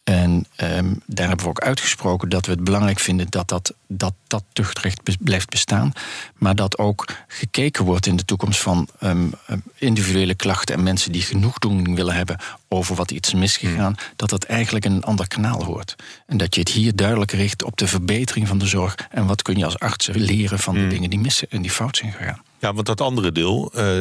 En 0.06 0.46
ehm, 0.56 0.94
daar 1.06 1.26
hebben 1.26 1.44
we 1.44 1.50
ook 1.50 1.60
uitgesproken 1.60 2.28
dat 2.28 2.46
we 2.46 2.52
het 2.52 2.64
belangrijk 2.64 2.98
vinden 2.98 3.26
dat 3.30 3.48
dat, 3.48 3.74
dat, 3.86 4.14
dat 4.26 4.44
tuchtrecht 4.52 5.00
blijft 5.20 5.48
bestaan. 5.48 5.92
Maar 6.34 6.54
dat 6.54 6.78
ook 6.78 7.06
gekeken 7.28 7.84
wordt 7.84 8.06
in 8.06 8.16
de 8.16 8.24
toekomst 8.24 8.60
van 8.60 8.88
um, 9.00 9.32
individuele 9.74 10.34
klachten 10.34 10.74
en 10.74 10.82
mensen 10.82 11.12
die 11.12 11.22
genoegdoening 11.22 11.94
willen 11.94 12.14
hebben 12.14 12.38
over 12.68 12.96
wat 12.96 13.10
iets 13.10 13.28
is 13.28 13.34
misgegaan, 13.34 13.96
hmm. 13.98 14.12
dat 14.16 14.30
dat 14.30 14.44
eigenlijk 14.44 14.84
in 14.84 14.92
een 14.92 15.04
ander 15.04 15.28
kanaal 15.28 15.64
hoort. 15.64 15.94
En 16.26 16.36
dat 16.36 16.54
je 16.54 16.60
het 16.60 16.70
hier 16.70 16.96
duidelijk 16.96 17.32
richt 17.32 17.64
op 17.64 17.76
de 17.76 17.86
verbetering 17.86 18.48
van 18.48 18.58
de 18.58 18.66
zorg 18.66 18.94
en 19.10 19.26
wat 19.26 19.42
kun 19.42 19.56
je 19.56 19.64
als 19.64 19.78
arts 19.78 20.08
leren 20.12 20.58
van 20.58 20.74
de 20.74 20.80
hmm. 20.80 20.88
dingen 20.88 21.10
die 21.10 21.18
missen 21.18 21.50
en 21.50 21.62
die 21.62 21.70
fout 21.70 21.96
zijn 21.96 22.12
gegaan. 22.12 22.42
Ja, 22.58 22.74
want 22.74 22.86
dat 22.86 23.00
andere 23.00 23.32
deel, 23.32 23.72
uh, 23.76 23.98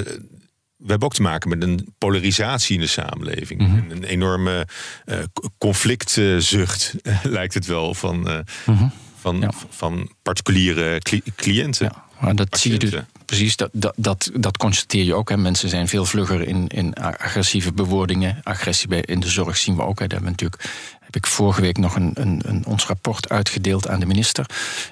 we 0.85 0.91
hebben 0.91 1.07
ook 1.07 1.13
te 1.13 1.21
maken 1.21 1.49
met 1.49 1.63
een 1.63 1.93
polarisatie 1.97 2.75
in 2.75 2.81
de 2.81 2.87
samenleving. 2.87 3.61
Mhm. 3.61 3.91
Een 3.91 4.03
enorme 4.03 4.67
uh, 5.05 5.17
conflictzucht, 5.57 6.95
lijkt 7.23 7.53
het 7.53 7.65
wel, 7.65 7.93
van, 7.93 8.29
uh, 8.29 8.81
van, 9.19 9.53
van 9.69 10.11
particuliere 10.21 11.01
cliënten. 11.35 11.85
Ja, 11.85 12.05
maar 12.19 12.35
dat 12.35 12.57
zie 12.57 12.71
je 12.71 12.79
dus 12.79 12.93
precies, 13.25 13.55
dat, 13.55 13.69
dat, 13.73 13.93
dat, 13.97 14.29
dat 14.33 14.57
constateer 14.57 15.03
je 15.03 15.13
ook. 15.13 15.29
Hè. 15.29 15.37
Mensen 15.37 15.69
zijn 15.69 15.87
veel 15.87 16.05
vlugger 16.05 16.47
in, 16.47 16.67
in 16.67 16.93
agressieve 16.93 17.73
bewoordingen. 17.73 18.39
Agressie 18.43 18.87
bij, 18.87 19.01
in 19.01 19.19
de 19.19 19.29
zorg 19.29 19.57
zien 19.57 19.75
we 19.75 19.81
ook. 19.81 19.99
Hè. 19.99 20.07
Dat 20.07 20.11
hebben 20.11 20.31
natuurlijk 20.31 20.63
heb 21.15 21.15
ik 21.15 21.27
vorige 21.27 21.61
week 21.61 21.77
nog 21.77 21.95
een, 21.95 22.11
een, 22.13 22.41
een, 22.45 22.65
ons 22.65 22.85
rapport 22.85 23.29
uitgedeeld 23.29 23.87
aan 23.87 23.99
de 23.99 24.05
minister. 24.05 24.45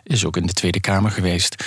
Is 0.03 0.25
ook 0.25 0.37
in 0.37 0.45
de 0.45 0.53
Tweede 0.53 0.79
Kamer 0.79 1.11
geweest. 1.11 1.63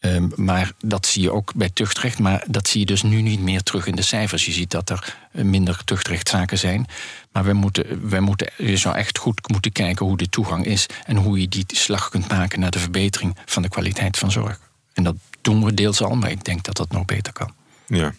Ehm, 0.00 0.28
maar 0.34 0.72
dat 0.84 1.06
zie 1.06 1.22
je 1.22 1.32
ook 1.32 1.54
bij 1.54 1.70
tuchtrecht. 1.70 2.18
Maar 2.18 2.44
dat 2.48 2.68
zie 2.68 2.80
je 2.80 2.86
dus 2.86 3.02
nu 3.02 3.22
niet 3.22 3.40
meer 3.40 3.62
terug 3.62 3.86
in 3.86 3.96
de 3.96 4.02
cijfers. 4.02 4.46
Je 4.46 4.52
ziet 4.52 4.70
dat 4.70 4.90
er 4.90 5.16
minder 5.32 5.84
tuchtrechtzaken 5.84 6.58
zijn. 6.58 6.86
Maar 7.32 7.44
we 7.44 7.52
moeten, 7.52 8.08
we 8.08 8.20
moeten, 8.20 8.50
je 8.56 8.76
zou 8.76 8.96
echt 8.96 9.18
goed 9.18 9.48
moeten 9.48 9.72
kijken 9.72 10.06
hoe 10.06 10.16
de 10.16 10.28
toegang 10.28 10.64
is. 10.64 10.86
En 11.04 11.16
hoe 11.16 11.40
je 11.40 11.48
die 11.48 11.64
slag 11.66 12.08
kunt 12.08 12.28
maken 12.28 12.60
naar 12.60 12.70
de 12.70 12.78
verbetering 12.78 13.36
van 13.44 13.62
de 13.62 13.68
kwaliteit 13.68 14.18
van 14.18 14.30
zorg. 14.30 14.60
En 14.92 15.02
dat 15.02 15.16
doen 15.40 15.64
we 15.64 15.74
deels 15.74 16.02
al, 16.02 16.14
maar 16.14 16.30
ik 16.30 16.44
denk 16.44 16.62
dat 16.62 16.76
dat 16.76 16.90
nog 16.90 17.04
beter 17.04 17.32
kan. 17.32 17.54
Ja. 17.86 18.12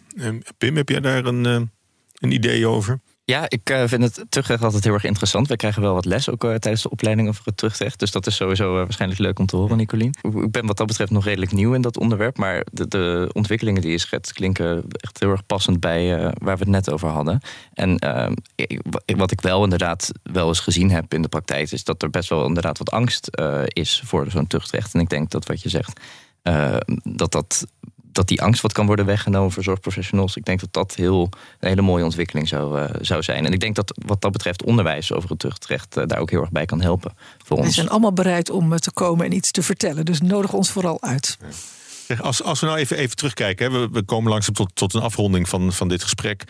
Pim, 0.57 0.75
heb 0.75 0.89
jij 0.89 0.99
daar 0.99 1.25
een, 1.25 1.45
eh, 1.45 1.61
een 2.19 2.31
idee 2.31 2.67
over? 2.67 2.99
Ja, 3.23 3.45
ik 3.47 3.69
uh, 3.69 3.83
vind 3.85 4.03
het 4.03 4.25
terugrecht 4.29 4.63
altijd 4.63 4.83
heel 4.83 4.93
erg 4.93 5.03
interessant. 5.03 5.47
We 5.47 5.55
krijgen 5.55 5.81
wel 5.81 5.93
wat 5.93 6.05
les 6.05 6.29
ook 6.29 6.43
uh, 6.43 6.55
tijdens 6.55 6.83
de 6.83 6.89
opleiding 6.89 7.27
over 7.27 7.41
het 7.45 7.57
terugrecht. 7.57 7.99
Dus 7.99 8.11
dat 8.11 8.27
is 8.27 8.35
sowieso 8.35 8.71
uh, 8.71 8.83
waarschijnlijk 8.83 9.21
leuk 9.21 9.39
om 9.39 9.45
te 9.45 9.55
horen, 9.55 9.77
Nicolien. 9.77 10.15
Ik 10.21 10.51
ben 10.51 10.65
wat 10.65 10.77
dat 10.77 10.87
betreft 10.87 11.11
nog 11.11 11.23
redelijk 11.23 11.51
nieuw 11.51 11.73
in 11.73 11.81
dat 11.81 11.97
onderwerp. 11.97 12.37
Maar 12.37 12.65
de, 12.71 12.87
de 12.87 13.29
ontwikkelingen 13.33 13.81
die 13.81 13.91
je 13.91 13.97
schetst 13.97 14.33
klinken 14.33 14.83
echt 14.91 15.19
heel 15.19 15.29
erg 15.29 15.45
passend 15.45 15.79
bij 15.79 16.17
waar 16.17 16.57
we 16.57 16.63
het 16.63 16.67
net 16.67 16.91
over 16.91 17.09
hadden. 17.09 17.41
En 17.73 17.99
wat 19.05 19.31
ik 19.31 19.41
wel 19.41 19.63
inderdaad 19.63 20.11
wel 20.23 20.47
eens 20.47 20.59
gezien 20.59 20.91
heb 20.91 21.13
in 21.13 21.21
de 21.21 21.27
praktijk... 21.27 21.71
is 21.71 21.83
dat 21.83 22.03
er 22.03 22.09
best 22.09 22.29
wel 22.29 22.45
inderdaad 22.45 22.77
wat 22.77 22.91
angst 22.91 23.29
is 23.67 24.01
voor 24.05 24.31
zo'n 24.31 24.47
tuchtrecht. 24.47 24.93
En 24.93 24.99
ik 24.99 25.09
denk 25.09 25.29
dat 25.29 25.45
wat 25.45 25.61
je 25.61 25.69
zegt... 25.69 25.99
dat 27.03 27.31
dat 27.31 27.65
dat 28.11 28.27
die 28.27 28.41
angst 28.41 28.61
wat 28.61 28.73
kan 28.73 28.85
worden 28.85 29.05
weggenomen 29.05 29.51
voor 29.51 29.63
zorgprofessionals. 29.63 30.35
Ik 30.35 30.45
denk 30.45 30.59
dat 30.59 30.73
dat 30.73 30.95
heel, 30.95 31.29
een 31.59 31.67
hele 31.67 31.81
mooie 31.81 32.03
ontwikkeling 32.03 32.47
zou, 32.47 32.79
uh, 32.79 32.89
zou 33.01 33.23
zijn. 33.23 33.45
En 33.45 33.53
ik 33.53 33.59
denk 33.59 33.75
dat 33.75 33.93
wat 34.05 34.21
dat 34.21 34.31
betreft 34.31 34.63
onderwijs 34.63 35.11
over 35.11 35.29
het 35.29 35.39
tuchtrecht 35.39 35.97
uh, 35.97 36.03
daar 36.05 36.19
ook 36.19 36.29
heel 36.29 36.41
erg 36.41 36.51
bij 36.51 36.65
kan 36.65 36.81
helpen. 36.81 37.13
Voor 37.45 37.57
ons. 37.57 37.67
We 37.67 37.73
zijn 37.73 37.89
allemaal 37.89 38.13
bereid 38.13 38.49
om 38.49 38.73
eh, 38.73 38.79
te 38.79 38.91
komen 38.91 39.25
en 39.25 39.33
iets 39.33 39.51
te 39.51 39.63
vertellen. 39.63 40.05
Dus 40.05 40.21
nodig 40.21 40.53
ons 40.53 40.71
vooral 40.71 41.01
uit. 41.01 41.37
Zeg, 42.07 42.21
als, 42.21 42.43
als 42.43 42.59
we 42.59 42.65
nou 42.65 42.77
even, 42.77 42.97
even 42.97 43.15
terugkijken, 43.15 43.71
hè, 43.71 43.79
we, 43.79 43.89
we 43.91 44.03
komen 44.03 44.31
langzaam 44.31 44.53
tot, 44.53 44.75
tot 44.75 44.93
een 44.93 45.01
afronding 45.01 45.49
van, 45.49 45.73
van 45.73 45.87
dit 45.87 46.03
gesprek. 46.03 46.43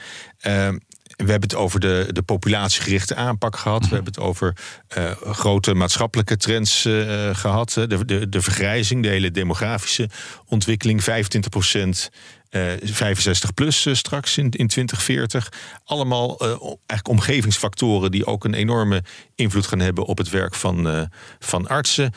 We 1.25 1.31
hebben 1.31 1.49
het 1.49 1.55
over 1.55 1.79
de, 1.79 2.07
de 2.11 2.21
populatiegerichte 2.21 3.15
aanpak 3.15 3.55
gehad. 3.55 3.79
We 3.79 3.85
mhm. 3.85 3.95
hebben 3.95 4.13
het 4.13 4.23
over 4.23 4.55
uh, 4.97 5.11
grote 5.11 5.73
maatschappelijke 5.73 6.37
trends 6.37 6.85
uh, 6.85 7.35
gehad. 7.35 7.73
De, 7.73 8.05
de, 8.05 8.29
de 8.29 8.41
vergrijzing, 8.41 9.03
de 9.03 9.09
hele 9.09 9.31
demografische 9.31 10.09
ontwikkeling. 10.45 11.03
25 11.03 11.51
procent. 11.51 12.09
Uh, 12.49 12.71
65 12.83 13.53
plus 13.53 13.87
straks 13.91 14.37
in, 14.37 14.49
in 14.49 14.67
2040. 14.67 15.51
Allemaal 15.85 16.39
eigenlijk 16.39 17.07
omgevingsfactoren 17.07 18.11
die 18.11 18.25
ook 18.25 18.43
een 18.43 18.53
enorme 18.53 19.03
invloed 19.35 19.67
gaan 19.67 19.79
hebben 19.79 20.05
op 20.05 20.17
het 20.17 20.29
werk 20.29 20.55
van, 20.55 21.09
van 21.39 21.67
artsen. 21.67 22.13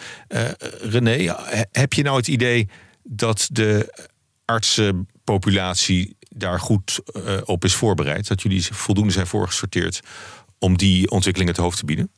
René, 0.81 1.35
heb 1.71 1.93
je 1.93 2.03
nou 2.03 2.17
het 2.17 2.29
idee 2.29 2.69
dat 3.03 3.49
de 3.53 3.93
artsenpopulatie 4.45 6.17
daar 6.35 6.61
goed 6.61 7.01
uh, 7.17 7.41
op 7.45 7.65
is 7.65 7.75
voorbereid? 7.75 8.29
Dat 8.29 8.43
jullie 8.43 8.67
voldoende 8.75 9.13
zijn 9.13 9.27
voorgesorteerd 9.27 10.01
om 10.59 10.77
die 10.77 11.11
ontwikkelingen 11.11 11.55
te 11.55 11.61
hoofd 11.61 11.79
te 11.79 11.85
bieden? 11.85 12.11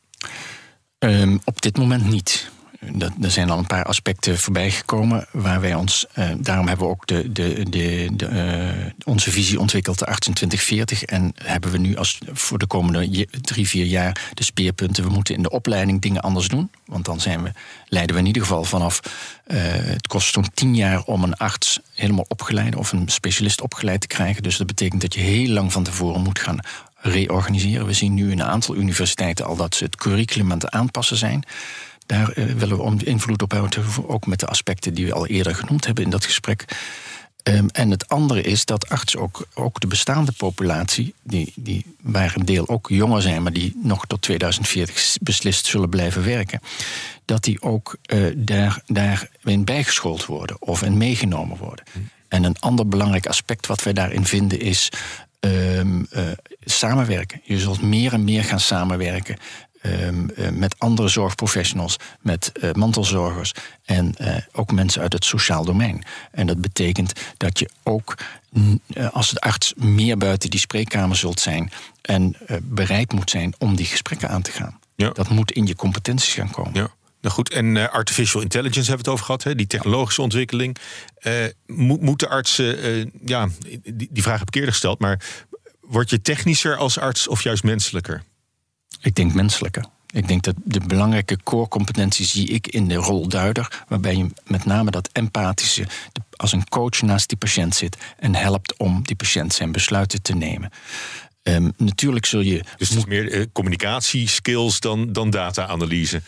Um, 0.99 1.39
op 1.43 1.61
dit 1.61 1.77
moment 1.77 2.05
niet. 2.05 2.51
Dat, 2.79 3.11
er 3.21 3.31
zijn 3.31 3.49
al 3.49 3.57
een 3.57 3.67
paar 3.67 3.85
aspecten 3.85 4.37
voorbij 4.37 4.71
gekomen 4.71 5.27
waar 5.31 5.61
wij 5.61 5.73
ons. 5.73 6.05
Uh, 6.15 6.29
daarom 6.37 6.67
hebben 6.67 6.85
we 6.85 6.91
ook 6.91 7.07
de, 7.07 7.31
de, 7.31 7.63
de, 7.69 8.09
uh, 8.31 8.91
onze 9.05 9.31
visie 9.31 9.59
ontwikkeld, 9.59 9.97
de 9.97 10.05
2040. 10.05 11.03
En 11.03 11.31
hebben 11.43 11.71
we 11.71 11.77
nu 11.77 11.95
als 11.95 12.17
voor 12.31 12.57
de 12.57 12.67
komende 12.67 13.27
drie, 13.41 13.67
vier 13.67 13.85
jaar 13.85 14.31
de 14.33 14.43
speerpunten. 14.43 15.03
We 15.03 15.09
moeten 15.09 15.35
in 15.35 15.41
de 15.41 15.49
opleiding 15.49 16.01
dingen 16.01 16.21
anders 16.21 16.47
doen. 16.47 16.71
Want 16.85 17.05
dan 17.05 17.19
zijn 17.19 17.43
we, 17.43 17.51
leiden 17.87 18.15
we 18.15 18.21
in 18.21 18.27
ieder 18.27 18.41
geval 18.41 18.63
vanaf. 18.63 18.99
Uh, 19.47 19.57
het 19.71 20.07
kost 20.07 20.33
zo'n 20.33 20.53
tien 20.53 20.75
jaar 20.75 21.03
om 21.03 21.23
een 21.23 21.37
arts 21.37 21.79
helemaal 21.93 22.25
opgeleid 22.27 22.75
of 22.75 22.91
een 22.91 23.09
specialist 23.09 23.61
opgeleid 23.61 24.01
te 24.01 24.07
krijgen. 24.07 24.43
Dus 24.43 24.57
dat 24.57 24.67
betekent 24.67 25.01
dat 25.01 25.13
je 25.13 25.19
heel 25.19 25.49
lang 25.49 25.71
van 25.71 25.83
tevoren 25.83 26.21
moet 26.21 26.39
gaan 26.39 26.59
reorganiseren. 27.01 27.85
We 27.85 27.93
zien 27.93 28.13
nu 28.13 28.31
in 28.31 28.39
een 28.39 28.47
aantal 28.47 28.75
universiteiten 28.75 29.45
al 29.45 29.55
dat 29.55 29.75
ze 29.75 29.83
het 29.83 29.95
curriculum 29.95 30.51
aan 30.51 30.57
het 30.57 30.69
aanpassen 30.69 31.17
zijn. 31.17 31.43
Daar 32.07 32.37
uh, 32.37 32.53
willen 32.53 32.97
we 32.97 33.05
invloed 33.05 33.41
op 33.41 33.51
hebben, 33.51 34.09
ook 34.09 34.25
met 34.25 34.39
de 34.39 34.47
aspecten 34.47 34.93
die 34.93 35.05
we 35.05 35.13
al 35.13 35.27
eerder 35.27 35.55
genoemd 35.55 35.85
hebben 35.85 36.03
in 36.03 36.09
dat 36.09 36.25
gesprek. 36.25 36.65
Um, 37.43 37.69
en 37.69 37.91
het 37.91 38.09
andere 38.09 38.41
is 38.41 38.65
dat 38.65 38.89
artsen 38.89 39.19
ook, 39.19 39.47
ook 39.53 39.79
de 39.79 39.87
bestaande 39.87 40.31
populatie, 40.31 41.13
die, 41.23 41.53
die 41.55 41.85
waar 42.01 42.33
een 42.35 42.45
deel 42.45 42.67
ook 42.67 42.89
jonger 42.89 43.21
zijn, 43.21 43.43
maar 43.43 43.53
die 43.53 43.79
nog 43.83 44.05
tot 44.05 44.21
2040 44.21 45.17
beslist 45.21 45.65
zullen 45.65 45.89
blijven 45.89 46.23
werken, 46.23 46.61
dat 47.25 47.43
die 47.43 47.61
ook 47.61 47.97
uh, 48.13 48.33
daar, 48.35 48.81
daarin 48.85 49.65
bijgeschoold 49.65 50.25
worden 50.25 50.61
of 50.61 50.83
in 50.83 50.97
meegenomen 50.97 51.57
worden. 51.57 51.85
En 52.27 52.43
een 52.43 52.59
ander 52.59 52.87
belangrijk 52.87 53.27
aspect 53.27 53.67
wat 53.67 53.83
wij 53.83 53.93
daarin 53.93 54.25
vinden 54.25 54.59
is 54.59 54.89
um, 55.39 56.07
uh, 56.11 56.21
samenwerken. 56.65 57.41
Je 57.43 57.59
zult 57.59 57.81
meer 57.81 58.13
en 58.13 58.23
meer 58.23 58.43
gaan 58.43 58.59
samenwerken 58.59 59.37
Ehm, 59.81 60.29
eh, 60.29 60.49
met 60.49 60.79
andere 60.79 61.07
zorgprofessionals, 61.07 61.97
met 62.21 62.51
uh, 62.61 62.71
mantelzorgers 62.71 63.51
en 63.85 64.15
uh, 64.21 64.35
ook 64.51 64.71
mensen 64.71 65.01
uit 65.01 65.13
het 65.13 65.25
sociaal 65.25 65.65
domein. 65.65 66.03
En 66.31 66.47
dat 66.47 66.61
betekent 66.61 67.13
dat 67.37 67.59
je 67.59 67.69
ook 67.83 68.17
als 69.11 69.29
de 69.29 69.39
arts 69.39 69.73
meer 69.75 70.17
buiten 70.17 70.49
die 70.49 70.59
spreekkamer 70.59 71.15
zult 71.15 71.39
zijn 71.39 71.71
en 72.01 72.35
bereid 72.61 73.13
moet 73.13 73.29
zijn 73.29 73.53
om 73.57 73.75
die 73.75 73.85
gesprekken 73.85 74.29
aan 74.29 74.41
te 74.41 74.51
gaan. 74.51 74.79
Ja. 74.95 75.09
Dat 75.09 75.29
moet 75.29 75.51
in 75.51 75.65
je 75.65 75.75
competenties 75.75 76.33
gaan 76.33 76.51
komen. 76.51 76.73
Ja. 76.73 76.89
Nou 77.21 77.33
goed, 77.33 77.51
en 77.51 77.91
artificial 77.91 78.41
intelligence 78.41 78.89
hebben 78.89 79.05
we 79.05 79.11
het 79.11 79.19
over 79.19 79.25
gehad, 79.25 79.43
hè? 79.43 79.55
die 79.55 79.67
technologische 79.67 80.21
ontwikkeling. 80.21 80.77
Mo 81.65 81.97
moeten 82.01 82.29
artsen, 82.29 83.11
ja, 83.25 83.49
die, 83.83 84.09
die 84.11 84.23
vraag 84.23 84.39
heb 84.39 84.47
ik 84.47 84.55
eerder 84.55 84.71
gesteld, 84.71 84.99
maar 84.99 85.21
word 85.81 86.09
je 86.09 86.21
technischer 86.21 86.77
als 86.77 86.99
arts 86.99 87.27
of 87.27 87.43
juist 87.43 87.63
menselijker? 87.63 88.23
Ik 89.01 89.15
denk 89.15 89.33
menselijke. 89.33 89.83
Ik 90.13 90.27
denk 90.27 90.43
dat 90.43 90.55
de 90.63 90.79
belangrijke 90.79 91.37
core 91.43 91.67
competenties 91.67 92.31
zie 92.31 92.47
ik 92.47 92.67
in 92.67 92.87
de 92.87 92.95
rol 92.95 93.27
duider, 93.27 93.83
waarbij 93.87 94.15
je 94.15 94.27
met 94.45 94.65
name 94.65 94.91
dat 94.91 95.09
empathische, 95.11 95.87
als 96.35 96.51
een 96.51 96.69
coach 96.69 97.01
naast 97.01 97.29
die 97.29 97.37
patiënt 97.37 97.75
zit 97.75 97.97
en 98.17 98.35
helpt 98.35 98.77
om 98.77 99.03
die 99.03 99.15
patiënt 99.15 99.53
zijn 99.53 99.71
besluiten 99.71 100.21
te 100.21 100.35
nemen. 100.35 100.71
Um, 101.43 101.73
natuurlijk 101.77 102.25
zul 102.25 102.41
je. 102.41 102.63
Dus 102.77 102.89
het 102.89 102.97
is 102.97 103.05
meer 103.05 103.33
uh, 103.33 103.45
communicatieskills 103.53 104.79
dan, 104.79 105.13
dan 105.13 105.29
data-analyse. 105.29 106.21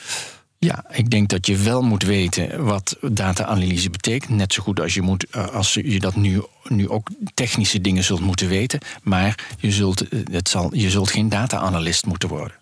Ja, 0.59 0.85
ik 0.91 1.09
denk 1.09 1.29
dat 1.29 1.47
je 1.47 1.57
wel 1.57 1.81
moet 1.81 2.03
weten 2.03 2.63
wat 2.63 2.97
data-analyse 3.01 3.89
betekent. 3.89 4.37
Net 4.37 4.53
zo 4.53 4.63
goed 4.63 4.79
als 4.79 4.93
je, 4.93 5.01
moet, 5.01 5.25
eh, 5.29 5.47
als 5.47 5.73
je 5.73 5.99
dat 5.99 6.15
nu, 6.15 6.41
nu 6.63 6.89
ook 6.89 7.09
technische 7.33 7.81
dingen 7.81 8.03
zult 8.03 8.19
moeten 8.19 8.47
weten. 8.47 8.79
Maar 9.03 9.55
je 9.59 9.71
zult, 9.71 10.07
eh, 10.07 10.19
het 10.31 10.49
zal, 10.49 10.75
je 10.75 10.89
zult 10.89 11.11
geen 11.11 11.29
data-analyst 11.29 12.05
moeten 12.05 12.29
worden. 12.29 12.57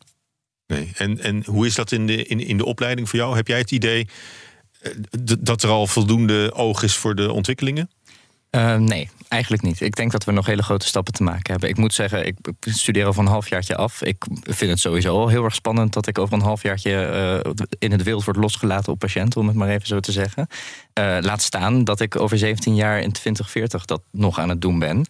Nee. 0.68 0.92
En, 0.96 1.20
en 1.20 1.44
hoe 1.46 1.66
is 1.66 1.76
dat 1.76 1.92
in 1.92 2.08
de, 2.08 2.26
in, 2.26 2.40
in 2.40 2.58
de 2.58 2.66
opleiding 2.66 3.10
voor 3.10 3.20
jou? 3.20 3.36
Heb 3.36 3.48
jij 3.48 3.58
het 3.58 3.72
idee 3.72 4.08
eh, 4.82 4.92
dat 5.40 5.64
er 5.64 5.70
al 5.70 5.88
voldoende 5.88 6.54
oog 6.54 6.84
is 6.84 6.96
voor 6.96 7.16
de 7.16 7.32
ontwikkelingen? 7.32 7.90
Uh, 8.52 8.76
nee, 8.76 9.10
eigenlijk 9.28 9.64
niet. 9.64 9.82
Ik 9.82 9.96
denk 9.96 10.12
dat 10.12 10.24
we 10.24 10.32
nog 10.32 10.46
hele 10.46 10.64
grote 10.64 10.86
stappen 10.86 11.14
te 11.14 11.24
maken 11.24 11.52
hebben. 11.52 11.70
Ik 11.70 11.78
moet 11.78 11.94
zeggen, 11.94 12.26
ik 12.26 12.38
studeer 12.60 13.06
over 13.06 13.22
een 13.22 13.28
halfjaartje 13.28 13.76
af. 13.76 14.02
Ik 14.02 14.26
vind 14.44 14.72
het 14.72 14.80
sowieso 14.80 15.28
heel 15.28 15.44
erg 15.44 15.56
spannend 15.56 15.94
dat 15.94 16.08
ik 16.08 16.20
over 16.20 16.34
een 16.34 16.42
halfjaartje 16.42 17.42
uh, 17.46 17.54
in 17.80 17.92
het 17.92 18.04
wereld 18.04 18.24
word 18.24 18.38
losgelaten 18.38 18.92
op 18.92 19.00
patiënten, 19.00 19.42
om 19.42 19.48
het 19.48 19.56
maar 19.56 19.70
even 19.70 19.88
zo 19.88 20.00
te 20.00 20.12
zeggen. 20.12 20.48
Uh, 21.00 21.18
laat 21.22 21.42
staan 21.42 21.84
dat 21.84 22.00
ik 22.00 22.20
over 22.20 22.38
17 22.38 22.76
jaar 22.76 23.02
in 23.02 23.12
2040 23.12 23.86
dat 23.86 24.02
nog 24.12 24.40
aan 24.40 24.50
het 24.50 24.62
doen 24.62 24.80
ben. 24.80 25.06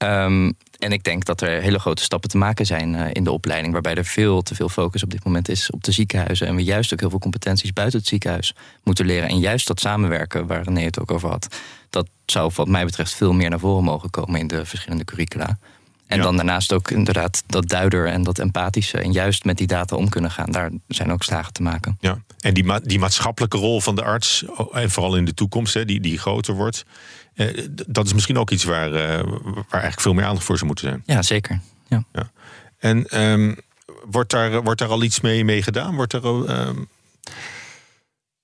Ehm, 0.00 0.52
en 0.78 0.92
ik 0.92 1.04
denk 1.04 1.24
dat 1.24 1.40
er 1.40 1.62
hele 1.62 1.78
grote 1.78 2.02
stappen 2.02 2.30
te 2.30 2.36
maken 2.36 2.66
zijn 2.66 2.94
uh, 2.94 3.06
in 3.12 3.24
de 3.24 3.30
opleiding, 3.30 3.72
waarbij 3.72 3.94
er 3.94 4.04
veel 4.04 4.42
te 4.42 4.54
veel 4.54 4.68
focus 4.68 5.02
op 5.02 5.10
dit 5.10 5.24
moment 5.24 5.48
is 5.48 5.70
op 5.70 5.84
de 5.84 5.92
ziekenhuizen. 5.92 6.46
En 6.46 6.56
we 6.56 6.64
juist 6.64 6.92
ook 6.92 7.00
heel 7.00 7.10
veel 7.10 7.18
competenties 7.18 7.72
buiten 7.72 7.98
het 7.98 8.08
ziekenhuis 8.08 8.54
moeten 8.82 9.06
leren. 9.06 9.28
En 9.28 9.38
juist 9.38 9.66
dat 9.66 9.80
samenwerken, 9.80 10.46
waar 10.46 10.62
René 10.62 10.80
het 10.80 11.00
ook 11.00 11.10
over 11.10 11.28
had, 11.28 11.56
dat 11.90 12.08
zou 12.26 12.50
wat 12.54 12.68
mij 12.68 12.84
betreft 12.84 13.14
veel 13.14 13.32
meer 13.32 13.50
naar 13.50 13.58
voren 13.58 13.84
mogen 13.84 14.10
komen 14.10 14.40
in 14.40 14.46
de 14.46 14.64
verschillende 14.64 15.04
curricula. 15.04 15.58
En 16.06 16.20
dan 16.20 16.36
daarnaast 16.36 16.72
ook 16.72 16.90
inderdaad 16.90 17.42
dat 17.46 17.68
duider 17.68 18.06
en 18.06 18.22
dat 18.22 18.38
empathische. 18.38 18.98
En 18.98 19.12
juist 19.12 19.44
met 19.44 19.58
die 19.58 19.66
data 19.66 19.96
om 19.96 20.08
kunnen 20.08 20.30
gaan. 20.30 20.50
Daar 20.50 20.70
zijn 20.88 21.12
ook 21.12 21.22
slagen 21.22 21.52
te 21.52 21.62
maken. 21.62 21.96
Ja, 22.00 22.18
en 22.40 22.54
die, 22.54 22.64
ma 22.64 22.80
die 22.80 22.98
maatschappelijke 22.98 23.56
rol 23.56 23.80
van 23.80 23.94
de 23.94 24.02
arts, 24.02 24.44
en 24.72 24.90
vooral 24.90 25.16
in 25.16 25.24
de 25.24 25.34
toekomst, 25.34 25.74
hè, 25.74 25.84
die, 25.84 26.00
die 26.00 26.18
groter 26.18 26.54
wordt. 26.54 26.84
Eh, 27.34 27.66
dat 27.86 28.06
is 28.06 28.12
misschien 28.12 28.38
ook 28.38 28.50
iets 28.50 28.64
waar, 28.64 28.94
eh, 28.94 29.22
waar 29.44 29.64
eigenlijk 29.70 30.00
veel 30.00 30.14
meer 30.14 30.24
aandacht 30.24 30.44
voor 30.44 30.56
zou 30.56 30.66
moeten 30.66 30.88
zijn. 30.88 31.02
Ja, 31.04 31.22
zeker. 31.22 31.60
Ja. 31.88 32.04
ja. 32.12 32.30
En 32.78 33.22
um, 33.22 33.56
wordt, 34.10 34.30
daar, 34.30 34.62
wordt 34.62 34.80
daar 34.80 34.88
al 34.88 35.02
iets 35.02 35.20
mee, 35.20 35.44
mee 35.44 35.62
gedaan? 35.62 35.94
Wordt 35.94 36.12
er 36.12 36.22
al. 36.22 36.50
Um... 36.50 36.88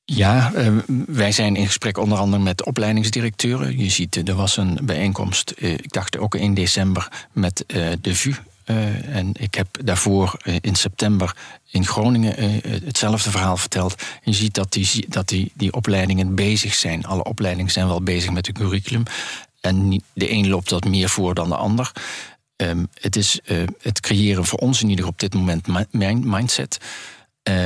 Ja, 0.05 0.53
uh, 0.55 0.78
wij 1.07 1.32
zijn 1.32 1.57
in 1.57 1.66
gesprek 1.66 1.99
onder 1.99 2.18
andere 2.18 2.43
met 2.43 2.64
opleidingsdirecteuren. 2.64 3.78
Je 3.78 3.91
ziet, 3.91 4.28
er 4.28 4.34
was 4.34 4.57
een 4.57 4.78
bijeenkomst, 4.82 5.55
uh, 5.59 5.72
ik 5.72 5.93
dacht 5.93 6.18
ook 6.18 6.34
in 6.34 6.55
december, 6.55 7.26
met 7.32 7.64
uh, 7.66 7.93
de 8.01 8.14
VU. 8.14 8.32
En 8.66 9.30
ik 9.32 9.54
heb 9.54 9.66
daarvoor 9.84 10.36
in 10.60 10.74
september 10.74 11.36
in 11.70 11.86
Groningen 11.86 12.60
hetzelfde 12.84 13.30
verhaal 13.30 13.56
verteld. 13.56 14.02
Je 14.22 14.32
ziet 14.32 14.54
dat, 14.54 14.72
die, 14.72 15.06
dat 15.08 15.28
die, 15.28 15.52
die 15.54 15.72
opleidingen 15.72 16.34
bezig 16.34 16.74
zijn. 16.74 17.06
Alle 17.06 17.24
opleidingen 17.24 17.72
zijn 17.72 17.86
wel 17.86 18.02
bezig 18.02 18.30
met 18.30 18.46
het 18.46 18.58
curriculum. 18.58 19.02
En 19.60 20.02
de 20.12 20.30
een 20.30 20.48
loopt 20.48 20.68
dat 20.68 20.84
meer 20.84 21.08
voor 21.08 21.34
dan 21.34 21.48
de 21.48 21.56
ander. 21.56 21.92
Um, 22.56 22.88
het 23.00 23.16
is 23.16 23.40
het 23.80 24.00
creëren 24.00 24.44
voor 24.44 24.58
ons 24.58 24.82
in 24.82 24.88
ieder 24.88 25.04
geval 25.04 25.12
op 25.12 25.30
dit 25.30 25.62
moment 25.92 26.24
mindset. 26.24 26.78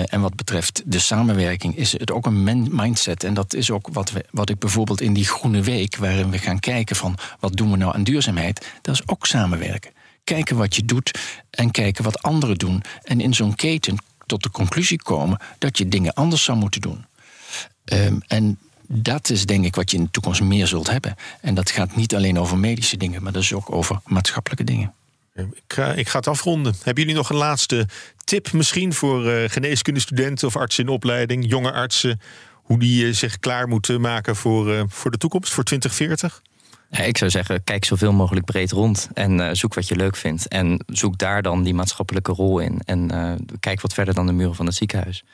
En 0.06 0.20
wat 0.20 0.36
betreft 0.36 0.82
de 0.84 0.98
samenwerking 0.98 1.76
is 1.76 1.92
het 1.92 2.10
ook 2.10 2.26
een 2.26 2.74
mindset. 2.74 3.24
En 3.24 3.34
dat 3.34 3.54
is 3.54 3.70
ook 3.70 3.88
wat, 3.92 4.10
we, 4.10 4.24
wat 4.30 4.48
ik 4.48 4.58
bijvoorbeeld 4.58 5.00
in 5.00 5.12
die 5.12 5.24
Groene 5.24 5.62
Week, 5.62 5.96
waarin 5.96 6.30
we 6.30 6.38
gaan 6.38 6.60
kijken 6.60 6.96
van 6.96 7.16
wat 7.38 7.56
doen 7.56 7.70
we 7.70 7.76
nou 7.76 7.94
aan 7.94 8.04
duurzaamheid, 8.04 8.66
dat 8.82 8.94
is 8.94 9.02
ook 9.06 9.26
samenwerken. 9.26 9.90
Kijken 10.24 10.56
wat 10.56 10.76
je 10.76 10.84
doet 10.84 11.18
en 11.50 11.70
kijken 11.70 12.04
wat 12.04 12.22
anderen 12.22 12.56
doen. 12.56 12.82
En 13.02 13.20
in 13.20 13.34
zo'n 13.34 13.54
keten 13.54 13.96
tot 14.26 14.42
de 14.42 14.50
conclusie 14.50 15.02
komen 15.02 15.40
dat 15.58 15.78
je 15.78 15.88
dingen 15.88 16.14
anders 16.14 16.44
zou 16.44 16.58
moeten 16.58 16.80
doen. 16.80 17.04
Um, 17.84 18.22
en 18.26 18.58
dat 18.86 19.30
is 19.30 19.46
denk 19.46 19.64
ik 19.64 19.74
wat 19.74 19.90
je 19.90 19.96
in 19.96 20.02
de 20.02 20.10
toekomst 20.10 20.40
meer 20.40 20.66
zult 20.66 20.90
hebben. 20.90 21.16
En 21.40 21.54
dat 21.54 21.70
gaat 21.70 21.96
niet 21.96 22.14
alleen 22.14 22.38
over 22.38 22.58
medische 22.58 22.96
dingen, 22.96 23.22
maar 23.22 23.32
dat 23.32 23.42
is 23.42 23.52
ook 23.52 23.72
over 23.72 24.00
maatschappelijke 24.04 24.64
dingen. 24.64 24.94
Ik 25.34 25.62
ga, 25.68 25.92
ik 25.92 26.08
ga 26.08 26.18
het 26.18 26.28
afronden. 26.28 26.74
Hebben 26.82 27.02
jullie 27.02 27.18
nog 27.18 27.30
een 27.30 27.36
laatste 27.36 27.88
tip 28.24 28.52
misschien 28.52 28.92
voor 28.92 29.26
uh, 29.26 29.48
geneeskundestudenten 29.48 30.48
of 30.48 30.56
artsen 30.56 30.84
in 30.84 30.90
opleiding, 30.90 31.48
jonge 31.48 31.72
artsen, 31.72 32.20
hoe 32.52 32.78
die 32.78 33.06
uh, 33.06 33.14
zich 33.14 33.38
klaar 33.38 33.68
moeten 33.68 34.00
maken 34.00 34.36
voor, 34.36 34.70
uh, 34.70 34.82
voor 34.88 35.10
de 35.10 35.18
toekomst, 35.18 35.52
voor 35.52 35.64
2040? 35.64 36.42
Ja, 36.90 37.02
ik 37.02 37.18
zou 37.18 37.30
zeggen, 37.30 37.64
kijk 37.64 37.84
zoveel 37.84 38.12
mogelijk 38.12 38.46
breed 38.46 38.70
rond 38.70 39.08
en 39.12 39.56
zoek 39.56 39.74
wat 39.74 39.88
je 39.88 39.96
leuk 39.96 40.16
vindt. 40.16 40.48
En 40.48 40.84
zoek 40.86 41.18
daar 41.18 41.42
dan 41.42 41.62
die 41.62 41.74
maatschappelijke 41.74 42.32
rol 42.32 42.58
in. 42.58 42.80
En 42.84 43.10
kijk 43.60 43.80
wat 43.80 43.94
verder 43.94 44.14
dan 44.14 44.26
de 44.26 44.32
muren 44.32 44.54
van 44.54 44.66
het 44.66 44.74
ziekenhuis. 44.74 45.24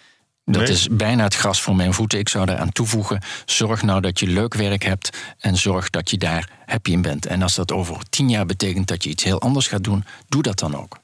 Dat 0.52 0.68
is 0.68 0.88
bijna 0.90 1.22
het 1.24 1.34
gras 1.34 1.62
voor 1.62 1.76
mijn 1.76 1.92
voeten. 1.92 2.18
Ik 2.18 2.28
zou 2.28 2.50
eraan 2.50 2.72
toevoegen: 2.72 3.20
zorg 3.44 3.82
nou 3.82 4.00
dat 4.00 4.18
je 4.18 4.26
leuk 4.26 4.54
werk 4.54 4.82
hebt 4.82 5.18
en 5.38 5.56
zorg 5.56 5.90
dat 5.90 6.10
je 6.10 6.18
daar 6.18 6.50
happy 6.66 6.90
in 6.90 7.02
bent. 7.02 7.26
En 7.26 7.42
als 7.42 7.54
dat 7.54 7.72
over 7.72 7.96
tien 8.08 8.28
jaar 8.28 8.46
betekent 8.46 8.88
dat 8.88 9.04
je 9.04 9.10
iets 9.10 9.24
heel 9.24 9.40
anders 9.40 9.68
gaat 9.68 9.84
doen, 9.84 10.04
doe 10.28 10.42
dat 10.42 10.58
dan 10.58 10.76
ook. 10.76 10.98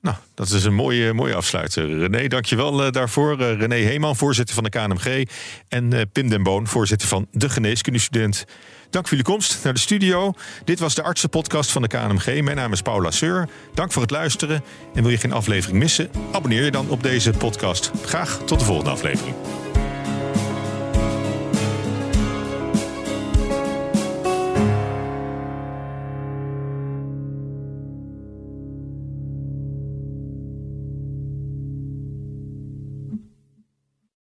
Nou, 0.00 0.16
dat 0.34 0.50
is 0.50 0.64
een 0.64 0.74
mooie, 0.74 1.12
mooie 1.12 1.34
afsluiter. 1.34 1.98
René, 1.98 2.28
dankjewel 2.28 2.86
uh, 2.86 2.90
daarvoor. 2.90 3.40
Uh, 3.40 3.58
René 3.58 3.74
Heeman, 3.74 4.16
voorzitter 4.16 4.54
van 4.54 4.64
de 4.64 4.70
KNMG. 4.70 5.28
En 5.68 5.94
uh, 5.94 6.00
Pim 6.12 6.28
den 6.28 6.42
Boon, 6.42 6.66
voorzitter 6.66 7.08
van 7.08 7.26
de 7.30 7.48
Geneeskundestudent. 7.48 8.44
Dank 8.90 9.08
voor 9.08 9.16
jullie 9.16 9.32
komst 9.32 9.64
naar 9.64 9.74
de 9.74 9.80
studio. 9.80 10.32
Dit 10.64 10.78
was 10.78 10.94
de 10.94 11.02
artsenpodcast 11.02 11.70
van 11.70 11.82
de 11.82 11.88
KNMG. 11.88 12.42
Mijn 12.42 12.56
naam 12.56 12.72
is 12.72 12.82
Paula 12.82 13.10
Seur. 13.10 13.48
Dank 13.74 13.92
voor 13.92 14.02
het 14.02 14.10
luisteren. 14.10 14.64
En 14.94 15.02
wil 15.02 15.10
je 15.10 15.18
geen 15.18 15.32
aflevering 15.32 15.78
missen? 15.78 16.10
Abonneer 16.32 16.64
je 16.64 16.70
dan 16.70 16.88
op 16.88 17.02
deze 17.02 17.30
podcast. 17.30 17.90
Graag 18.04 18.38
tot 18.44 18.58
de 18.58 18.64
volgende 18.64 18.90
aflevering. 18.90 19.34